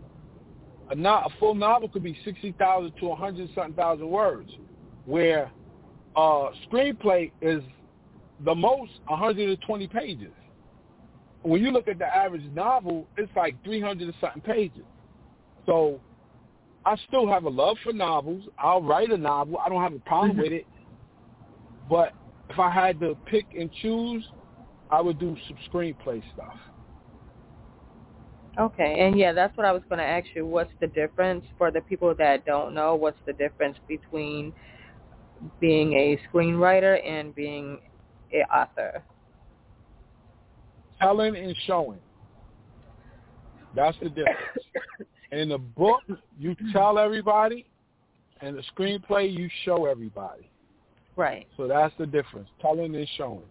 A 0.91 0.95
not 0.95 1.31
a 1.31 1.39
full 1.39 1.55
novel 1.55 1.89
could 1.89 2.03
be 2.03 2.17
sixty 2.23 2.53
thousand 2.53 2.93
to 2.99 3.11
a 3.11 3.15
hundred 3.15 3.49
something 3.55 3.73
thousand 3.73 4.09
words, 4.09 4.49
where 5.05 5.51
uh 6.15 6.49
screenplay 6.69 7.31
is 7.41 7.63
the 8.45 8.53
most 8.53 8.91
one 9.07 9.19
hundred 9.19 9.49
and 9.49 9.61
twenty 9.61 9.87
pages. 9.87 10.31
When 11.43 11.63
you 11.63 11.71
look 11.71 11.87
at 11.87 11.97
the 11.97 12.05
average 12.05 12.43
novel, 12.53 13.07
it's 13.17 13.31
like 13.35 13.61
three 13.63 13.81
hundred 13.81 14.05
and 14.09 14.13
something 14.21 14.41
pages. 14.43 14.83
So 15.65 15.99
I 16.85 16.95
still 17.07 17.27
have 17.27 17.43
a 17.43 17.49
love 17.49 17.77
for 17.83 17.93
novels. 17.93 18.43
I'll 18.57 18.81
write 18.81 19.11
a 19.11 19.17
novel. 19.17 19.59
I 19.63 19.69
don't 19.69 19.81
have 19.81 19.93
a 19.93 19.99
problem 19.99 20.31
mm-hmm. 20.31 20.41
with 20.41 20.51
it. 20.51 20.65
But 21.89 22.13
if 22.49 22.59
I 22.59 22.71
had 22.71 22.99
to 23.01 23.15
pick 23.25 23.45
and 23.57 23.69
choose, 23.81 24.27
I 24.89 25.01
would 25.01 25.19
do 25.19 25.35
some 25.47 25.57
screenplay 25.71 26.21
stuff. 26.33 26.57
Okay, 28.59 28.97
and 28.99 29.17
yeah, 29.17 29.31
that's 29.31 29.55
what 29.55 29.65
I 29.65 29.71
was 29.71 29.81
going 29.87 29.99
to 29.99 30.05
ask 30.05 30.27
you. 30.35 30.45
What's 30.45 30.73
the 30.81 30.87
difference 30.87 31.45
for 31.57 31.71
the 31.71 31.81
people 31.81 32.13
that 32.15 32.45
don't 32.45 32.73
know? 32.73 32.95
What's 32.95 33.19
the 33.25 33.33
difference 33.33 33.77
between 33.87 34.51
being 35.59 35.93
a 35.93 36.19
screenwriter 36.27 36.99
and 37.07 37.33
being 37.33 37.79
an 38.33 38.43
author? 38.53 39.03
Telling 40.99 41.35
and 41.37 41.55
showing. 41.65 41.99
That's 43.73 43.97
the 44.01 44.09
difference. 44.09 44.37
In 45.31 45.49
the 45.49 45.57
book, 45.57 46.01
you 46.37 46.55
tell 46.73 46.97
everybody. 46.97 47.65
In 48.41 48.55
the 48.55 48.63
screenplay, 48.75 49.31
you 49.31 49.49
show 49.63 49.85
everybody. 49.85 50.49
Right. 51.15 51.47
So 51.57 51.67
that's 51.67 51.93
the 51.97 52.05
difference. 52.05 52.49
Telling 52.59 52.95
and 52.95 53.07
showing. 53.17 53.43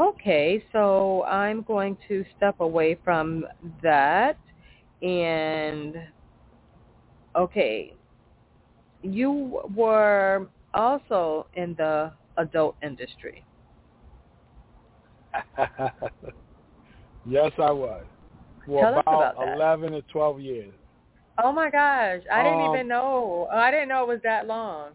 Okay, 0.00 0.64
so 0.72 1.22
I'm 1.24 1.62
going 1.62 1.96
to 2.08 2.24
step 2.36 2.58
away 2.58 2.98
from 3.04 3.46
that 3.82 4.36
and 5.02 5.96
okay, 7.36 7.94
you 9.02 9.60
were 9.76 10.48
also 10.72 11.46
in 11.54 11.74
the 11.76 12.12
adult 12.38 12.74
industry. 12.82 13.44
yes, 17.26 17.52
I 17.58 17.70
was. 17.70 18.04
For 18.66 18.80
Tell 18.80 18.98
about, 18.98 19.34
about 19.34 19.46
that. 19.46 19.56
11 19.56 19.94
or 19.94 20.02
12 20.02 20.40
years. 20.40 20.72
Oh 21.42 21.50
my 21.52 21.68
gosh, 21.70 22.20
I 22.32 22.42
didn't 22.44 22.60
Um, 22.60 22.74
even 22.74 22.88
know. 22.88 23.48
I 23.52 23.70
didn't 23.70 23.88
know 23.88 24.02
it 24.04 24.08
was 24.08 24.20
that 24.22 24.46
long. 24.46 24.90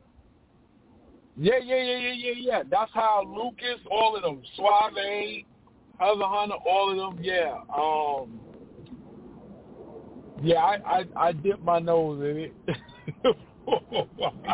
Yeah, 1.35 1.57
yeah, 1.63 1.75
yeah, 1.75 1.97
yeah, 1.97 2.13
yeah, 2.13 2.33
yeah. 2.37 2.63
That's 2.69 2.91
how 2.93 3.23
Lucas, 3.25 3.79
all 3.91 4.15
of 4.15 4.23
them, 4.23 4.41
Suave, 4.55 4.93
Other 5.99 6.25
Hunter, 6.25 6.55
all 6.67 6.91
of 6.91 6.97
them. 7.15 7.23
Yeah. 7.23 7.57
Um. 7.75 8.39
Yeah, 10.41 10.63
I 10.63 10.77
I, 10.85 11.05
I 11.17 11.31
dipped 11.33 11.63
my 11.63 11.79
nose 11.79 12.21
in 12.21 12.37
it. 12.37 12.53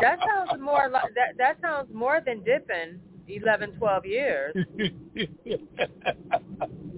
That 0.01 0.19
sounds 0.27 0.59
more 0.61 0.89
like 0.91 1.13
that. 1.15 1.37
That 1.37 1.57
sounds 1.61 1.87
more 1.93 2.19
than 2.25 2.43
dipping. 2.43 2.99
Eleven, 3.27 3.71
twelve 3.77 4.05
years. 4.05 4.55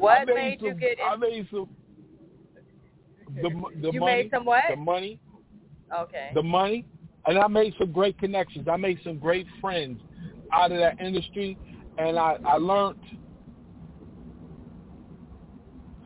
What 0.00 0.26
made 0.26 0.34
made 0.34 0.62
you 0.62 0.70
some, 0.70 0.78
get 0.78 0.98
I 1.04 1.16
made 1.16 1.46
some. 1.50 1.68
The 3.42 3.50
the 3.80 3.92
You 3.92 4.00
money, 4.00 4.22
made 4.22 4.30
some 4.32 4.44
what? 4.44 4.64
The 4.68 4.76
money, 4.76 5.20
Okay. 5.96 6.30
the 6.34 6.42
money, 6.42 6.86
and 7.26 7.38
I 7.38 7.46
made 7.48 7.74
some 7.78 7.92
great 7.92 8.18
connections. 8.18 8.66
I 8.68 8.76
made 8.76 8.98
some 9.04 9.18
great 9.18 9.46
friends 9.60 10.00
out 10.52 10.72
of 10.72 10.78
that 10.78 11.00
industry, 11.00 11.56
and 11.98 12.18
I 12.18 12.36
I 12.44 12.56
learned. 12.56 12.98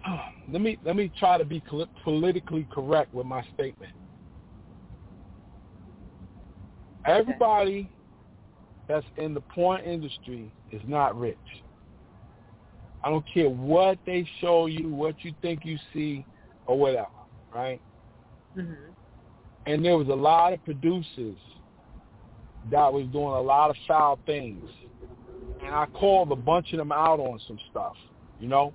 Let 0.53 0.61
me 0.61 0.77
let 0.85 0.97
me 0.97 1.11
try 1.19 1.39
to 1.39 1.45
be 1.45 1.63
politically 2.05 2.69
correct 2.71 3.15
with 3.15 3.27
my 3.27 3.43
statement. 3.55 3.93
Everybody 7.07 7.91
that's 8.89 9.07
in 9.17 9.35
the 9.35 9.41
porn 9.41 9.81
industry 9.83 10.53
is 10.71 10.83
not 10.87 11.19
rich. 11.19 11.39
I 13.05 13.11
don't 13.11 13.25
care 13.33 13.51
what 13.51 13.99
they 14.07 14.27
show 14.41 14.67
you, 14.67 14.89
what 14.89 15.17
you 15.23 15.35
think 15.43 15.65
you 15.65 15.79
see, 15.93 16.25
or 16.67 16.79
whatever, 16.79 17.09
right? 17.55 17.81
hmm 18.55 18.73
and 19.67 19.85
there 19.85 19.97
was 19.97 20.09
a 20.09 20.15
lot 20.15 20.53
of 20.53 20.65
producers 20.65 21.37
that 22.71 22.93
was 22.93 23.07
doing 23.07 23.25
a 23.25 23.41
lot 23.41 23.71
of 23.71 23.77
foul 23.87 24.19
things. 24.27 24.69
And 25.65 25.75
I 25.75 25.87
called 25.87 26.31
a 26.33 26.37
bunch 26.37 26.73
of 26.73 26.79
them 26.79 26.93
out 26.93 27.21
on 27.21 27.41
some 27.47 27.59
stuff, 27.71 27.95
you 28.41 28.49
know? 28.49 28.75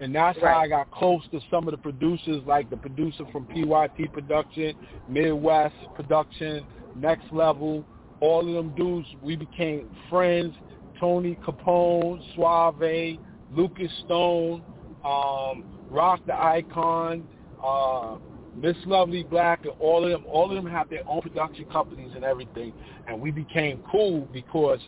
And 0.00 0.14
that's 0.14 0.38
right. 0.40 0.54
how 0.54 0.60
I 0.60 0.68
got 0.68 0.90
close 0.90 1.22
to 1.32 1.40
some 1.50 1.68
of 1.68 1.72
the 1.72 1.78
producers, 1.78 2.42
like 2.46 2.70
the 2.70 2.76
producer 2.76 3.24
from 3.32 3.46
PYT 3.46 4.12
Production, 4.12 4.74
Midwest 5.08 5.74
Production, 5.94 6.64
Next 6.96 7.30
Level. 7.32 7.84
All 8.20 8.40
of 8.40 8.54
them 8.54 8.74
dudes, 8.76 9.08
we 9.22 9.36
became 9.36 9.90
friends. 10.08 10.54
Tony 10.98 11.38
Capone, 11.46 12.20
Suave, 12.34 13.18
Lucas 13.54 13.90
Stone, 14.04 14.62
um, 15.04 15.64
Rock 15.90 16.20
the 16.26 16.34
Icon, 16.34 17.26
uh, 17.64 18.16
Miss 18.56 18.76
Lovely 18.86 19.22
Black, 19.22 19.64
and 19.64 19.72
all 19.80 20.04
of 20.04 20.10
them. 20.10 20.24
All 20.28 20.50
of 20.50 20.62
them 20.62 20.70
have 20.70 20.88
their 20.90 21.08
own 21.08 21.22
production 21.22 21.64
companies 21.66 22.12
and 22.14 22.24
everything. 22.24 22.72
And 23.06 23.20
we 23.20 23.30
became 23.30 23.82
cool 23.90 24.28
because 24.32 24.80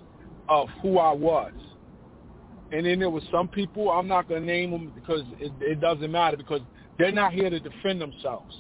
of 0.49 0.69
who 0.83 0.99
I 0.99 1.13
was. 1.13 1.53
And 2.73 2.87
then 2.87 2.99
there 2.99 3.11
was 3.11 3.23
some 3.31 3.49
people, 3.49 3.91
I'm 3.91 4.09
not 4.09 4.29
going 4.29 4.43
to 4.43 4.47
name 4.47 4.71
them 4.71 4.93
because 4.95 5.23
it, 5.39 5.53
it 5.61 5.81
doesn't 5.81 6.11
matter 6.11 6.37
because 6.37 6.61
they're 6.99 7.13
not 7.13 7.33
here 7.33 7.51
to 7.51 7.61
defend 7.61 8.01
themselves. 8.01 8.55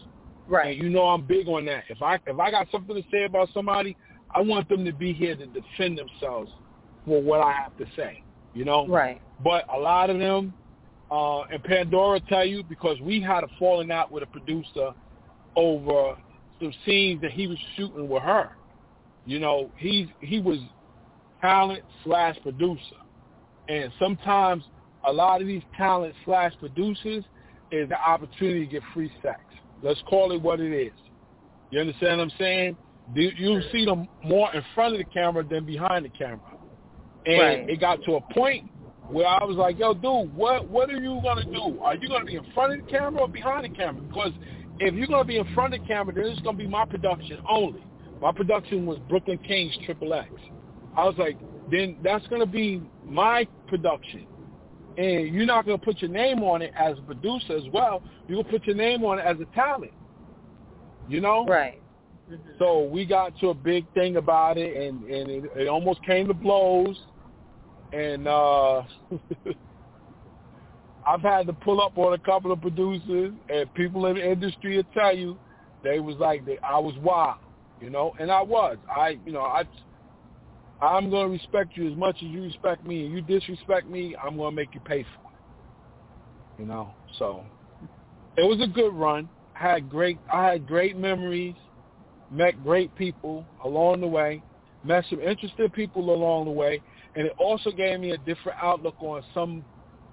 Right. 0.46 0.74
And 0.74 0.82
you 0.82 0.90
know 0.90 1.04
I'm 1.04 1.22
big 1.22 1.48
on 1.48 1.64
that. 1.66 1.84
If 1.88 2.02
I 2.02 2.16
if 2.26 2.38
I 2.38 2.50
got 2.50 2.66
something 2.70 2.94
to 2.94 3.02
say 3.10 3.24
about 3.24 3.48
somebody, 3.54 3.96
I 4.34 4.40
want 4.40 4.68
them 4.68 4.84
to 4.84 4.92
be 4.92 5.12
here 5.12 5.36
to 5.36 5.46
defend 5.46 5.98
themselves 5.98 6.50
for 7.06 7.22
what 7.22 7.40
I 7.40 7.52
have 7.52 7.76
to 7.78 7.86
say. 7.96 8.22
You 8.54 8.64
know? 8.64 8.86
Right. 8.86 9.20
But 9.42 9.64
a 9.72 9.78
lot 9.78 10.10
of 10.10 10.18
them, 10.18 10.52
uh, 11.10 11.42
and 11.42 11.62
Pandora 11.62 12.20
tell 12.20 12.44
you 12.44 12.62
because 12.62 13.00
we 13.00 13.20
had 13.20 13.44
a 13.44 13.48
falling 13.58 13.90
out 13.90 14.10
with 14.10 14.22
a 14.22 14.26
producer 14.26 14.92
over 15.56 16.16
some 16.60 16.72
scenes 16.86 17.20
that 17.22 17.32
he 17.32 17.46
was 17.46 17.58
shooting 17.76 18.08
with 18.08 18.22
her. 18.22 18.50
You 19.26 19.38
know, 19.38 19.70
he 19.76 20.12
he 20.20 20.40
was 20.40 20.58
talent 21.40 21.82
slash 22.04 22.36
producer. 22.42 22.96
And 23.68 23.92
sometimes 23.98 24.64
a 25.06 25.12
lot 25.12 25.40
of 25.40 25.46
these 25.46 25.62
talent 25.76 26.14
slash 26.24 26.52
producers 26.58 27.24
is 27.70 27.88
the 27.88 27.98
opportunity 27.98 28.66
to 28.66 28.72
get 28.72 28.82
free 28.94 29.10
sex. 29.22 29.40
Let's 29.82 30.00
call 30.08 30.32
it 30.32 30.40
what 30.40 30.60
it 30.60 30.72
is. 30.72 30.92
You 31.70 31.80
understand 31.80 32.18
what 32.18 32.24
I'm 32.24 32.32
saying? 32.38 32.76
You 33.14 33.60
see 33.72 33.84
them 33.84 34.08
more 34.24 34.54
in 34.54 34.62
front 34.74 34.94
of 34.94 34.98
the 34.98 35.04
camera 35.04 35.44
than 35.44 35.64
behind 35.64 36.04
the 36.04 36.10
camera. 36.10 36.40
And 37.26 37.40
right. 37.40 37.70
it 37.70 37.80
got 37.80 38.02
to 38.04 38.14
a 38.14 38.20
point 38.32 38.68
where 39.08 39.26
I 39.26 39.44
was 39.44 39.56
like, 39.56 39.78
yo, 39.78 39.94
dude, 39.94 40.34
what 40.34 40.68
what 40.68 40.90
are 40.90 41.00
you 41.00 41.20
going 41.22 41.44
to 41.44 41.52
do? 41.52 41.80
Are 41.80 41.94
you 41.94 42.08
going 42.08 42.20
to 42.20 42.26
be 42.26 42.36
in 42.36 42.46
front 42.52 42.72
of 42.72 42.84
the 42.84 42.90
camera 42.90 43.22
or 43.22 43.28
behind 43.28 43.64
the 43.64 43.76
camera? 43.76 44.02
Because 44.02 44.32
if 44.80 44.94
you're 44.94 45.06
going 45.06 45.22
to 45.22 45.28
be 45.28 45.38
in 45.38 45.54
front 45.54 45.74
of 45.74 45.80
the 45.80 45.86
camera, 45.86 46.14
then 46.14 46.24
it's 46.26 46.40
going 46.40 46.56
to 46.56 46.62
be 46.62 46.68
my 46.68 46.84
production 46.84 47.38
only. 47.48 47.84
My 48.20 48.32
production 48.32 48.86
was 48.86 48.98
Brooklyn 49.08 49.38
Kings 49.38 49.76
Triple 49.84 50.14
X. 50.14 50.30
I 50.96 51.04
was 51.04 51.14
like, 51.18 51.38
then 51.70 51.96
that's 52.02 52.26
going 52.28 52.40
to 52.40 52.46
be 52.46 52.82
my 53.04 53.46
production. 53.66 54.26
And 54.96 55.34
you're 55.34 55.46
not 55.46 55.64
going 55.64 55.78
to 55.78 55.84
put 55.84 56.00
your 56.02 56.10
name 56.10 56.42
on 56.42 56.62
it 56.62 56.72
as 56.78 56.98
a 56.98 57.02
producer 57.02 57.56
as 57.56 57.64
well. 57.72 58.02
You're 58.28 58.42
going 58.42 58.52
to 58.52 58.58
put 58.58 58.66
your 58.66 58.76
name 58.76 59.04
on 59.04 59.18
it 59.18 59.22
as 59.22 59.38
a 59.40 59.46
talent. 59.54 59.92
You 61.08 61.20
know? 61.20 61.46
Right. 61.46 61.80
So 62.58 62.84
we 62.84 63.04
got 63.04 63.38
to 63.40 63.48
a 63.48 63.54
big 63.54 63.92
thing 63.94 64.16
about 64.16 64.56
it, 64.56 64.76
and, 64.76 65.02
and 65.04 65.30
it, 65.30 65.44
it 65.56 65.68
almost 65.68 66.04
came 66.04 66.28
to 66.28 66.34
blows. 66.34 66.98
And 67.92 68.26
uh, 68.26 68.82
I've 71.06 71.20
had 71.20 71.46
to 71.46 71.52
pull 71.52 71.80
up 71.80 71.98
on 71.98 72.14
a 72.14 72.18
couple 72.18 72.52
of 72.52 72.60
producers, 72.60 73.32
and 73.48 73.74
people 73.74 74.06
in 74.06 74.16
the 74.16 74.30
industry 74.30 74.76
will 74.76 74.84
tell 74.94 75.14
you 75.16 75.38
they 75.82 76.00
was 76.00 76.16
like, 76.16 76.46
they, 76.46 76.58
I 76.58 76.78
was 76.78 76.94
wild, 77.02 77.38
you 77.80 77.90
know? 77.90 78.14
And 78.18 78.30
I 78.30 78.42
was. 78.42 78.76
I, 78.88 79.18
you 79.26 79.32
know, 79.32 79.42
I 79.42 79.64
I'm 80.82 81.10
going 81.10 81.28
to 81.28 81.32
respect 81.32 81.76
you 81.76 81.90
as 81.90 81.96
much 81.96 82.16
as 82.16 82.24
you 82.24 82.42
respect 82.42 82.84
me. 82.84 83.06
And 83.06 83.14
you 83.14 83.22
disrespect 83.22 83.88
me, 83.88 84.16
I'm 84.16 84.36
going 84.36 84.50
to 84.50 84.56
make 84.56 84.74
you 84.74 84.80
pay 84.80 85.04
for 85.04 85.30
it. 85.30 86.60
You 86.60 86.66
know, 86.66 86.92
so 87.18 87.44
it 88.36 88.42
was 88.42 88.60
a 88.60 88.66
good 88.66 88.92
run. 88.92 89.28
I 89.58 89.72
had 89.72 89.88
great, 89.88 90.18
I 90.32 90.44
had 90.48 90.66
great 90.66 90.96
memories. 90.96 91.54
Met 92.30 92.62
great 92.64 92.94
people 92.96 93.44
along 93.64 94.00
the 94.00 94.06
way. 94.06 94.42
Met 94.84 95.04
some 95.08 95.20
interesting 95.20 95.70
people 95.70 96.12
along 96.12 96.46
the 96.46 96.50
way, 96.50 96.80
and 97.14 97.26
it 97.26 97.34
also 97.38 97.70
gave 97.70 98.00
me 98.00 98.12
a 98.12 98.18
different 98.18 98.58
outlook 98.62 98.94
on 99.00 99.22
some 99.34 99.64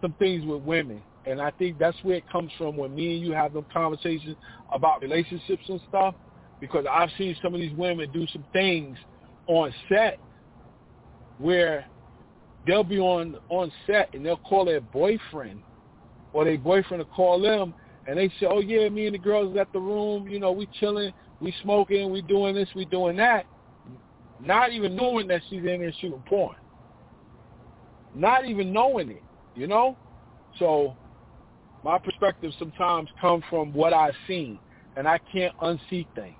some 0.01 0.13
things 0.13 0.45
with 0.45 0.61
women. 0.63 1.01
And 1.25 1.41
I 1.41 1.51
think 1.51 1.77
that's 1.77 1.97
where 2.03 2.15
it 2.15 2.29
comes 2.29 2.51
from 2.57 2.77
when 2.77 2.95
me 2.95 3.15
and 3.17 3.25
you 3.25 3.33
have 3.33 3.53
them 3.53 3.65
conversations 3.71 4.35
about 4.71 5.01
relationships 5.01 5.63
and 5.67 5.81
stuff. 5.89 6.15
Because 6.59 6.85
I've 6.89 7.09
seen 7.17 7.35
some 7.41 7.53
of 7.53 7.59
these 7.59 7.75
women 7.77 8.11
do 8.11 8.25
some 8.27 8.43
things 8.51 8.97
on 9.47 9.73
set 9.87 10.19
where 11.37 11.85
they'll 12.67 12.83
be 12.83 12.99
on 12.99 13.37
on 13.49 13.71
set 13.87 14.13
and 14.13 14.25
they'll 14.25 14.37
call 14.37 14.65
their 14.65 14.81
boyfriend 14.81 15.61
or 16.33 16.45
their 16.45 16.57
boyfriend 16.57 17.03
will 17.03 17.13
call 17.13 17.39
them 17.41 17.73
and 18.07 18.17
they 18.17 18.29
say, 18.39 18.47
oh 18.49 18.59
yeah, 18.59 18.89
me 18.89 19.05
and 19.05 19.13
the 19.13 19.19
girls 19.19 19.55
at 19.57 19.71
the 19.71 19.79
room, 19.79 20.27
you 20.27 20.39
know, 20.39 20.51
we 20.51 20.67
chilling, 20.79 21.13
we 21.39 21.53
smoking, 21.61 22.11
we 22.11 22.21
doing 22.23 22.55
this, 22.55 22.67
we 22.75 22.85
doing 22.85 23.15
that, 23.17 23.45
not 24.43 24.71
even 24.71 24.95
knowing 24.95 25.27
that 25.27 25.41
she's 25.49 25.59
in 25.59 25.81
there 25.81 25.93
shooting 25.99 26.23
porn, 26.27 26.55
not 28.13 28.45
even 28.45 28.71
knowing 28.73 29.09
it, 29.09 29.23
you 29.55 29.67
know. 29.67 29.97
So 30.57 30.95
my 31.83 31.97
perspective 31.97 32.51
sometimes 32.59 33.09
comes 33.19 33.43
from 33.49 33.73
what 33.73 33.93
I've 33.93 34.15
seen, 34.27 34.59
and 34.95 35.07
I 35.07 35.19
can't 35.31 35.55
unsee 35.61 36.07
things. 36.15 36.35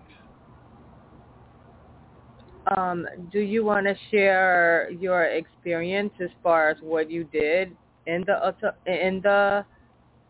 Um, 2.75 3.07
do 3.31 3.39
you 3.39 3.63
want 3.65 3.87
to 3.87 3.95
share 4.11 4.91
your 4.91 5.23
experience 5.25 6.13
as 6.19 6.29
far 6.43 6.69
as 6.69 6.77
what 6.81 7.09
you 7.09 7.23
did 7.25 7.75
in 8.05 8.25
the 8.27 8.53
in 8.85 9.21
the 9.21 9.65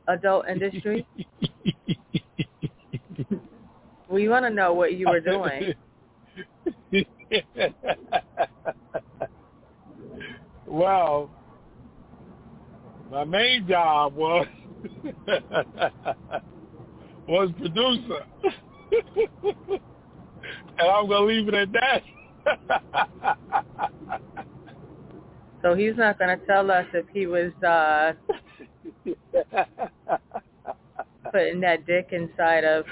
adult 0.08 0.48
industry? 0.48 1.06
we 4.10 4.30
want 4.30 4.46
to 4.46 4.50
know 4.50 4.74
what 4.74 4.94
you 4.94 5.08
were 5.08 5.20
doing. 5.22 5.74
well, 10.70 11.30
my 13.12 13.24
main 13.24 13.68
job 13.68 14.16
was 14.16 14.48
was 17.28 17.52
producer, 17.58 18.24
and 20.80 20.90
I'm 20.90 21.08
gonna 21.10 21.26
leave 21.26 21.48
it 21.48 21.54
at 21.56 21.70
that. 21.74 22.04
so 25.62 25.76
he's 25.76 25.96
not 25.98 26.18
going 26.18 26.38
to 26.38 26.46
tell 26.46 26.72
us 26.72 26.86
if 26.94 27.06
he 27.14 27.28
was 27.28 27.52
uh 27.64 28.14
putting 31.32 31.60
that 31.62 31.86
dick 31.86 32.10
inside 32.12 32.64
of. 32.64 32.86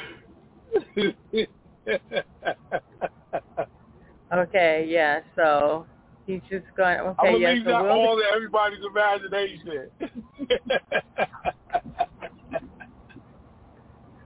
Okay, 4.33 4.85
yeah. 4.89 5.21
So 5.35 5.85
he's 6.27 6.41
just 6.49 6.65
going. 6.75 6.99
Okay, 6.99 7.15
I'm 7.17 7.33
gonna 7.33 7.37
yeah. 7.39 7.53
leave 7.53 7.65
that 7.65 7.81
we'll, 7.81 7.91
all 7.91 8.17
to 8.17 8.23
everybody's 8.35 8.79
imagination. 8.85 9.89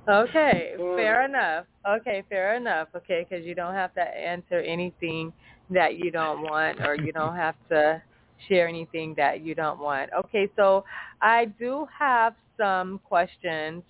Okay, 0.10 0.74
fair 0.78 1.26
enough. 1.26 1.66
Okay, 1.88 2.24
fair 2.28 2.56
enough. 2.56 2.88
Okay, 2.96 3.26
because 3.28 3.46
you 3.46 3.54
don't 3.54 3.76
have 3.76 3.94
to 3.94 4.02
answer 4.02 4.60
anything 4.60 5.32
that 5.70 5.98
you 5.98 6.12
don't 6.12 6.42
want, 6.42 6.82
or 6.82 6.96
you 6.96 7.12
don't 7.12 7.36
have 7.36 7.56
to 7.70 8.02
share 8.50 8.68
anything 8.68 9.14
that 9.16 9.42
you 9.42 9.54
don't 9.54 9.80
want. 9.80 10.10
Okay, 10.18 10.50
so 10.56 10.84
I 11.22 11.46
do 11.46 11.88
have 11.98 12.34
some 12.58 13.00
questions 13.08 13.84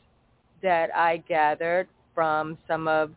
that 0.62 0.94
I 0.94 1.24
gathered 1.28 1.88
from 2.14 2.58
some 2.68 2.88
of 2.88 3.12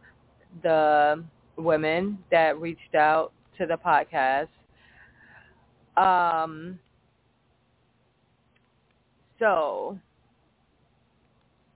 the 0.63 1.23
women 1.57 2.19
that 2.31 2.61
reached 2.61 2.95
out 2.95 3.33
to 3.59 3.67
the 3.67 3.77
podcast. 3.77 4.49
Um, 5.97 6.79
so 9.39 9.99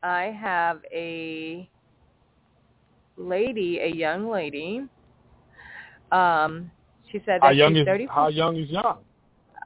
I 0.03 0.37
have 0.41 0.81
a 0.93 1.69
lady, 3.17 3.79
a 3.81 3.89
young 3.89 4.31
lady. 4.31 4.83
Um, 6.13 6.71
she 7.11 7.19
said 7.27 7.41
that 7.41 7.43
how 7.43 7.51
young 7.51 7.75
she's 7.75 7.87
is 7.87 8.09
how 8.11 8.29
young 8.29 8.57
is 8.57 8.71
young? 8.71 8.99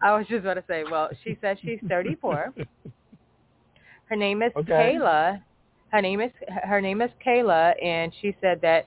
I 0.03 0.17
was 0.17 0.27
just 0.27 0.41
about 0.41 0.55
to 0.55 0.65
say, 0.69 0.83
well, 0.91 1.09
she 1.23 1.39
said 1.41 1.59
she's 1.63 1.79
34. 1.89 2.53
Her 4.07 4.17
name 4.17 4.43
is 4.43 4.53
Okay. 4.57 4.97
Kayla. 4.99 5.41
Her 5.91 6.03
name 6.03 6.21
is 6.21 6.31
her 6.65 6.81
name 6.81 7.01
is 7.03 7.11
Kayla, 7.25 7.73
and 7.83 8.13
she 8.21 8.35
said 8.41 8.61
that 8.63 8.87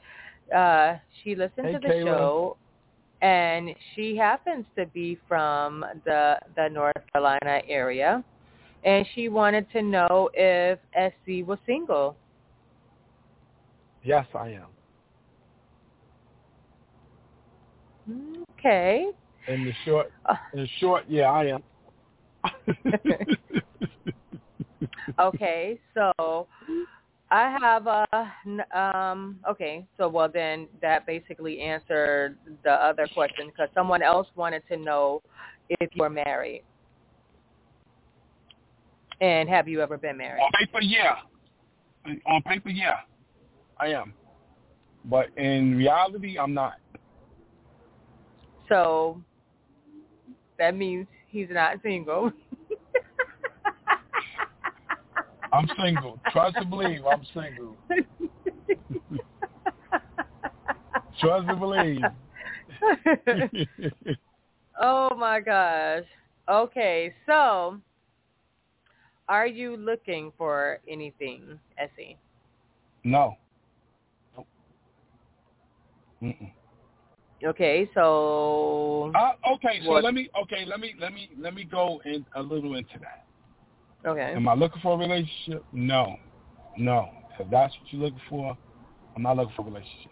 uh, 0.55 0.97
she 1.24 1.36
listened 1.36 1.68
Hey, 1.68 1.74
to 1.74 1.80
the 1.80 1.88
Kayla. 1.88 2.03
show, 2.03 2.57
and 3.26 3.76
she 3.95 4.15
happens 4.15 4.65
to 4.78 4.86
be 4.86 5.17
from 5.28 5.84
the 6.05 6.38
the 6.55 6.69
North 6.69 6.93
Carolina 7.11 7.61
area, 7.67 8.23
and 8.84 9.03
she 9.15 9.30
wanted 9.30 9.65
to 9.71 9.82
know 9.82 10.30
if 10.36 10.78
SC 10.93 11.47
was 11.47 11.57
single. 11.65 12.15
yes, 14.03 14.28
I 14.36 14.49
am. 14.49 14.67
Okay. 18.59 19.07
In 19.47 19.65
the 19.65 19.73
short, 19.84 20.11
in 20.53 20.59
the 20.59 20.67
short, 20.80 21.05
yeah, 21.09 21.32
I 21.32 21.45
am. 21.45 21.63
okay, 25.19 25.80
so 25.95 26.47
I 27.36 27.57
have 27.59 27.86
a 27.88 28.77
um 28.79 29.39
okay, 29.49 29.86
so 29.97 30.07
well 30.07 30.29
then 30.33 30.69
that 30.81 31.05
basically 31.05 31.59
answered 31.59 32.38
the 32.63 32.71
other 32.71 33.07
question 33.13 33.47
because 33.47 33.67
someone 33.73 34.01
else 34.01 34.27
wanted 34.38 34.63
to 34.69 34.77
know 34.77 35.21
if 35.67 35.89
you 35.93 36.01
were 36.01 36.09
married. 36.09 36.63
And 39.19 39.49
have 39.49 39.67
you 39.67 39.81
ever 39.81 39.97
been 39.97 40.15
married? 40.17 40.41
On 40.41 40.51
paper, 40.57 40.81
yeah. 40.81 41.15
On 42.25 42.41
paper, 42.43 42.69
yeah. 42.69 42.99
I 43.77 43.88
am. 43.88 44.13
But 45.03 45.27
in 45.38 45.75
reality, 45.75 46.39
I'm 46.39 46.53
not. 46.53 46.75
So 48.69 49.21
that 50.57 50.73
means 50.73 51.05
he's 51.27 51.49
not 51.51 51.81
single. 51.83 52.31
I'm 55.56 55.70
single. 55.82 56.20
Trust 56.32 56.58
and 56.58 56.70
believe, 56.70 57.06
I'm 57.06 57.26
single. 57.34 57.78
Trust 61.22 61.47
and 61.47 61.60
believe. 61.60 62.01
oh 64.82 65.16
my 65.16 65.39
gosh. 65.39 66.03
Okay, 66.49 67.14
so 67.26 67.80
are 69.30 69.47
you 69.47 69.78
looking 69.78 70.34
for 70.38 70.80
anything, 70.89 71.58
SC? 71.78 72.18
No. 73.06 73.38
Nope. 74.36 74.47
Mm-mm. 76.22 76.51
Okay, 77.45 77.89
so. 77.93 79.14
Uh, 79.16 79.53
okay, 79.53 79.80
so 79.84 79.91
what? 79.91 80.03
let 80.03 80.14
me. 80.14 80.30
Okay, 80.43 80.66
let 80.66 80.82
me 80.82 80.95
let 80.99 81.14
me 81.14 81.30
let 81.39 81.53
me 81.53 81.64
go 81.64 82.01
in 82.06 82.26
a 82.36 82.41
little 82.41 82.76
into 82.76 82.99
that. 82.99 83.26
Okay. 84.06 84.34
Am 84.36 84.47
I 84.47 84.53
looking 84.53 84.82
for 84.82 84.93
a 84.93 84.97
relationship? 84.97 85.66
No, 85.72 86.16
no. 86.78 87.10
If 87.39 87.49
that's 87.49 87.74
what 87.74 87.91
you're 87.91 88.03
looking 88.03 88.22
for, 88.30 88.58
I'm 89.16 89.24
not 89.24 89.38
looking 89.38 89.53
for 89.56 89.64
a 89.64 89.66
relationship. 89.66 90.12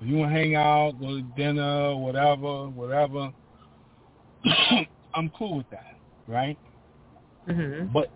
If 0.00 0.08
you 0.08 0.16
want 0.16 0.32
to 0.32 0.38
hang 0.38 0.56
out, 0.56 0.92
go 1.00 1.16
to 1.16 1.22
dinner, 1.36 1.96
whatever, 1.96 2.68
whatever, 2.68 3.30
I'm 5.14 5.30
cool 5.38 5.58
with 5.58 5.70
that, 5.70 5.96
right? 6.26 6.58
Mm-hmm. 7.48 7.92
But 7.92 8.10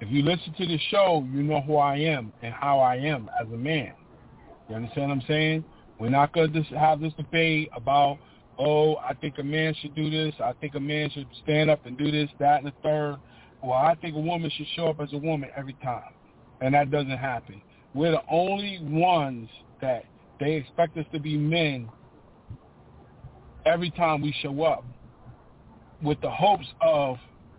if 0.00 0.10
you 0.10 0.22
listen 0.22 0.52
to 0.54 0.66
the 0.66 0.78
show, 0.90 1.26
you 1.32 1.42
know 1.42 1.60
who 1.60 1.76
I 1.76 1.96
am 1.96 2.32
and 2.42 2.52
how 2.52 2.80
I 2.80 2.96
am 2.96 3.30
as 3.40 3.46
a 3.52 3.56
man. 3.56 3.92
You 4.68 4.76
understand 4.76 5.08
what 5.08 5.14
I'm 5.14 5.22
saying? 5.26 5.64
We're 5.98 6.10
not 6.10 6.32
going 6.32 6.52
to 6.52 6.62
have 6.76 7.00
this 7.00 7.12
debate 7.14 7.70
about, 7.74 8.18
oh, 8.58 8.96
I 8.96 9.14
think 9.14 9.38
a 9.38 9.42
man 9.42 9.74
should 9.80 9.94
do 9.94 10.10
this. 10.10 10.34
I 10.42 10.52
think 10.60 10.74
a 10.74 10.80
man 10.80 11.10
should 11.10 11.26
stand 11.42 11.70
up 11.70 11.86
and 11.86 11.96
do 11.98 12.10
this, 12.10 12.30
that, 12.38 12.62
and 12.62 12.66
the 12.66 12.72
third. 12.82 13.16
Well, 13.62 13.72
I 13.72 13.94
think 13.96 14.14
a 14.14 14.20
woman 14.20 14.50
should 14.56 14.66
show 14.76 14.86
up 14.86 15.00
as 15.00 15.12
a 15.12 15.18
woman 15.18 15.50
every 15.56 15.74
time. 15.74 16.12
And 16.60 16.74
that 16.74 16.90
doesn't 16.90 17.18
happen. 17.18 17.60
We're 17.94 18.12
the 18.12 18.22
only 18.30 18.78
ones 18.82 19.48
that 19.80 20.04
they 20.40 20.54
expect 20.54 20.96
us 20.96 21.06
to 21.12 21.20
be 21.20 21.36
men 21.36 21.88
every 23.66 23.90
time 23.90 24.20
we 24.22 24.34
show 24.40 24.62
up 24.62 24.84
with 26.02 26.20
the 26.20 26.30
hopes 26.30 26.66
of 26.80 27.16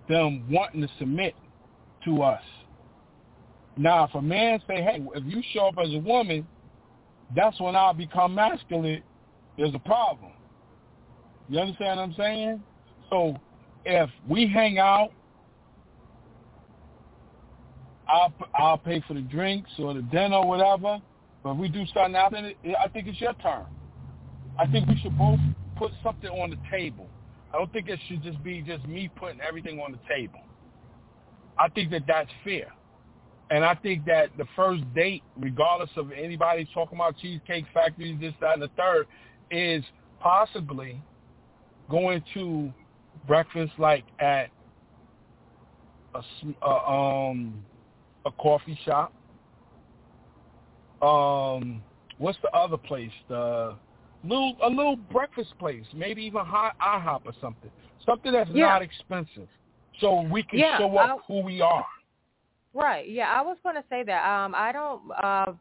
them 0.07 0.45
wanting 0.49 0.81
to 0.81 0.89
submit 0.97 1.35
to 2.05 2.23
us. 2.23 2.41
Now, 3.77 4.05
if 4.05 4.15
a 4.15 4.21
man 4.21 4.61
say, 4.67 4.81
hey, 4.81 5.05
if 5.15 5.23
you 5.25 5.41
show 5.53 5.67
up 5.67 5.75
as 5.81 5.93
a 5.93 5.99
woman, 5.99 6.47
that's 7.35 7.59
when 7.59 7.75
I'll 7.75 7.93
become 7.93 8.35
masculine. 8.35 9.03
There's 9.57 9.75
a 9.75 9.79
problem. 9.79 10.31
You 11.47 11.59
understand 11.59 11.99
what 11.99 12.03
I'm 12.03 12.15
saying? 12.15 12.63
So 13.09 13.37
if 13.85 14.09
we 14.27 14.47
hang 14.47 14.79
out, 14.79 15.11
I'll 18.09 18.33
I'll 18.55 18.77
pay 18.77 19.03
for 19.07 19.13
the 19.13 19.21
drinks 19.21 19.69
or 19.77 19.93
the 19.93 20.01
dinner 20.01 20.37
or 20.37 20.47
whatever. 20.47 20.99
But 21.43 21.51
if 21.51 21.57
we 21.57 21.69
do 21.69 21.85
something 21.93 22.15
after 22.15 22.37
it, 22.37 22.57
I 22.83 22.87
think 22.89 23.07
it's 23.07 23.21
your 23.21 23.33
turn. 23.35 23.65
I 24.57 24.67
think 24.67 24.87
we 24.87 24.99
should 25.01 25.17
both 25.17 25.39
put 25.77 25.91
something 26.03 26.29
on 26.29 26.49
the 26.49 26.57
table. 26.69 27.07
I 27.53 27.57
don't 27.57 27.71
think 27.71 27.87
it 27.87 27.99
should 28.07 28.21
just 28.23 28.43
be 28.43 28.61
just 28.61 28.85
me 28.85 29.09
putting 29.15 29.39
everything 29.41 29.79
on 29.79 29.91
the 29.91 29.99
table. 30.13 30.41
I 31.57 31.69
think 31.69 31.91
that 31.91 32.03
that's 32.07 32.29
fair. 32.43 32.67
And 33.51 33.65
I 33.65 33.73
think 33.75 34.05
that 34.05 34.29
the 34.37 34.45
first 34.55 34.83
date, 34.93 35.23
regardless 35.37 35.89
of 35.97 36.11
anybody 36.11 36.67
talking 36.73 36.97
about 36.97 37.17
Cheesecake 37.17 37.65
Factory, 37.73 38.17
this, 38.19 38.33
that, 38.41 38.53
and 38.53 38.61
the 38.61 38.69
third, 38.77 39.07
is 39.49 39.83
possibly 40.19 41.01
going 41.89 42.23
to 42.35 42.71
breakfast 43.25 43.73
like 43.79 44.03
at 44.19 44.49
a, 46.13 46.21
uh, 46.61 46.91
um, 46.91 47.65
a 48.29 48.41
coffee 48.41 48.79
shop. 48.85 49.13
Um, 51.01 51.81
what's 52.17 52.37
the 52.41 52.51
other 52.51 52.77
place? 52.77 53.11
The 53.27 53.75
little 54.23 54.55
a 54.63 54.69
little 54.69 54.95
breakfast 54.95 55.53
place, 55.59 55.85
maybe 55.93 56.23
even 56.23 56.45
high 56.45 56.71
IHOP 56.81 57.21
or 57.25 57.33
something. 57.41 57.71
Something 58.05 58.31
that's 58.31 58.49
yeah. 58.53 58.65
not 58.65 58.81
expensive, 58.81 59.47
so 59.99 60.21
we 60.21 60.43
can 60.43 60.59
yeah, 60.59 60.77
show 60.77 60.97
up 60.97 61.19
I, 61.21 61.23
who 61.27 61.41
we 61.41 61.61
are. 61.61 61.85
Right. 62.73 63.09
Yeah, 63.09 63.27
I 63.27 63.41
was 63.41 63.57
going 63.63 63.75
to 63.75 63.83
say 63.89 64.03
that. 64.03 64.25
Um, 64.25 64.53
I 64.55 64.71
don't 64.71 65.01
uh, 65.23 65.53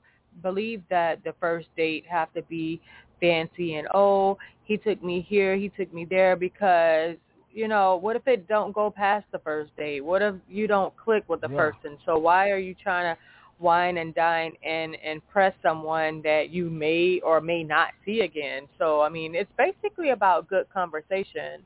believe 0.43 0.83
that 0.91 1.25
the 1.25 1.35
first 1.41 1.69
date 1.77 2.05
have 2.09 2.33
to 2.35 2.43
be 2.43 2.81
fancy 3.21 3.75
and 3.75 3.89
oh, 3.95 4.39
he 4.65 4.77
took 4.77 5.03
me 5.03 5.27
here, 5.29 5.57
he 5.57 5.71
took 5.71 5.93
me 5.93 6.07
there 6.09 6.37
because 6.37 7.17
you 7.53 7.69
know, 7.69 7.97
what 7.97 8.17
if 8.17 8.27
it 8.27 8.49
don't 8.49 8.73
go 8.73 8.91
past 8.91 9.27
the 9.33 9.39
first 9.39 9.75
date? 9.77 10.01
What 10.01 10.23
if 10.23 10.35
you 10.49 10.67
don't 10.67 10.97
click 10.97 11.25
with 11.29 11.41
the 11.41 11.49
yeah. 11.49 11.57
person? 11.57 11.99
So 12.05 12.19
why 12.19 12.51
are 12.51 12.59
you 12.59 12.75
trying 12.75 13.15
to 13.15 13.21
wine 13.59 13.99
and 13.99 14.15
dine 14.15 14.53
and 14.65 14.97
impress 15.03 15.55
someone 15.63 16.23
that 16.23 16.51
you 16.51 16.71
may 16.71 17.21
or 17.25 17.41
may 17.41 17.65
not 17.65 17.89
see 18.05 18.21
again? 18.21 18.69
So 18.79 19.01
I 19.01 19.09
mean, 19.09 19.35
it's 19.35 19.51
basically 19.57 20.11
about 20.11 20.49
good 20.49 20.69
conversation. 20.73 21.63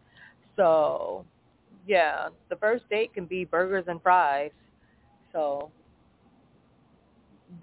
So 0.57 1.24
yeah, 1.87 2.28
the 2.49 2.57
first 2.57 2.89
date 2.89 3.12
can 3.14 3.26
be 3.26 3.45
burgers 3.45 3.85
and 3.89 4.01
fries. 4.03 4.53
So, 5.33 5.70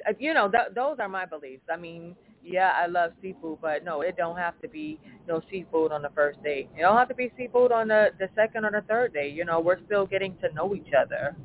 uh, 0.08 0.14
you 0.20 0.34
know, 0.34 0.50
th- 0.50 0.74
those 0.76 0.98
are 1.00 1.08
my 1.08 1.26
beliefs. 1.26 1.64
I 1.72 1.78
mean, 1.78 2.16
yeah, 2.44 2.72
I 2.76 2.88
love 2.88 3.12
seafood, 3.22 3.60
but 3.62 3.84
no, 3.84 4.02
it 4.02 4.16
don't 4.18 4.38
have 4.38 4.60
to 4.62 4.68
be 4.68 5.00
no 5.28 5.42
seafood 5.50 5.92
on 5.92 6.02
the 6.02 6.10
first 6.16 6.42
date. 6.44 6.70
It 6.78 6.82
don't 6.82 6.98
have 6.98 7.10
to 7.10 7.16
be 7.16 7.32
seafood 7.38 7.72
on 7.72 7.88
the 7.88 8.10
the 8.20 8.30
second 8.36 8.66
or 8.66 8.72
the 8.72 8.84
third 8.88 9.14
day. 9.14 9.30
You 9.30 9.46
know, 9.46 9.60
we're 9.60 9.84
still 9.86 10.06
getting 10.06 10.36
to 10.42 10.54
know 10.54 10.74
each 10.74 10.94
other. 10.98 11.36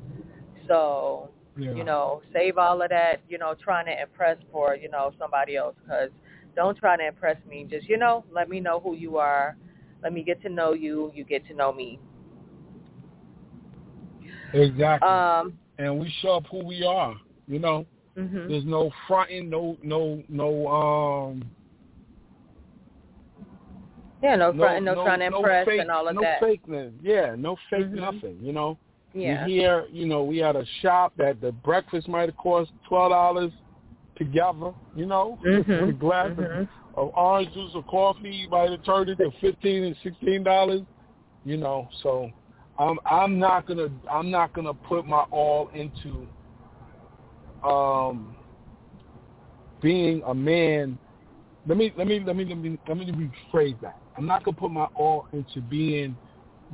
So, 0.67 1.29
yeah. 1.57 1.73
you 1.73 1.83
know, 1.83 2.21
save 2.33 2.57
all 2.57 2.81
of 2.81 2.89
that. 2.89 3.21
You 3.29 3.37
know, 3.37 3.55
trying 3.61 3.85
to 3.87 4.01
impress 4.01 4.37
for 4.51 4.75
you 4.75 4.89
know 4.89 5.11
somebody 5.19 5.57
else 5.57 5.75
because 5.83 6.09
don't 6.55 6.77
try 6.77 6.97
to 6.97 7.07
impress 7.07 7.37
me. 7.47 7.67
Just 7.69 7.87
you 7.89 7.97
know, 7.97 8.25
let 8.31 8.49
me 8.49 8.59
know 8.59 8.79
who 8.79 8.95
you 8.95 9.17
are. 9.17 9.57
Let 10.01 10.13
me 10.13 10.23
get 10.23 10.41
to 10.43 10.49
know 10.49 10.73
you. 10.73 11.11
You 11.13 11.23
get 11.23 11.45
to 11.47 11.53
know 11.53 11.73
me. 11.73 11.99
Exactly. 14.53 15.07
Um, 15.07 15.53
and 15.77 15.99
we 15.99 16.13
show 16.21 16.37
up 16.37 16.45
who 16.49 16.63
we 16.63 16.83
are. 16.83 17.15
You 17.47 17.59
know, 17.59 17.85
mm-hmm. 18.17 18.47
there's 18.49 18.65
no 18.65 18.91
fronting, 19.07 19.49
no, 19.49 19.77
no, 19.83 20.23
no. 20.29 20.67
um 20.67 21.43
Yeah, 24.23 24.35
no 24.35 24.53
fronting, 24.53 24.85
no, 24.85 24.95
no, 24.95 25.03
trying 25.03 25.19
to 25.19 25.29
no 25.29 25.37
impress 25.37 25.65
fake, 25.65 25.81
and 25.81 25.91
all 25.91 26.07
of 26.07 26.15
no 26.15 26.21
that. 26.21 26.41
No 26.41 26.47
fakeness. 26.47 26.93
Yeah, 27.01 27.35
no 27.37 27.57
fake 27.69 27.85
mm-hmm. 27.85 27.99
nothing. 27.99 28.37
You 28.41 28.53
know. 28.53 28.77
Yeah. 29.13 29.45
We 29.45 29.53
here, 29.53 29.85
you 29.93 30.05
know, 30.05 30.23
we 30.23 30.39
had 30.39 30.57
a 30.57 30.65
shop 30.81 31.13
that 31.17 31.39
the 31.39 31.53
breakfast 31.53 32.09
might 32.09 32.27
have 32.27 32.35
cost 32.35 32.71
twelve 32.87 33.11
dollars 33.11 33.51
together. 34.17 34.73
You 34.93 35.05
know, 35.05 35.39
mm-hmm. 35.45 35.85
with 35.85 35.95
a 35.95 35.97
glass 35.97 36.31
mm-hmm. 36.31 36.63
of, 36.63 36.67
of 36.97 37.13
orange 37.15 37.53
juice 37.53 37.71
or 37.75 37.83
coffee, 37.83 38.29
you 38.29 38.49
might 38.49 38.71
have 38.71 38.83
turned 38.83 39.09
it 39.09 39.15
to 39.19 39.31
fifteen 39.39 39.85
and 39.85 39.95
sixteen 40.03 40.43
dollars. 40.43 40.81
You 41.45 41.55
know, 41.55 41.87
so 42.03 42.29
I'm 42.77 42.99
I'm 43.09 43.39
not 43.39 43.67
gonna 43.67 43.87
I'm 44.11 44.29
not 44.29 44.51
gonna 44.53 44.73
put 44.73 45.05
my 45.05 45.23
all 45.31 45.69
into 45.73 46.27
um 47.63 48.35
being 49.81 50.21
a 50.25 50.33
man. 50.33 50.97
Let 51.67 51.77
me 51.77 51.93
let 51.97 52.07
me 52.07 52.21
let 52.25 52.35
me 52.35 52.45
let 52.45 52.57
me 52.57 52.79
let 52.87 52.97
me 52.97 53.31
rephrase 53.53 53.79
that. 53.81 53.99
I'm 54.17 54.25
not 54.25 54.43
gonna 54.43 54.57
put 54.57 54.71
my 54.71 54.85
all 54.95 55.27
into 55.33 55.61
being 55.61 56.15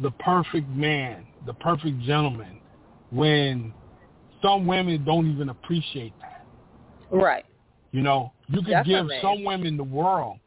the 0.02 0.12
perfect 0.12 0.70
man, 0.70 1.26
the 1.46 1.54
perfect 1.54 2.00
gentleman, 2.02 2.60
when 3.10 3.74
some 4.42 4.66
women 4.66 5.04
don't 5.04 5.30
even 5.32 5.50
appreciate 5.50 6.14
that. 6.22 6.46
Right. 7.12 7.46
You 7.92 8.02
know, 8.02 8.32
you 8.48 8.62
could 8.62 8.86
give 8.86 9.08
some 9.22 9.44
women 9.44 9.78
the 9.78 9.84
world, 9.84 10.38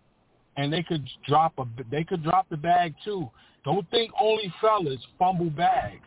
and 0.57 0.73
they 0.73 0.83
could 0.83 1.07
drop 1.27 1.53
a 1.59 1.67
they 1.91 2.05
could 2.05 2.23
drop 2.23 2.49
the 2.49 2.57
bag 2.57 2.95
too. 3.05 3.31
Don't 3.65 3.89
think 3.91 4.11
only 4.21 4.53
fellas 4.61 5.01
fumble 5.19 5.51
bags. 5.51 6.07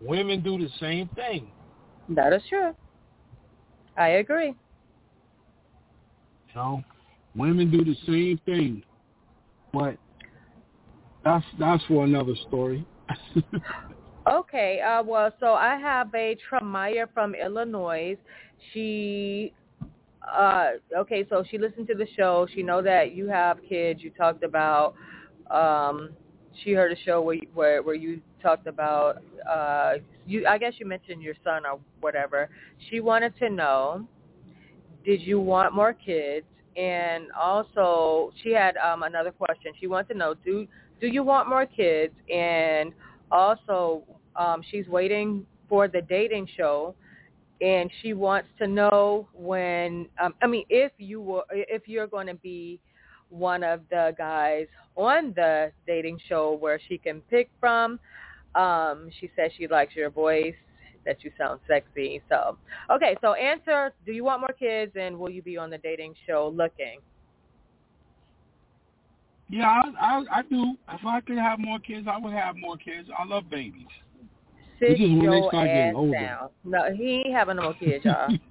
Women 0.00 0.42
do 0.42 0.58
the 0.58 0.68
same 0.78 1.08
thing. 1.14 1.50
That 2.10 2.32
is 2.32 2.42
true. 2.48 2.74
I 3.98 4.08
agree. 4.10 4.54
So 6.54 6.82
women 7.34 7.70
do 7.70 7.84
the 7.84 7.96
same 8.06 8.40
thing, 8.46 8.82
but 9.72 9.96
that's 11.24 11.44
that's 11.58 11.84
for 11.86 12.04
another 12.04 12.34
story. 12.48 12.86
Okay. 14.28 14.82
Uh, 14.82 15.02
well, 15.02 15.32
so 15.40 15.54
I 15.54 15.76
have 15.78 16.14
a 16.14 16.36
Tremaya 16.50 17.06
from 17.14 17.34
Illinois. 17.34 18.14
She 18.72 19.54
uh 20.36 20.72
okay 20.96 21.24
so 21.30 21.42
she 21.48 21.56
listened 21.56 21.86
to 21.86 21.94
the 21.94 22.06
show 22.16 22.46
she 22.54 22.62
know 22.62 22.82
that 22.82 23.14
you 23.14 23.28
have 23.28 23.58
kids 23.66 24.02
you 24.02 24.10
talked 24.10 24.42
about 24.42 24.94
um 25.50 26.10
she 26.62 26.72
heard 26.72 26.92
a 26.92 26.96
show 27.04 27.22
where 27.22 27.38
where 27.54 27.82
where 27.82 27.94
you 27.94 28.20
talked 28.42 28.66
about 28.66 29.22
uh 29.48 29.94
you 30.26 30.46
I 30.46 30.58
guess 30.58 30.74
you 30.78 30.86
mentioned 30.86 31.22
your 31.22 31.34
son 31.44 31.64
or 31.66 31.78
whatever. 32.00 32.48
She 32.88 33.00
wanted 33.00 33.36
to 33.38 33.50
know 33.50 34.06
did 35.04 35.22
you 35.22 35.40
want 35.40 35.74
more 35.74 35.92
kids? 35.92 36.46
And 36.76 37.26
also 37.38 38.32
she 38.42 38.52
had 38.52 38.76
um 38.76 39.02
another 39.02 39.30
question. 39.32 39.72
She 39.80 39.86
wanted 39.86 40.12
to 40.12 40.18
know 40.18 40.34
do 40.44 40.66
do 41.00 41.06
you 41.06 41.22
want 41.22 41.48
more 41.48 41.66
kids? 41.66 42.14
And 42.32 42.92
also 43.30 44.02
um 44.36 44.62
she's 44.70 44.86
waiting 44.86 45.46
for 45.68 45.88
the 45.88 46.02
dating 46.02 46.48
show 46.56 46.94
and 47.60 47.90
she 48.02 48.14
wants 48.14 48.48
to 48.58 48.66
know 48.66 49.28
when 49.34 50.06
um 50.20 50.34
I 50.42 50.46
mean 50.46 50.64
if 50.68 50.92
you 50.98 51.20
were 51.20 51.44
if 51.50 51.88
you're 51.88 52.06
going 52.06 52.26
to 52.28 52.34
be 52.34 52.80
one 53.30 53.62
of 53.62 53.80
the 53.90 54.14
guys 54.16 54.66
on 54.96 55.32
the 55.36 55.70
dating 55.86 56.18
show 56.28 56.56
where 56.60 56.80
she 56.88 56.98
can 56.98 57.20
pick 57.22 57.50
from. 57.60 58.00
Um, 58.58 59.08
she 59.20 59.30
says 59.36 59.52
she 59.56 59.68
likes 59.68 59.94
your 59.94 60.10
voice, 60.10 60.54
that 61.08 61.24
you 61.24 61.30
sound 61.38 61.60
sexy. 61.66 62.22
So, 62.28 62.58
okay, 62.90 63.16
so 63.22 63.32
answer, 63.32 63.94
do 64.04 64.12
you 64.12 64.24
want 64.24 64.40
more 64.40 64.54
kids 64.58 64.92
and 64.94 65.18
will 65.18 65.30
you 65.30 65.42
be 65.42 65.56
on 65.56 65.70
the 65.70 65.78
dating 65.78 66.14
show 66.26 66.52
looking? 66.54 67.00
Yeah, 69.48 69.66
I, 69.66 69.90
I, 69.98 70.24
I 70.38 70.42
do. 70.42 70.74
If 70.92 71.06
I 71.06 71.20
could 71.22 71.38
have 71.38 71.58
more 71.58 71.78
kids, 71.78 72.06
I 72.10 72.18
would 72.18 72.34
have 72.34 72.56
more 72.56 72.76
kids. 72.76 73.08
I 73.18 73.24
love 73.24 73.48
babies. 73.48 73.86
Sit 74.78 74.98
your 75.00 75.54
ass 75.54 75.94
down. 76.12 76.50
No, 76.64 76.94
he 76.94 77.22
ain't 77.24 77.34
having 77.34 77.56
no 77.56 77.62
more 77.62 77.74
kids, 77.74 78.04
y'all. 78.04 78.28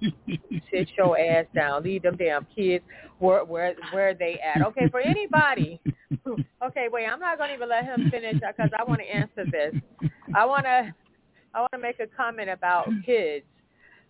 Sit 0.72 0.88
your 0.98 1.18
ass 1.18 1.46
down. 1.54 1.84
Leave 1.84 2.02
them 2.02 2.16
damn 2.16 2.46
kids 2.54 2.84
where 3.20 3.44
where 3.44 3.74
where 3.92 4.14
they 4.14 4.38
at. 4.40 4.66
Okay, 4.66 4.88
for 4.90 5.00
anybody. 5.00 5.80
Okay, 6.62 6.88
wait. 6.92 7.06
I'm 7.06 7.20
not 7.20 7.38
gonna 7.38 7.54
even 7.54 7.68
let 7.68 7.84
him 7.84 8.10
finish 8.10 8.34
because 8.34 8.70
I 8.78 8.84
want 8.84 9.00
to 9.00 9.06
answer 9.06 9.44
this. 9.50 9.74
I 10.34 10.44
wanna 10.44 10.94
I 11.54 11.60
want 11.60 11.72
to 11.72 11.78
make 11.78 12.00
a 12.00 12.06
comment 12.06 12.50
about 12.50 12.88
kids. 13.06 13.44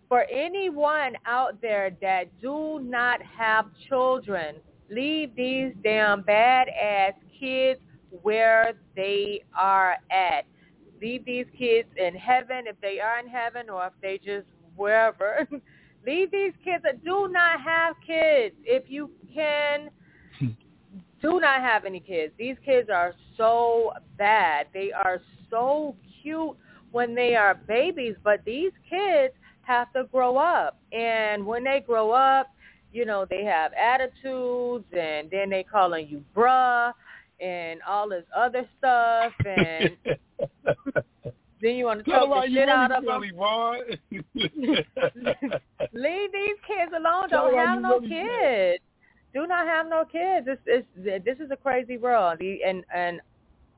For 0.08 0.24
anyone 0.24 1.14
out 1.26 1.60
there 1.60 1.96
that 2.00 2.24
do 2.40 2.80
not 2.82 3.20
have 3.22 3.66
children, 3.88 4.56
leave 4.90 5.34
these 5.36 5.72
damn 5.84 6.22
bad 6.22 6.68
ass 6.68 7.12
kids 7.38 7.80
where 8.22 8.72
they 8.96 9.44
are 9.54 9.96
at 10.10 10.46
leave 11.00 11.24
these 11.24 11.46
kids 11.56 11.88
in 11.96 12.14
heaven 12.14 12.64
if 12.66 12.80
they 12.80 13.00
are 13.00 13.18
in 13.18 13.28
heaven 13.28 13.70
or 13.70 13.86
if 13.86 13.92
they 14.02 14.18
just 14.18 14.46
wherever. 14.76 15.46
leave 16.06 16.30
these 16.30 16.52
kids. 16.64 16.82
That 16.84 17.04
do 17.04 17.28
not 17.30 17.60
have 17.60 17.96
kids. 18.06 18.54
If 18.64 18.84
you 18.88 19.10
can, 19.34 19.90
do 21.20 21.40
not 21.40 21.60
have 21.60 21.84
any 21.84 22.00
kids. 22.00 22.32
These 22.38 22.56
kids 22.64 22.88
are 22.90 23.14
so 23.36 23.92
bad. 24.16 24.66
They 24.72 24.92
are 24.92 25.20
so 25.50 25.96
cute 26.22 26.56
when 26.92 27.14
they 27.14 27.34
are 27.34 27.54
babies, 27.54 28.14
but 28.22 28.44
these 28.44 28.72
kids 28.88 29.34
have 29.62 29.92
to 29.92 30.04
grow 30.04 30.36
up. 30.36 30.78
And 30.92 31.44
when 31.46 31.64
they 31.64 31.82
grow 31.86 32.10
up, 32.10 32.48
you 32.92 33.04
know, 33.04 33.26
they 33.28 33.44
have 33.44 33.72
attitudes 33.74 34.86
and 34.92 35.30
then 35.30 35.50
they 35.50 35.62
calling 35.62 36.08
you 36.08 36.24
bruh 36.34 36.92
and 37.40 37.80
all 37.86 38.08
this 38.08 38.24
other 38.34 38.66
stuff 38.78 39.32
and 39.44 39.96
then 41.60 41.74
you 41.76 41.84
want 41.84 42.04
to 42.04 42.10
talk 42.10 42.28
the 42.28 42.50
shit 42.52 42.68
out 42.68 42.90
of 42.90 43.04
them. 43.04 43.22
Leave 45.92 46.32
these 46.32 46.58
kids 46.66 46.92
alone. 46.96 47.28
Don't 47.28 47.54
have 47.56 47.80
no 47.80 48.00
kids. 48.00 48.82
Do 49.34 49.46
not 49.46 49.66
have 49.66 49.86
no 49.88 50.04
kids. 50.04 50.46
This 50.46 50.58
is 50.66 50.84
this 51.24 51.38
is 51.38 51.50
a 51.50 51.56
crazy 51.56 51.96
world. 51.96 52.40
And 52.40 52.84
and 52.94 53.20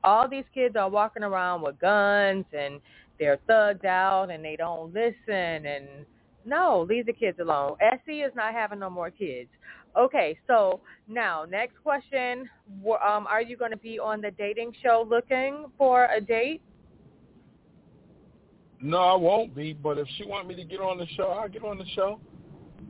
all 0.03 0.27
these 0.27 0.45
kids 0.53 0.75
are 0.75 0.89
walking 0.89 1.23
around 1.23 1.61
with 1.61 1.79
guns 1.79 2.45
and 2.57 2.79
they're 3.19 3.37
thugged 3.49 3.85
out 3.85 4.31
and 4.31 4.43
they 4.43 4.55
don't 4.55 4.93
listen 4.93 5.65
and 5.65 6.05
no, 6.45 6.85
leave 6.89 7.05
the 7.05 7.13
kids 7.13 7.39
alone. 7.39 7.75
SC 7.79 8.25
is 8.25 8.31
not 8.35 8.53
having 8.53 8.79
no 8.79 8.89
more 8.89 9.11
kids. 9.11 9.49
Okay, 9.97 10.37
so 10.47 10.79
now 11.07 11.45
next 11.49 11.75
question: 11.83 12.49
um, 12.85 13.27
Are 13.27 13.41
you 13.41 13.57
going 13.57 13.71
to 13.71 13.77
be 13.77 13.99
on 13.99 14.21
the 14.21 14.31
dating 14.31 14.73
show 14.81 15.05
looking 15.07 15.65
for 15.77 16.05
a 16.05 16.21
date? 16.21 16.61
No, 18.79 18.97
I 18.97 19.15
won't 19.15 19.53
be. 19.53 19.73
But 19.73 19.97
if 19.97 20.07
she 20.17 20.25
want 20.25 20.47
me 20.47 20.55
to 20.55 20.63
get 20.63 20.79
on 20.79 20.97
the 20.97 21.05
show, 21.15 21.27
I'll 21.27 21.49
get 21.49 21.63
on 21.63 21.77
the 21.77 21.85
show. 21.93 22.19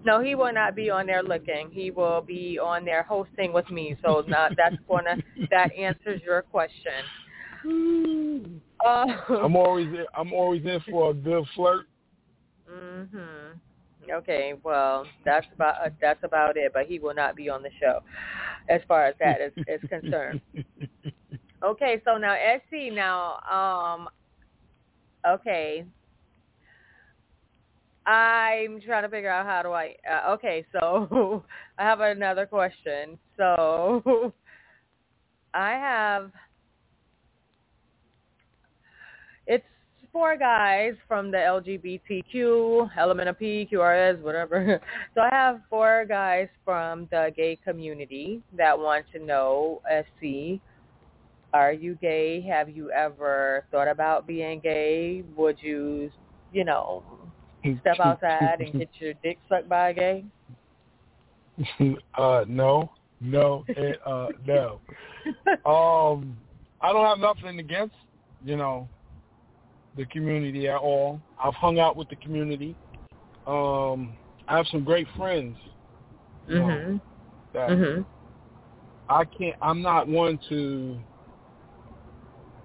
No, 0.04 0.22
he 0.22 0.36
will 0.36 0.54
not 0.54 0.76
be 0.76 0.90
on 0.90 1.06
there 1.06 1.24
looking. 1.24 1.70
He 1.72 1.92
will 1.92 2.22
be 2.22 2.58
on 2.60 2.86
there 2.86 3.04
hosting 3.04 3.54
with 3.54 3.70
me. 3.70 3.96
So 4.04 4.24
not, 4.28 4.54
that's 4.58 4.76
gonna 4.88 5.18
that 5.50 5.74
answers 5.76 6.22
your 6.24 6.42
question. 6.42 6.92
Uh, 8.84 9.06
I'm 9.30 9.56
always 9.56 9.88
I'm 10.16 10.34
always 10.34 10.66
in 10.66 10.80
for 10.90 11.12
a 11.12 11.14
good 11.14 11.44
flirt. 11.54 11.86
Mhm. 12.68 13.60
Okay, 14.12 14.56
well, 14.64 15.06
that's 15.24 15.46
about 15.54 15.76
uh, 15.86 15.90
that's 16.02 16.24
about 16.24 16.58
it. 16.58 16.72
But 16.74 16.88
he 16.88 16.98
will 16.98 17.14
not 17.14 17.36
be 17.36 17.48
on 17.48 17.62
the 17.62 17.70
show, 17.80 18.00
as 18.70 18.82
far 18.88 19.06
as 19.06 19.14
that 19.20 19.40
is, 19.40 19.54
is 19.68 19.88
concerned. 19.90 20.42
Okay, 21.64 22.02
so 22.06 22.18
now 22.18 22.34
SC 22.34 22.92
now, 22.92 23.38
um, 23.48 24.10
okay, 25.28 25.86
I'm 28.06 28.82
trying 28.82 29.04
to 29.04 29.10
figure 29.10 29.30
out 29.30 29.46
how 29.46 29.62
do 29.62 29.72
I. 29.72 29.96
Uh, 30.10 30.32
okay, 30.32 30.66
so 30.72 31.44
I 31.78 31.84
have 31.84 32.00
another 32.00 32.46
question. 32.46 33.18
So 33.38 34.34
I 35.54 35.72
have. 35.72 36.32
It's 39.48 39.66
four 40.12 40.38
guys 40.38 40.94
from 41.08 41.32
the 41.32 41.38
LGBTQ, 41.38 42.92
element 42.98 43.30
of 43.30 43.40
P, 43.40 43.68
QRS, 43.72 44.22
whatever. 44.22 44.82
So 45.16 45.22
I 45.22 45.30
have 45.32 45.62
four 45.70 46.06
guys 46.08 46.48
from 46.64 47.08
the 47.12 47.32
gay 47.36 47.58
community 47.64 48.42
that 48.58 48.78
want 48.78 49.06
to 49.14 49.20
know, 49.20 49.82
SC, 49.90 50.60
are 51.54 51.74
you 51.74 51.96
gay? 51.96 52.42
Have 52.42 52.70
you 52.70 52.92
ever 52.92 53.66
thought 53.72 53.90
about 53.90 54.26
being 54.26 54.62
gay? 54.62 55.24
Would 55.36 55.58
you, 55.62 56.10
you 56.54 56.64
know, 56.64 57.04
step 57.82 58.00
outside 58.00 58.58
and 58.60 58.74
get 58.74 58.90
your 59.00 59.14
dick 59.24 59.38
sucked 59.50 59.70
by 59.70 59.90
a 59.90 59.94
gay? 59.94 60.26
uh, 62.18 62.46
no, 62.48 62.92
no, 63.20 63.64
and, 63.68 63.98
uh, 64.06 64.28
no. 64.48 64.80
um, 65.70 66.38
I 66.82 66.92
don't 66.92 67.06
have 67.06 67.20
nothing 67.20 67.60
against, 67.60 67.96
you 68.44 68.58
know, 68.58 68.88
the 69.96 70.06
community 70.06 70.68
at 70.68 70.78
all. 70.78 71.22
I've 71.44 71.54
hung 71.56 71.80
out 71.80 71.96
with 71.96 72.10
the 72.10 72.16
community. 72.16 72.76
Um, 73.46 74.14
I 74.48 74.58
have 74.58 74.66
some 74.72 74.84
great 74.84 75.08
friends. 75.18 75.56
Mm-hmm. 76.50 76.94
Know, 76.94 77.02
that 77.54 77.70
mm-hmm. 77.70 78.02
I 79.10 79.26
can't. 79.26 79.56
I'm 79.62 79.82
not 79.82 80.08
one 80.08 80.40
to. 80.50 80.98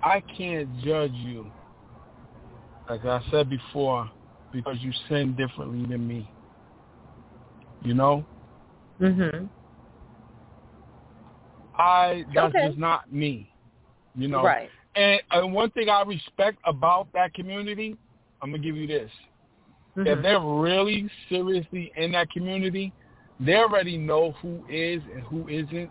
I 0.02 0.22
can't 0.36 0.68
judge 0.82 1.12
you. 1.12 1.50
Like 2.88 3.04
I 3.04 3.20
said 3.30 3.50
before, 3.50 4.10
because 4.52 4.76
you 4.80 4.92
sin 5.08 5.34
differently 5.36 5.86
than 5.88 6.06
me. 6.06 6.30
You 7.82 7.94
know. 7.94 8.24
Mhm. 9.00 9.48
I 11.78 12.24
that's 12.34 12.54
okay. 12.54 12.68
just 12.68 12.78
not 12.78 13.12
me. 13.12 13.50
You 14.14 14.28
know. 14.28 14.42
Right. 14.42 14.70
And, 14.94 15.20
and 15.30 15.52
one 15.52 15.70
thing 15.70 15.90
I 15.90 16.02
respect 16.02 16.58
about 16.64 17.12
that 17.12 17.34
community, 17.34 17.96
I'm 18.40 18.50
gonna 18.50 18.62
give 18.62 18.76
you 18.76 18.86
this: 18.86 19.10
mm-hmm. 19.96 20.06
if 20.06 20.22
they're 20.22 20.40
really 20.40 21.10
seriously 21.28 21.92
in 21.96 22.12
that 22.12 22.30
community, 22.30 22.92
they 23.38 23.56
already 23.56 23.98
know 23.98 24.32
who 24.42 24.64
is 24.70 25.02
and 25.14 25.22
who 25.24 25.48
isn't, 25.48 25.90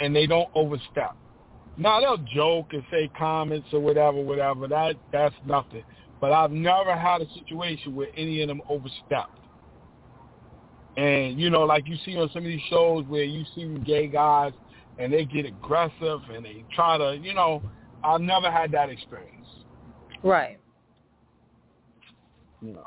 and 0.00 0.14
they 0.14 0.26
don't 0.26 0.48
overstep. 0.54 1.16
Now 1.78 2.00
they'll 2.00 2.18
joke 2.34 2.72
and 2.72 2.82
say 2.90 3.10
comments 3.18 3.68
or 3.72 3.80
whatever, 3.80 4.20
whatever. 4.20 4.68
That 4.68 4.96
that's 5.10 5.34
nothing. 5.46 5.84
But 6.22 6.30
I've 6.30 6.52
never 6.52 6.96
had 6.96 7.20
a 7.20 7.26
situation 7.34 7.96
where 7.96 8.06
any 8.16 8.42
of 8.42 8.48
them 8.48 8.62
overstepped. 8.68 9.40
And 10.96 11.38
you 11.38 11.50
know, 11.50 11.64
like 11.64 11.88
you 11.88 11.96
see 12.04 12.16
on 12.16 12.30
some 12.32 12.44
of 12.44 12.48
these 12.48 12.60
shows 12.70 13.04
where 13.08 13.24
you 13.24 13.44
see 13.56 13.64
gay 13.84 14.06
guys 14.06 14.52
and 14.98 15.12
they 15.12 15.24
get 15.24 15.46
aggressive 15.46 16.20
and 16.32 16.44
they 16.44 16.64
try 16.72 16.96
to, 16.96 17.18
you 17.20 17.34
know, 17.34 17.60
I've 18.04 18.20
never 18.20 18.52
had 18.52 18.70
that 18.70 18.88
experience. 18.88 19.48
Right. 20.22 20.60
You 22.60 22.74
know. 22.74 22.86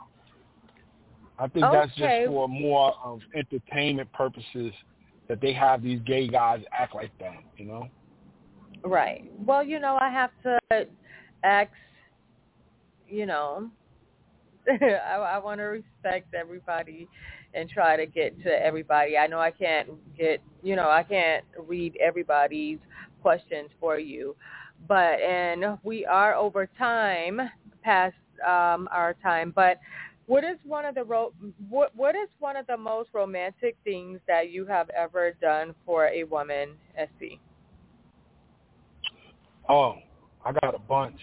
I 1.37 1.49
think 1.49 1.65
okay. 1.65 1.77
that's 1.77 1.95
just 1.97 2.27
for 2.27 2.47
more 2.47 2.93
of 3.03 3.19
entertainment 3.35 4.13
purposes 4.13 4.71
that 5.27 5.41
they 5.41 5.51
have 5.51 5.83
these 5.83 5.99
gay 6.05 6.29
guys 6.29 6.63
act 6.71 6.95
like 6.95 7.11
that, 7.19 7.43
you 7.57 7.65
know? 7.65 7.89
Right. 8.85 9.29
Well, 9.45 9.61
you 9.61 9.81
know, 9.81 9.97
I 9.99 10.09
have 10.09 10.31
to 10.43 10.87
ask 11.43 11.69
you 13.09 13.25
know, 13.25 13.69
I, 14.69 15.15
I 15.15 15.37
want 15.37 15.59
to 15.59 15.65
respect 15.65 16.33
everybody 16.33 17.07
and 17.53 17.69
try 17.69 17.95
to 17.95 18.05
get 18.05 18.41
to 18.43 18.49
everybody. 18.49 19.17
I 19.17 19.27
know 19.27 19.39
I 19.39 19.51
can't 19.51 19.89
get, 20.17 20.41
you 20.61 20.75
know, 20.75 20.89
I 20.89 21.03
can't 21.03 21.45
read 21.67 21.97
everybody's 22.01 22.79
questions 23.21 23.69
for 23.79 23.97
you, 23.97 24.35
but 24.87 25.19
and 25.21 25.77
we 25.83 26.05
are 26.05 26.35
over 26.35 26.67
time 26.77 27.41
past 27.83 28.15
um, 28.45 28.89
our 28.91 29.15
time. 29.21 29.53
But 29.55 29.79
what 30.27 30.43
is 30.43 30.57
one 30.63 30.85
of 30.85 30.95
the 30.95 31.03
ro- 31.03 31.33
what 31.69 31.95
what 31.95 32.15
is 32.15 32.29
one 32.39 32.55
of 32.55 32.67
the 32.67 32.77
most 32.77 33.09
romantic 33.13 33.77
things 33.83 34.19
that 34.27 34.51
you 34.51 34.65
have 34.65 34.89
ever 34.89 35.33
done 35.41 35.73
for 35.85 36.07
a 36.07 36.23
woman, 36.23 36.69
SC? 36.97 37.39
Oh, 39.69 39.95
I 40.43 40.51
got 40.51 40.75
a 40.75 40.79
bunch. 40.79 41.19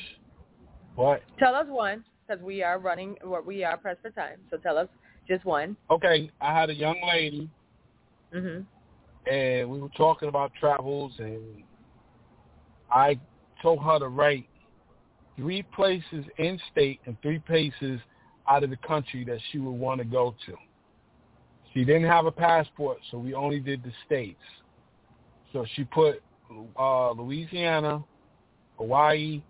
What? 0.94 1.22
Tell 1.38 1.54
us 1.54 1.66
one, 1.68 2.04
because 2.26 2.42
we 2.42 2.62
are 2.62 2.78
running, 2.78 3.16
we 3.46 3.64
are 3.64 3.76
pressed 3.76 4.02
for 4.02 4.10
time. 4.10 4.38
So 4.50 4.56
tell 4.58 4.78
us 4.78 4.88
just 5.28 5.44
one. 5.44 5.76
Okay, 5.90 6.30
I 6.40 6.58
had 6.58 6.70
a 6.70 6.74
young 6.74 7.00
lady, 7.06 7.48
Mhm. 8.32 8.66
and 9.26 9.70
we 9.70 9.80
were 9.80 9.88
talking 9.90 10.28
about 10.28 10.52
travels, 10.54 11.18
and 11.18 11.64
I 12.90 13.18
told 13.62 13.82
her 13.82 13.98
to 13.98 14.08
write 14.08 14.46
three 15.36 15.62
places 15.62 16.26
in 16.38 16.58
state 16.70 17.00
and 17.06 17.20
three 17.22 17.38
places 17.38 18.00
out 18.48 18.64
of 18.64 18.70
the 18.70 18.76
country 18.76 19.24
that 19.24 19.40
she 19.50 19.58
would 19.58 19.70
want 19.70 19.98
to 19.98 20.04
go 20.04 20.34
to. 20.46 20.56
She 21.72 21.84
didn't 21.84 22.04
have 22.08 22.26
a 22.26 22.32
passport, 22.32 22.98
so 23.10 23.18
we 23.18 23.32
only 23.32 23.60
did 23.60 23.82
the 23.82 23.92
states. 24.04 24.42
So 25.52 25.64
she 25.74 25.84
put 25.84 26.22
uh, 26.78 27.12
Louisiana, 27.12 28.04
Hawaii, 28.76 29.42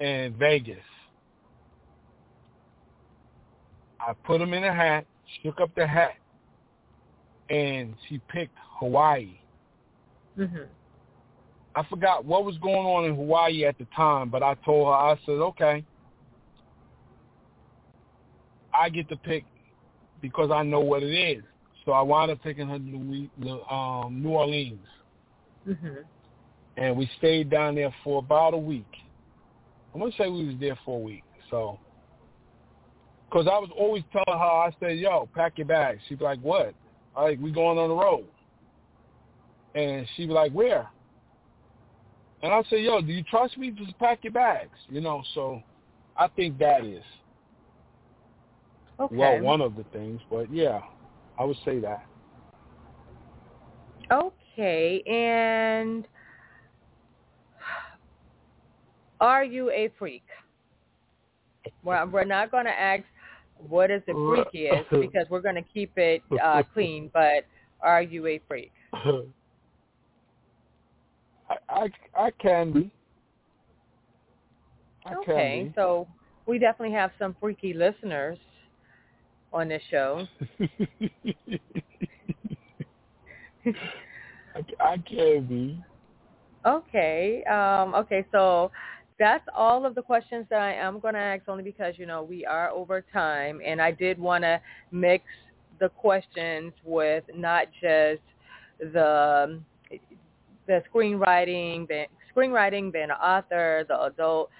and 0.00 0.34
Vegas. 0.36 0.78
I 4.00 4.12
put 4.24 4.38
them 4.38 4.52
in 4.52 4.64
a 4.64 4.72
hat, 4.72 5.06
shook 5.42 5.60
up 5.60 5.74
the 5.74 5.86
hat, 5.86 6.16
and 7.50 7.94
she 8.08 8.20
picked 8.28 8.56
Hawaii. 8.78 9.38
Mhm. 10.36 10.68
I 11.74 11.82
forgot 11.84 12.24
what 12.24 12.44
was 12.44 12.56
going 12.58 12.86
on 12.86 13.04
in 13.04 13.14
Hawaii 13.14 13.64
at 13.64 13.76
the 13.78 13.86
time, 13.86 14.30
but 14.30 14.42
I 14.42 14.54
told 14.64 14.86
her, 14.86 14.92
I 14.92 15.16
said, 15.26 15.32
okay, 15.32 15.84
I 18.72 18.88
get 18.88 19.08
to 19.08 19.16
pick 19.16 19.44
because 20.20 20.50
I 20.50 20.62
know 20.62 20.80
what 20.80 21.02
it 21.02 21.12
is. 21.12 21.44
So 21.84 21.92
I 21.92 22.02
wound 22.02 22.30
up 22.30 22.42
picking 22.42 22.68
her 22.68 22.78
to 22.78 22.84
Louis, 22.84 23.30
um, 23.70 24.22
New 24.22 24.30
Orleans. 24.30 24.86
Mhm. 25.66 26.04
And 26.76 26.96
we 26.96 27.06
stayed 27.18 27.48
down 27.50 27.74
there 27.74 27.94
for 28.02 28.18
about 28.18 28.54
a 28.54 28.58
week. 28.58 28.84
I'm 29.96 30.10
to 30.10 30.16
say 30.18 30.28
we 30.28 30.44
was 30.44 30.56
there 30.60 30.78
for 30.84 30.98
a 30.98 31.02
week. 31.02 31.24
So, 31.50 31.78
because 33.28 33.46
I 33.46 33.58
was 33.58 33.70
always 33.74 34.02
telling 34.12 34.38
her, 34.38 34.44
I 34.44 34.70
said, 34.78 34.98
yo, 34.98 35.26
pack 35.34 35.56
your 35.56 35.66
bags. 35.66 36.02
She'd 36.06 36.18
be 36.18 36.24
like, 36.24 36.40
what? 36.40 36.74
I 37.16 37.22
like, 37.22 37.38
we 37.40 37.50
going 37.50 37.78
on 37.78 37.88
the 37.88 37.94
road. 37.94 38.26
And 39.74 40.06
she'd 40.14 40.26
be 40.26 40.34
like, 40.34 40.52
where? 40.52 40.86
And 42.42 42.52
I 42.52 42.62
said, 42.68 42.80
yo, 42.80 43.00
do 43.00 43.10
you 43.10 43.22
trust 43.24 43.56
me? 43.56 43.70
Just 43.70 43.98
pack 43.98 44.18
your 44.22 44.34
bags. 44.34 44.76
You 44.90 45.00
know, 45.00 45.22
so 45.34 45.62
I 46.14 46.28
think 46.28 46.58
that 46.58 46.84
is. 46.84 47.02
Okay. 49.00 49.16
Well, 49.16 49.40
one 49.40 49.62
of 49.62 49.76
the 49.76 49.84
things, 49.84 50.20
but 50.28 50.52
yeah, 50.52 50.80
I 51.38 51.44
would 51.44 51.56
say 51.64 51.78
that. 51.80 52.04
Okay, 54.12 55.02
and 55.06 56.06
are 59.20 59.44
you 59.44 59.70
a 59.70 59.90
freak? 59.98 60.24
Well, 61.82 62.06
we're 62.06 62.24
not 62.24 62.50
going 62.50 62.66
to 62.66 62.78
ask 62.78 63.02
what 63.56 63.90
is 63.90 64.02
the 64.06 64.12
freakiest 64.12 64.90
because 65.00 65.26
we're 65.30 65.40
going 65.40 65.54
to 65.56 65.64
keep 65.74 65.92
it 65.96 66.22
uh, 66.42 66.62
clean. 66.74 67.10
But 67.12 67.46
are 67.80 68.02
you 68.02 68.26
a 68.26 68.40
freak? 68.46 68.72
I, 71.48 71.56
I 71.68 71.88
I 72.16 72.30
can 72.42 72.72
be. 72.72 72.90
I 75.04 75.14
okay, 75.14 75.58
can 75.58 75.66
be. 75.68 75.72
so 75.76 76.08
we 76.46 76.58
definitely 76.58 76.94
have 76.94 77.12
some 77.18 77.36
freaky 77.40 77.72
listeners 77.72 78.38
on 79.52 79.68
this 79.68 79.82
show. 79.90 80.26
I, 83.66 84.64
I 84.80 84.96
can 84.98 85.46
be. 85.46 85.78
Okay. 86.66 87.44
Um, 87.44 87.94
okay. 87.94 88.26
So 88.32 88.70
that's 89.18 89.44
all 89.54 89.86
of 89.86 89.94
the 89.94 90.02
questions 90.02 90.46
that 90.50 90.60
I 90.60 90.74
am 90.74 91.00
going 91.00 91.14
to 91.14 91.20
ask 91.20 91.42
only 91.48 91.62
because, 91.62 91.94
you 91.96 92.06
know, 92.06 92.22
we 92.22 92.44
are 92.44 92.70
over 92.70 93.04
time. 93.12 93.60
And 93.64 93.80
I 93.80 93.90
did 93.90 94.18
want 94.18 94.44
to 94.44 94.60
mix 94.92 95.24
the 95.80 95.88
questions 95.88 96.72
with 96.84 97.24
not 97.34 97.68
just 97.80 98.22
the 98.80 99.60
the 100.66 100.82
screenwriting, 100.92 101.86
the 101.86 102.06
screenwriting, 102.34 102.92
being 102.92 103.04
an 103.04 103.10
author, 103.12 103.84
the 103.88 104.02
adult 104.02 104.50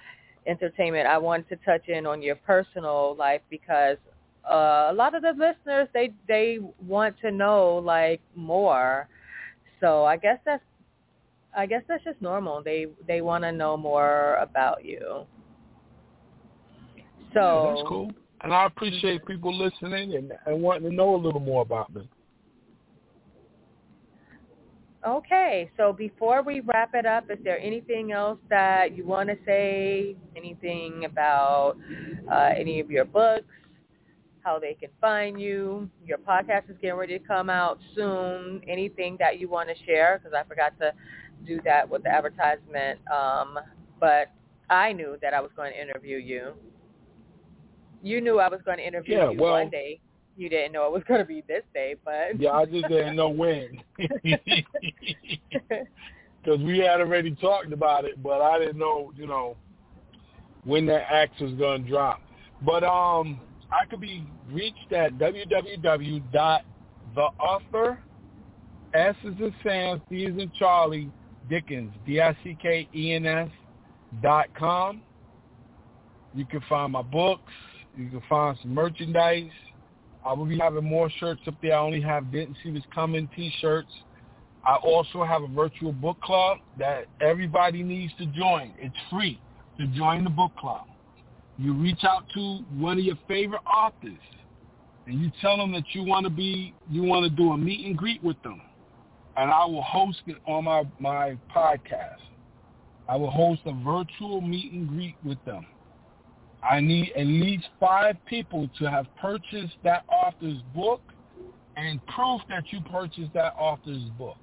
entertainment. 0.47 1.05
I 1.07 1.17
wanted 1.17 1.49
to 1.49 1.55
touch 1.57 1.89
in 1.89 2.05
on 2.05 2.21
your 2.21 2.35
personal 2.35 3.15
life 3.17 3.41
because 3.49 3.97
uh, 4.49 4.87
a 4.89 4.93
lot 4.93 5.13
of 5.13 5.21
the 5.21 5.31
listeners 5.31 5.89
they 5.93 6.11
they 6.27 6.59
want 6.87 7.15
to 7.21 7.31
know 7.31 7.75
like 7.83 8.21
more. 8.35 9.07
So 9.81 10.05
I 10.05 10.17
guess 10.17 10.39
that's 10.45 10.63
I 11.57 11.65
guess 11.65 11.81
that's 11.87 12.03
just 12.03 12.21
normal. 12.21 12.61
They 12.61 12.85
they 13.07 13.21
want 13.21 13.43
to 13.43 13.51
know 13.51 13.75
more 13.75 14.35
about 14.35 14.85
you. 14.85 15.25
So 17.33 17.63
yeah, 17.65 17.73
that's 17.73 17.87
cool, 17.87 18.11
and 18.41 18.53
I 18.53 18.65
appreciate 18.67 19.25
people 19.25 19.57
listening 19.57 20.15
and, 20.15 20.31
and 20.45 20.61
wanting 20.61 20.89
to 20.89 20.95
know 20.95 21.15
a 21.15 21.17
little 21.17 21.41
more 21.41 21.63
about 21.63 21.93
me. 21.93 22.07
Okay, 25.05 25.71
so 25.77 25.93
before 25.93 26.43
we 26.43 26.59
wrap 26.59 26.91
it 26.93 27.05
up, 27.05 27.31
is 27.31 27.37
there 27.43 27.59
anything 27.59 28.11
else 28.11 28.39
that 28.49 28.95
you 28.95 29.05
want 29.05 29.29
to 29.29 29.37
say? 29.45 30.15
Anything 30.35 31.05
about 31.05 31.75
uh, 32.31 32.51
any 32.55 32.79
of 32.79 32.91
your 32.91 33.05
books? 33.05 33.45
How 34.41 34.59
they 34.59 34.75
can 34.75 34.89
find 35.01 35.41
you? 35.41 35.89
Your 36.05 36.19
podcast 36.19 36.69
is 36.69 36.75
getting 36.81 36.97
ready 36.97 37.17
to 37.17 37.25
come 37.25 37.49
out 37.49 37.79
soon. 37.95 38.61
Anything 38.67 39.17
that 39.19 39.39
you 39.39 39.49
want 39.49 39.69
to 39.69 39.75
share? 39.85 40.19
Because 40.19 40.37
I 40.37 40.47
forgot 40.47 40.77
to 40.79 40.93
do 41.45 41.59
that 41.65 41.89
with 41.89 42.03
the 42.03 42.09
advertisement. 42.09 42.99
Um, 43.11 43.59
but 43.99 44.31
I 44.69 44.93
knew 44.93 45.17
that 45.21 45.33
I 45.33 45.41
was 45.41 45.51
going 45.55 45.73
to 45.73 45.81
interview 45.81 46.17
you. 46.17 46.53
You 48.03 48.21
knew 48.21 48.39
I 48.39 48.47
was 48.47 48.61
going 48.63 48.77
to 48.77 48.87
interview 48.87 49.17
yeah, 49.17 49.31
you 49.31 49.41
well, 49.41 49.53
one 49.53 49.69
day. 49.69 49.99
You 50.37 50.49
didn't 50.49 50.71
know 50.71 50.85
it 50.85 50.93
was 50.93 51.03
going 51.07 51.19
to 51.19 51.25
be 51.25 51.43
this 51.47 51.63
day, 51.73 51.95
but 52.05 52.39
yeah, 52.39 52.51
I 52.51 52.65
just 52.65 52.87
didn't 52.87 53.15
know 53.15 53.29
when. 53.29 53.81
Because 56.43 56.61
we 56.61 56.77
had 56.77 57.01
already 57.01 57.35
talked 57.35 57.73
about 57.73 58.05
it, 58.05 58.23
but 58.23 58.41
I 58.41 58.57
didn't 58.57 58.77
know, 58.77 59.11
you 59.17 59.27
know, 59.27 59.57
when 60.63 60.85
that 60.85 61.11
axe 61.11 61.37
was 61.41 61.51
going 61.55 61.83
to 61.83 61.89
drop. 61.89 62.21
But 62.61 62.85
um, 62.85 63.41
I 63.69 63.85
could 63.89 63.99
be 63.99 64.25
reached 64.49 64.93
at 64.93 65.17
www.theauthor, 65.17 67.97
S 68.93 69.15
is 69.25 69.33
in 69.39 69.53
Sam, 69.61 70.01
C 70.09 70.23
is 70.23 70.37
in 70.37 70.49
Charlie, 70.57 71.11
Dickens, 71.49 71.91
D-I-C-K-E-N-S 72.05 73.49
dot 74.21 74.47
com. 74.57 75.01
You 76.33 76.45
can 76.45 76.61
find 76.69 76.91
my 76.91 77.01
books. 77.01 77.51
You 77.95 78.09
can 78.09 78.21
find 78.29 78.57
some 78.61 78.73
merchandise. 78.73 79.49
I 80.25 80.33
will 80.33 80.45
be 80.45 80.57
having 80.57 80.83
more 80.83 81.09
shirts 81.19 81.41
up 81.47 81.55
there. 81.61 81.75
I 81.75 81.79
only 81.79 82.01
have 82.01 82.31
Didn't 82.31 82.57
Coming 82.93 83.29
t-shirts. 83.35 83.91
I 84.65 84.75
also 84.75 85.23
have 85.23 85.43
a 85.43 85.47
virtual 85.47 85.93
book 85.93 86.19
club 86.21 86.57
that 86.77 87.05
everybody 87.21 87.83
needs 87.83 88.13
to 88.17 88.25
join. 88.27 88.73
It's 88.77 88.95
free 89.09 89.39
to 89.79 89.87
join 89.87 90.25
the 90.25 90.29
book 90.29 90.51
club. 90.57 90.85
You 91.57 91.73
reach 91.73 92.03
out 92.03 92.25
to 92.33 92.59
one 92.75 92.99
of 92.99 93.05
your 93.05 93.17
favorite 93.27 93.61
authors 93.65 94.19
and 95.05 95.21
you 95.21 95.31
tell 95.41 95.57
them 95.57 95.71
that 95.71 95.85
you 95.93 96.03
want 96.03 96.25
to 96.25 96.29
be, 96.29 96.73
you 96.89 97.03
want 97.03 97.23
to 97.23 97.29
do 97.29 97.53
a 97.53 97.57
meet 97.57 97.85
and 97.85 97.97
greet 97.97 98.21
with 98.23 98.41
them. 98.43 98.61
And 99.37 99.51
I 99.51 99.65
will 99.65 99.83
host 99.83 100.21
it 100.25 100.37
on 100.47 100.65
my, 100.65 100.83
my 100.99 101.37
podcast. 101.55 102.17
I 103.07 103.15
will 103.15 103.29
host 103.29 103.61
a 103.65 103.73
virtual 103.83 104.41
meet 104.41 104.73
and 104.73 104.87
greet 104.87 105.15
with 105.23 105.37
them. 105.45 105.65
I 106.63 106.79
need 106.79 107.11
at 107.15 107.27
least 107.27 107.65
five 107.79 108.17
people 108.25 108.67
to 108.79 108.89
have 108.89 109.05
purchased 109.21 109.75
that 109.83 110.03
author's 110.11 110.61
book 110.73 111.01
and 111.77 112.05
proof 112.07 112.41
that 112.49 112.63
you 112.71 112.81
purchased 112.81 113.33
that 113.35 113.53
author's 113.57 114.03
book. 114.17 114.37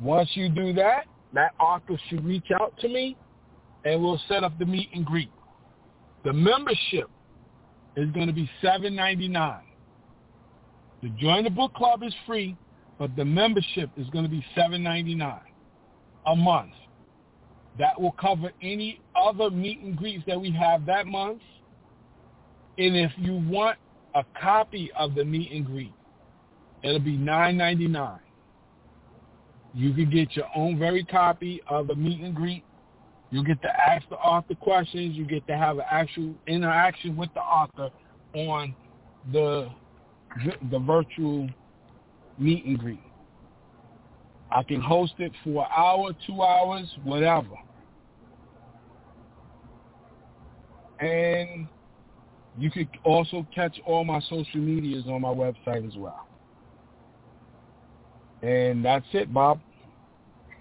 Once 0.00 0.30
you 0.34 0.48
do 0.48 0.72
that, 0.74 1.06
that 1.32 1.52
author 1.58 1.98
should 2.08 2.24
reach 2.24 2.46
out 2.60 2.78
to 2.78 2.88
me 2.88 3.16
and 3.84 4.00
we'll 4.00 4.20
set 4.28 4.44
up 4.44 4.56
the 4.58 4.64
meet 4.64 4.88
and 4.94 5.04
greet. 5.04 5.30
The 6.24 6.32
membership 6.32 7.10
is 7.96 8.08
going 8.12 8.28
to 8.28 8.32
be 8.32 8.48
seven 8.62 8.94
ninety 8.94 9.28
nine. 9.28 9.64
To 11.02 11.08
join 11.10 11.44
the 11.44 11.50
book 11.50 11.74
club 11.74 12.02
is 12.02 12.14
free, 12.26 12.56
but 12.98 13.14
the 13.16 13.24
membership 13.24 13.90
is 13.96 14.08
going 14.10 14.24
to 14.24 14.30
be 14.30 14.44
seven 14.54 14.82
ninety 14.82 15.14
nine 15.14 15.40
a 16.26 16.36
month. 16.36 16.72
That 17.78 18.00
will 18.00 18.12
cover 18.12 18.52
any 18.62 19.00
other 19.16 19.50
meet 19.50 19.80
and 19.80 19.96
greets 19.96 20.22
that 20.28 20.40
we 20.40 20.52
have 20.52 20.86
that 20.86 21.06
month. 21.06 21.42
And 22.78 22.96
if 22.96 23.10
you 23.16 23.34
want 23.34 23.78
a 24.14 24.24
copy 24.40 24.90
of 24.96 25.14
the 25.14 25.24
meet 25.24 25.50
and 25.50 25.66
greet, 25.66 25.92
it'll 26.82 27.00
be 27.00 27.16
nine 27.16 27.56
ninety 27.56 27.88
nine. 27.88 28.20
You 29.74 29.92
can 29.92 30.08
get 30.08 30.36
your 30.36 30.46
own 30.54 30.78
very 30.78 31.04
copy 31.04 31.60
of 31.68 31.88
the 31.88 31.96
meet 31.96 32.20
and 32.20 32.34
greet. 32.34 32.64
You 33.30 33.42
get 33.44 33.60
to 33.62 33.68
ask 33.68 34.08
the 34.08 34.16
author 34.16 34.54
questions. 34.54 35.16
You 35.16 35.24
get 35.24 35.44
to 35.48 35.56
have 35.56 35.78
an 35.78 35.84
actual 35.90 36.34
interaction 36.46 37.16
with 37.16 37.30
the 37.34 37.40
author 37.40 37.90
on 38.34 38.74
the 39.32 39.68
the 40.70 40.78
virtual 40.78 41.48
meet 42.38 42.64
and 42.64 42.78
greet. 42.78 43.00
I 44.50 44.62
can 44.62 44.80
host 44.80 45.14
it 45.18 45.32
for 45.42 45.64
an 45.64 45.70
hour, 45.76 46.10
two 46.26 46.42
hours, 46.42 46.86
whatever. 47.02 47.56
And 51.00 51.66
you 52.56 52.70
could 52.70 52.88
also 53.02 53.46
catch 53.54 53.80
all 53.84 54.04
my 54.04 54.20
social 54.20 54.60
medias 54.60 55.04
on 55.06 55.22
my 55.22 55.28
website 55.28 55.86
as 55.86 55.96
well. 55.96 56.28
And 58.42 58.84
that's 58.84 59.06
it, 59.12 59.32
Bob. 59.32 59.60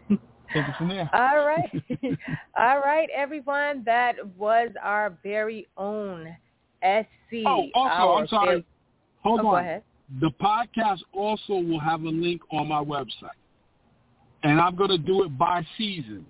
Take 0.09 0.67
it 0.67 0.75
from 0.77 0.89
there. 0.89 1.09
All 1.13 1.45
right. 1.45 1.83
all 2.57 2.79
right, 2.79 3.09
everyone. 3.15 3.81
That 3.85 4.15
was 4.37 4.69
our 4.81 5.17
very 5.23 5.67
own 5.77 6.27
SC. 6.83 7.43
Oh, 7.45 7.65
also, 7.73 8.21
I'm 8.21 8.27
sorry. 8.27 8.47
Very... 8.47 8.65
Hold 9.23 9.39
oh, 9.41 9.47
on. 9.47 9.81
The 10.21 10.31
podcast 10.41 10.99
also 11.13 11.53
will 11.53 11.79
have 11.79 12.03
a 12.03 12.09
link 12.09 12.41
on 12.51 12.67
my 12.67 12.83
website. 12.83 13.39
And 14.43 14.59
I'm 14.59 14.75
going 14.75 14.89
to 14.89 14.97
do 14.97 15.23
it 15.23 15.37
by 15.37 15.65
season. 15.77 16.25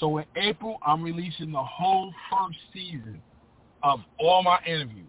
So 0.00 0.18
in 0.18 0.24
April, 0.36 0.78
I'm 0.84 1.02
releasing 1.02 1.52
the 1.52 1.62
whole 1.62 2.12
first 2.30 2.58
season 2.72 3.22
of 3.82 4.00
all 4.18 4.42
my 4.42 4.58
interviews. 4.66 5.06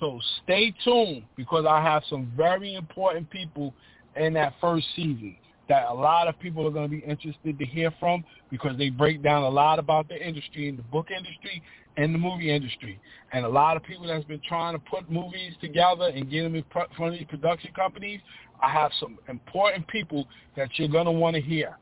So 0.00 0.20
stay 0.44 0.72
tuned 0.84 1.24
because 1.36 1.66
I 1.68 1.82
have 1.82 2.04
some 2.08 2.32
very 2.36 2.74
important 2.74 3.28
people 3.30 3.74
in 4.16 4.32
that 4.34 4.54
first 4.60 4.86
season 4.94 5.36
that 5.68 5.86
a 5.88 5.94
lot 5.94 6.28
of 6.28 6.38
people 6.38 6.66
are 6.66 6.70
going 6.70 6.88
to 6.88 6.96
be 6.96 7.04
interested 7.04 7.58
to 7.58 7.64
hear 7.64 7.92
from 8.00 8.24
because 8.50 8.78
they 8.78 8.88
break 8.88 9.22
down 9.22 9.42
a 9.42 9.48
lot 9.48 9.78
about 9.78 10.08
the 10.08 10.16
industry, 10.16 10.68
in 10.68 10.76
the 10.76 10.82
book 10.84 11.08
industry 11.10 11.62
and 11.98 12.14
the 12.14 12.18
movie 12.18 12.54
industry. 12.54 12.98
And 13.32 13.44
a 13.44 13.48
lot 13.48 13.76
of 13.76 13.82
people 13.82 14.06
that's 14.06 14.24
been 14.24 14.40
trying 14.48 14.74
to 14.74 14.78
put 14.78 15.10
movies 15.10 15.52
together 15.60 16.06
and 16.06 16.30
get 16.30 16.44
them 16.44 16.54
in 16.54 16.64
front 16.72 16.90
of 16.96 17.12
these 17.12 17.26
production 17.28 17.72
companies, 17.74 18.20
I 18.62 18.70
have 18.70 18.92
some 18.98 19.18
important 19.28 19.86
people 19.88 20.26
that 20.56 20.70
you're 20.76 20.88
going 20.88 21.06
to 21.06 21.12
want 21.12 21.34
to 21.34 21.42
hear. 21.42 21.76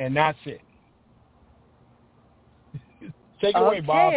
And 0.00 0.16
that's 0.16 0.38
it. 0.46 0.62
Take 3.42 3.54
it 3.54 3.56
okay. 3.56 3.58
away, 3.58 3.80
Bob. 3.80 4.14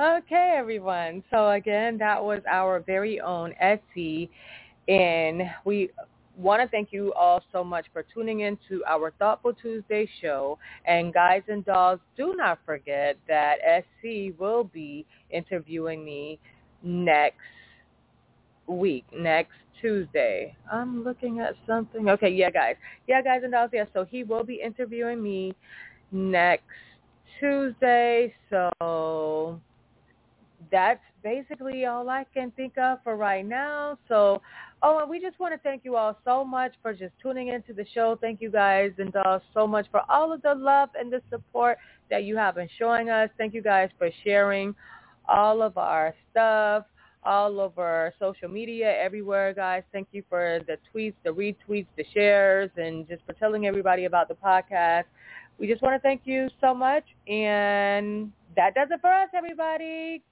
okay, 0.22 0.54
everyone. 0.56 1.24
So 1.30 1.50
again, 1.50 1.98
that 1.98 2.22
was 2.22 2.40
our 2.48 2.78
very 2.78 3.20
own 3.20 3.52
SC. 3.60 4.30
And 4.88 5.42
we 5.64 5.90
want 6.40 6.62
to 6.62 6.68
thank 6.68 6.92
you 6.92 7.12
all 7.14 7.42
so 7.52 7.62
much 7.62 7.86
for 7.92 8.04
tuning 8.14 8.40
in 8.40 8.58
to 8.68 8.82
our 8.88 9.12
Thoughtful 9.18 9.52
Tuesday 9.54 10.08
show. 10.20 10.58
And 10.86 11.12
guys 11.12 11.42
and 11.48 11.64
dolls, 11.64 12.00
do 12.16 12.34
not 12.36 12.58
forget 12.64 13.16
that 13.28 13.56
SC 14.00 14.38
will 14.38 14.64
be 14.64 15.06
interviewing 15.30 16.04
me 16.04 16.38
next 16.82 17.36
week, 18.66 19.04
next 19.16 19.52
Tuesday. 19.80 20.56
I'm 20.70 21.04
looking 21.04 21.40
at 21.40 21.54
something. 21.66 22.08
Okay, 22.08 22.30
yeah, 22.30 22.50
guys. 22.50 22.76
Yeah, 23.06 23.22
guys 23.22 23.40
and 23.42 23.52
dolls, 23.52 23.70
yeah. 23.72 23.84
So 23.92 24.04
he 24.04 24.24
will 24.24 24.44
be 24.44 24.60
interviewing 24.64 25.22
me 25.22 25.54
next 26.12 26.64
Tuesday. 27.38 28.34
So 28.50 29.60
that's 30.70 31.00
basically 31.22 31.86
all 31.86 32.08
I 32.08 32.24
can 32.32 32.50
think 32.52 32.78
of 32.78 32.98
for 33.02 33.16
right 33.16 33.46
now. 33.46 33.98
So, 34.08 34.40
oh, 34.82 34.98
and 35.00 35.10
we 35.10 35.20
just 35.20 35.38
want 35.38 35.54
to 35.54 35.58
thank 35.58 35.84
you 35.84 35.96
all 35.96 36.18
so 36.24 36.44
much 36.44 36.74
for 36.82 36.92
just 36.92 37.12
tuning 37.22 37.48
into 37.48 37.72
the 37.72 37.86
show. 37.94 38.18
Thank 38.20 38.40
you 38.40 38.50
guys 38.50 38.92
and 38.98 39.12
dolls 39.12 39.42
so 39.54 39.66
much 39.66 39.86
for 39.90 40.02
all 40.08 40.32
of 40.32 40.42
the 40.42 40.54
love 40.54 40.90
and 40.98 41.12
the 41.12 41.22
support 41.30 41.78
that 42.10 42.24
you 42.24 42.36
have 42.36 42.54
been 42.54 42.68
showing 42.78 43.10
us. 43.10 43.30
Thank 43.38 43.54
you 43.54 43.62
guys 43.62 43.90
for 43.98 44.10
sharing 44.24 44.74
all 45.28 45.62
of 45.62 45.78
our 45.78 46.14
stuff 46.30 46.84
all 47.22 47.60
over 47.60 48.14
social 48.18 48.48
media, 48.48 48.96
everywhere, 48.96 49.52
guys. 49.52 49.82
Thank 49.92 50.08
you 50.12 50.22
for 50.28 50.60
the 50.66 50.76
tweets, 50.92 51.14
the 51.24 51.30
retweets, 51.30 51.86
the 51.96 52.04
shares, 52.14 52.70
and 52.76 53.06
just 53.08 53.22
for 53.26 53.34
telling 53.34 53.66
everybody 53.66 54.06
about 54.06 54.28
the 54.28 54.34
podcast. 54.34 55.04
We 55.58 55.66
just 55.66 55.82
want 55.82 55.94
to 55.94 56.00
thank 56.00 56.22
you 56.24 56.48
so 56.60 56.74
much. 56.74 57.04
And 57.28 58.32
that 58.56 58.74
does 58.74 58.88
it 58.90 59.00
for 59.00 59.12
us, 59.12 59.28
everybody. 59.34 60.22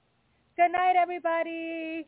Good 0.57 0.71
night, 0.71 0.95
everybody. 0.99 2.07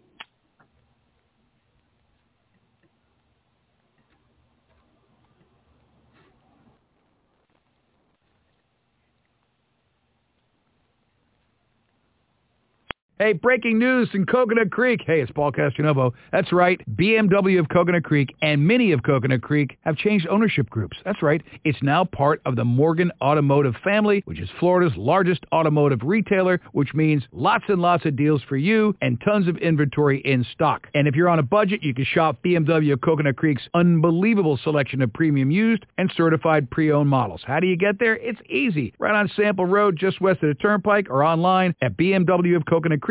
Hey, 13.21 13.33
breaking 13.33 13.77
news 13.77 14.09
in 14.15 14.25
Coconut 14.25 14.71
Creek. 14.71 15.01
Hey, 15.05 15.21
it's 15.21 15.31
Paul 15.31 15.51
Castronovo. 15.51 16.11
That's 16.31 16.51
right. 16.51 16.81
BMW 16.95 17.59
of 17.59 17.69
Coconut 17.69 18.03
Creek 18.03 18.35
and 18.41 18.67
Mini 18.67 18.93
of 18.93 19.03
Coconut 19.03 19.43
Creek 19.43 19.77
have 19.81 19.95
changed 19.95 20.25
ownership 20.27 20.67
groups. 20.71 20.97
That's 21.05 21.21
right. 21.21 21.43
It's 21.63 21.77
now 21.83 22.03
part 22.03 22.41
of 22.47 22.55
the 22.55 22.65
Morgan 22.65 23.11
Automotive 23.21 23.75
family, 23.83 24.23
which 24.25 24.39
is 24.39 24.49
Florida's 24.59 24.97
largest 24.97 25.45
automotive 25.53 25.99
retailer, 26.01 26.59
which 26.71 26.95
means 26.95 27.21
lots 27.31 27.65
and 27.67 27.79
lots 27.79 28.07
of 28.07 28.15
deals 28.15 28.41
for 28.49 28.57
you 28.57 28.95
and 29.01 29.21
tons 29.21 29.47
of 29.47 29.55
inventory 29.57 30.21
in 30.21 30.43
stock. 30.51 30.87
And 30.95 31.07
if 31.07 31.13
you're 31.13 31.29
on 31.29 31.37
a 31.37 31.43
budget, 31.43 31.83
you 31.83 31.93
can 31.93 32.05
shop 32.05 32.39
BMW 32.43 32.93
of 32.93 33.01
Coconut 33.01 33.35
Creek's 33.35 33.69
unbelievable 33.75 34.57
selection 34.63 34.99
of 35.03 35.13
premium 35.13 35.51
used 35.51 35.85
and 35.99 36.11
certified 36.17 36.71
pre-owned 36.71 37.07
models. 37.07 37.43
How 37.45 37.59
do 37.59 37.67
you 37.67 37.77
get 37.77 37.99
there? 37.99 38.15
It's 38.15 38.41
easy. 38.49 38.95
Right 38.97 39.13
on 39.13 39.29
Sample 39.35 39.67
Road, 39.67 39.95
just 39.95 40.19
west 40.21 40.41
of 40.41 40.49
the 40.49 40.55
Turnpike, 40.55 41.11
or 41.11 41.23
online 41.23 41.75
at 41.83 41.95
BMW 41.97 42.55
of 42.55 42.65
Coconut 42.65 42.99
Creek 42.99 43.10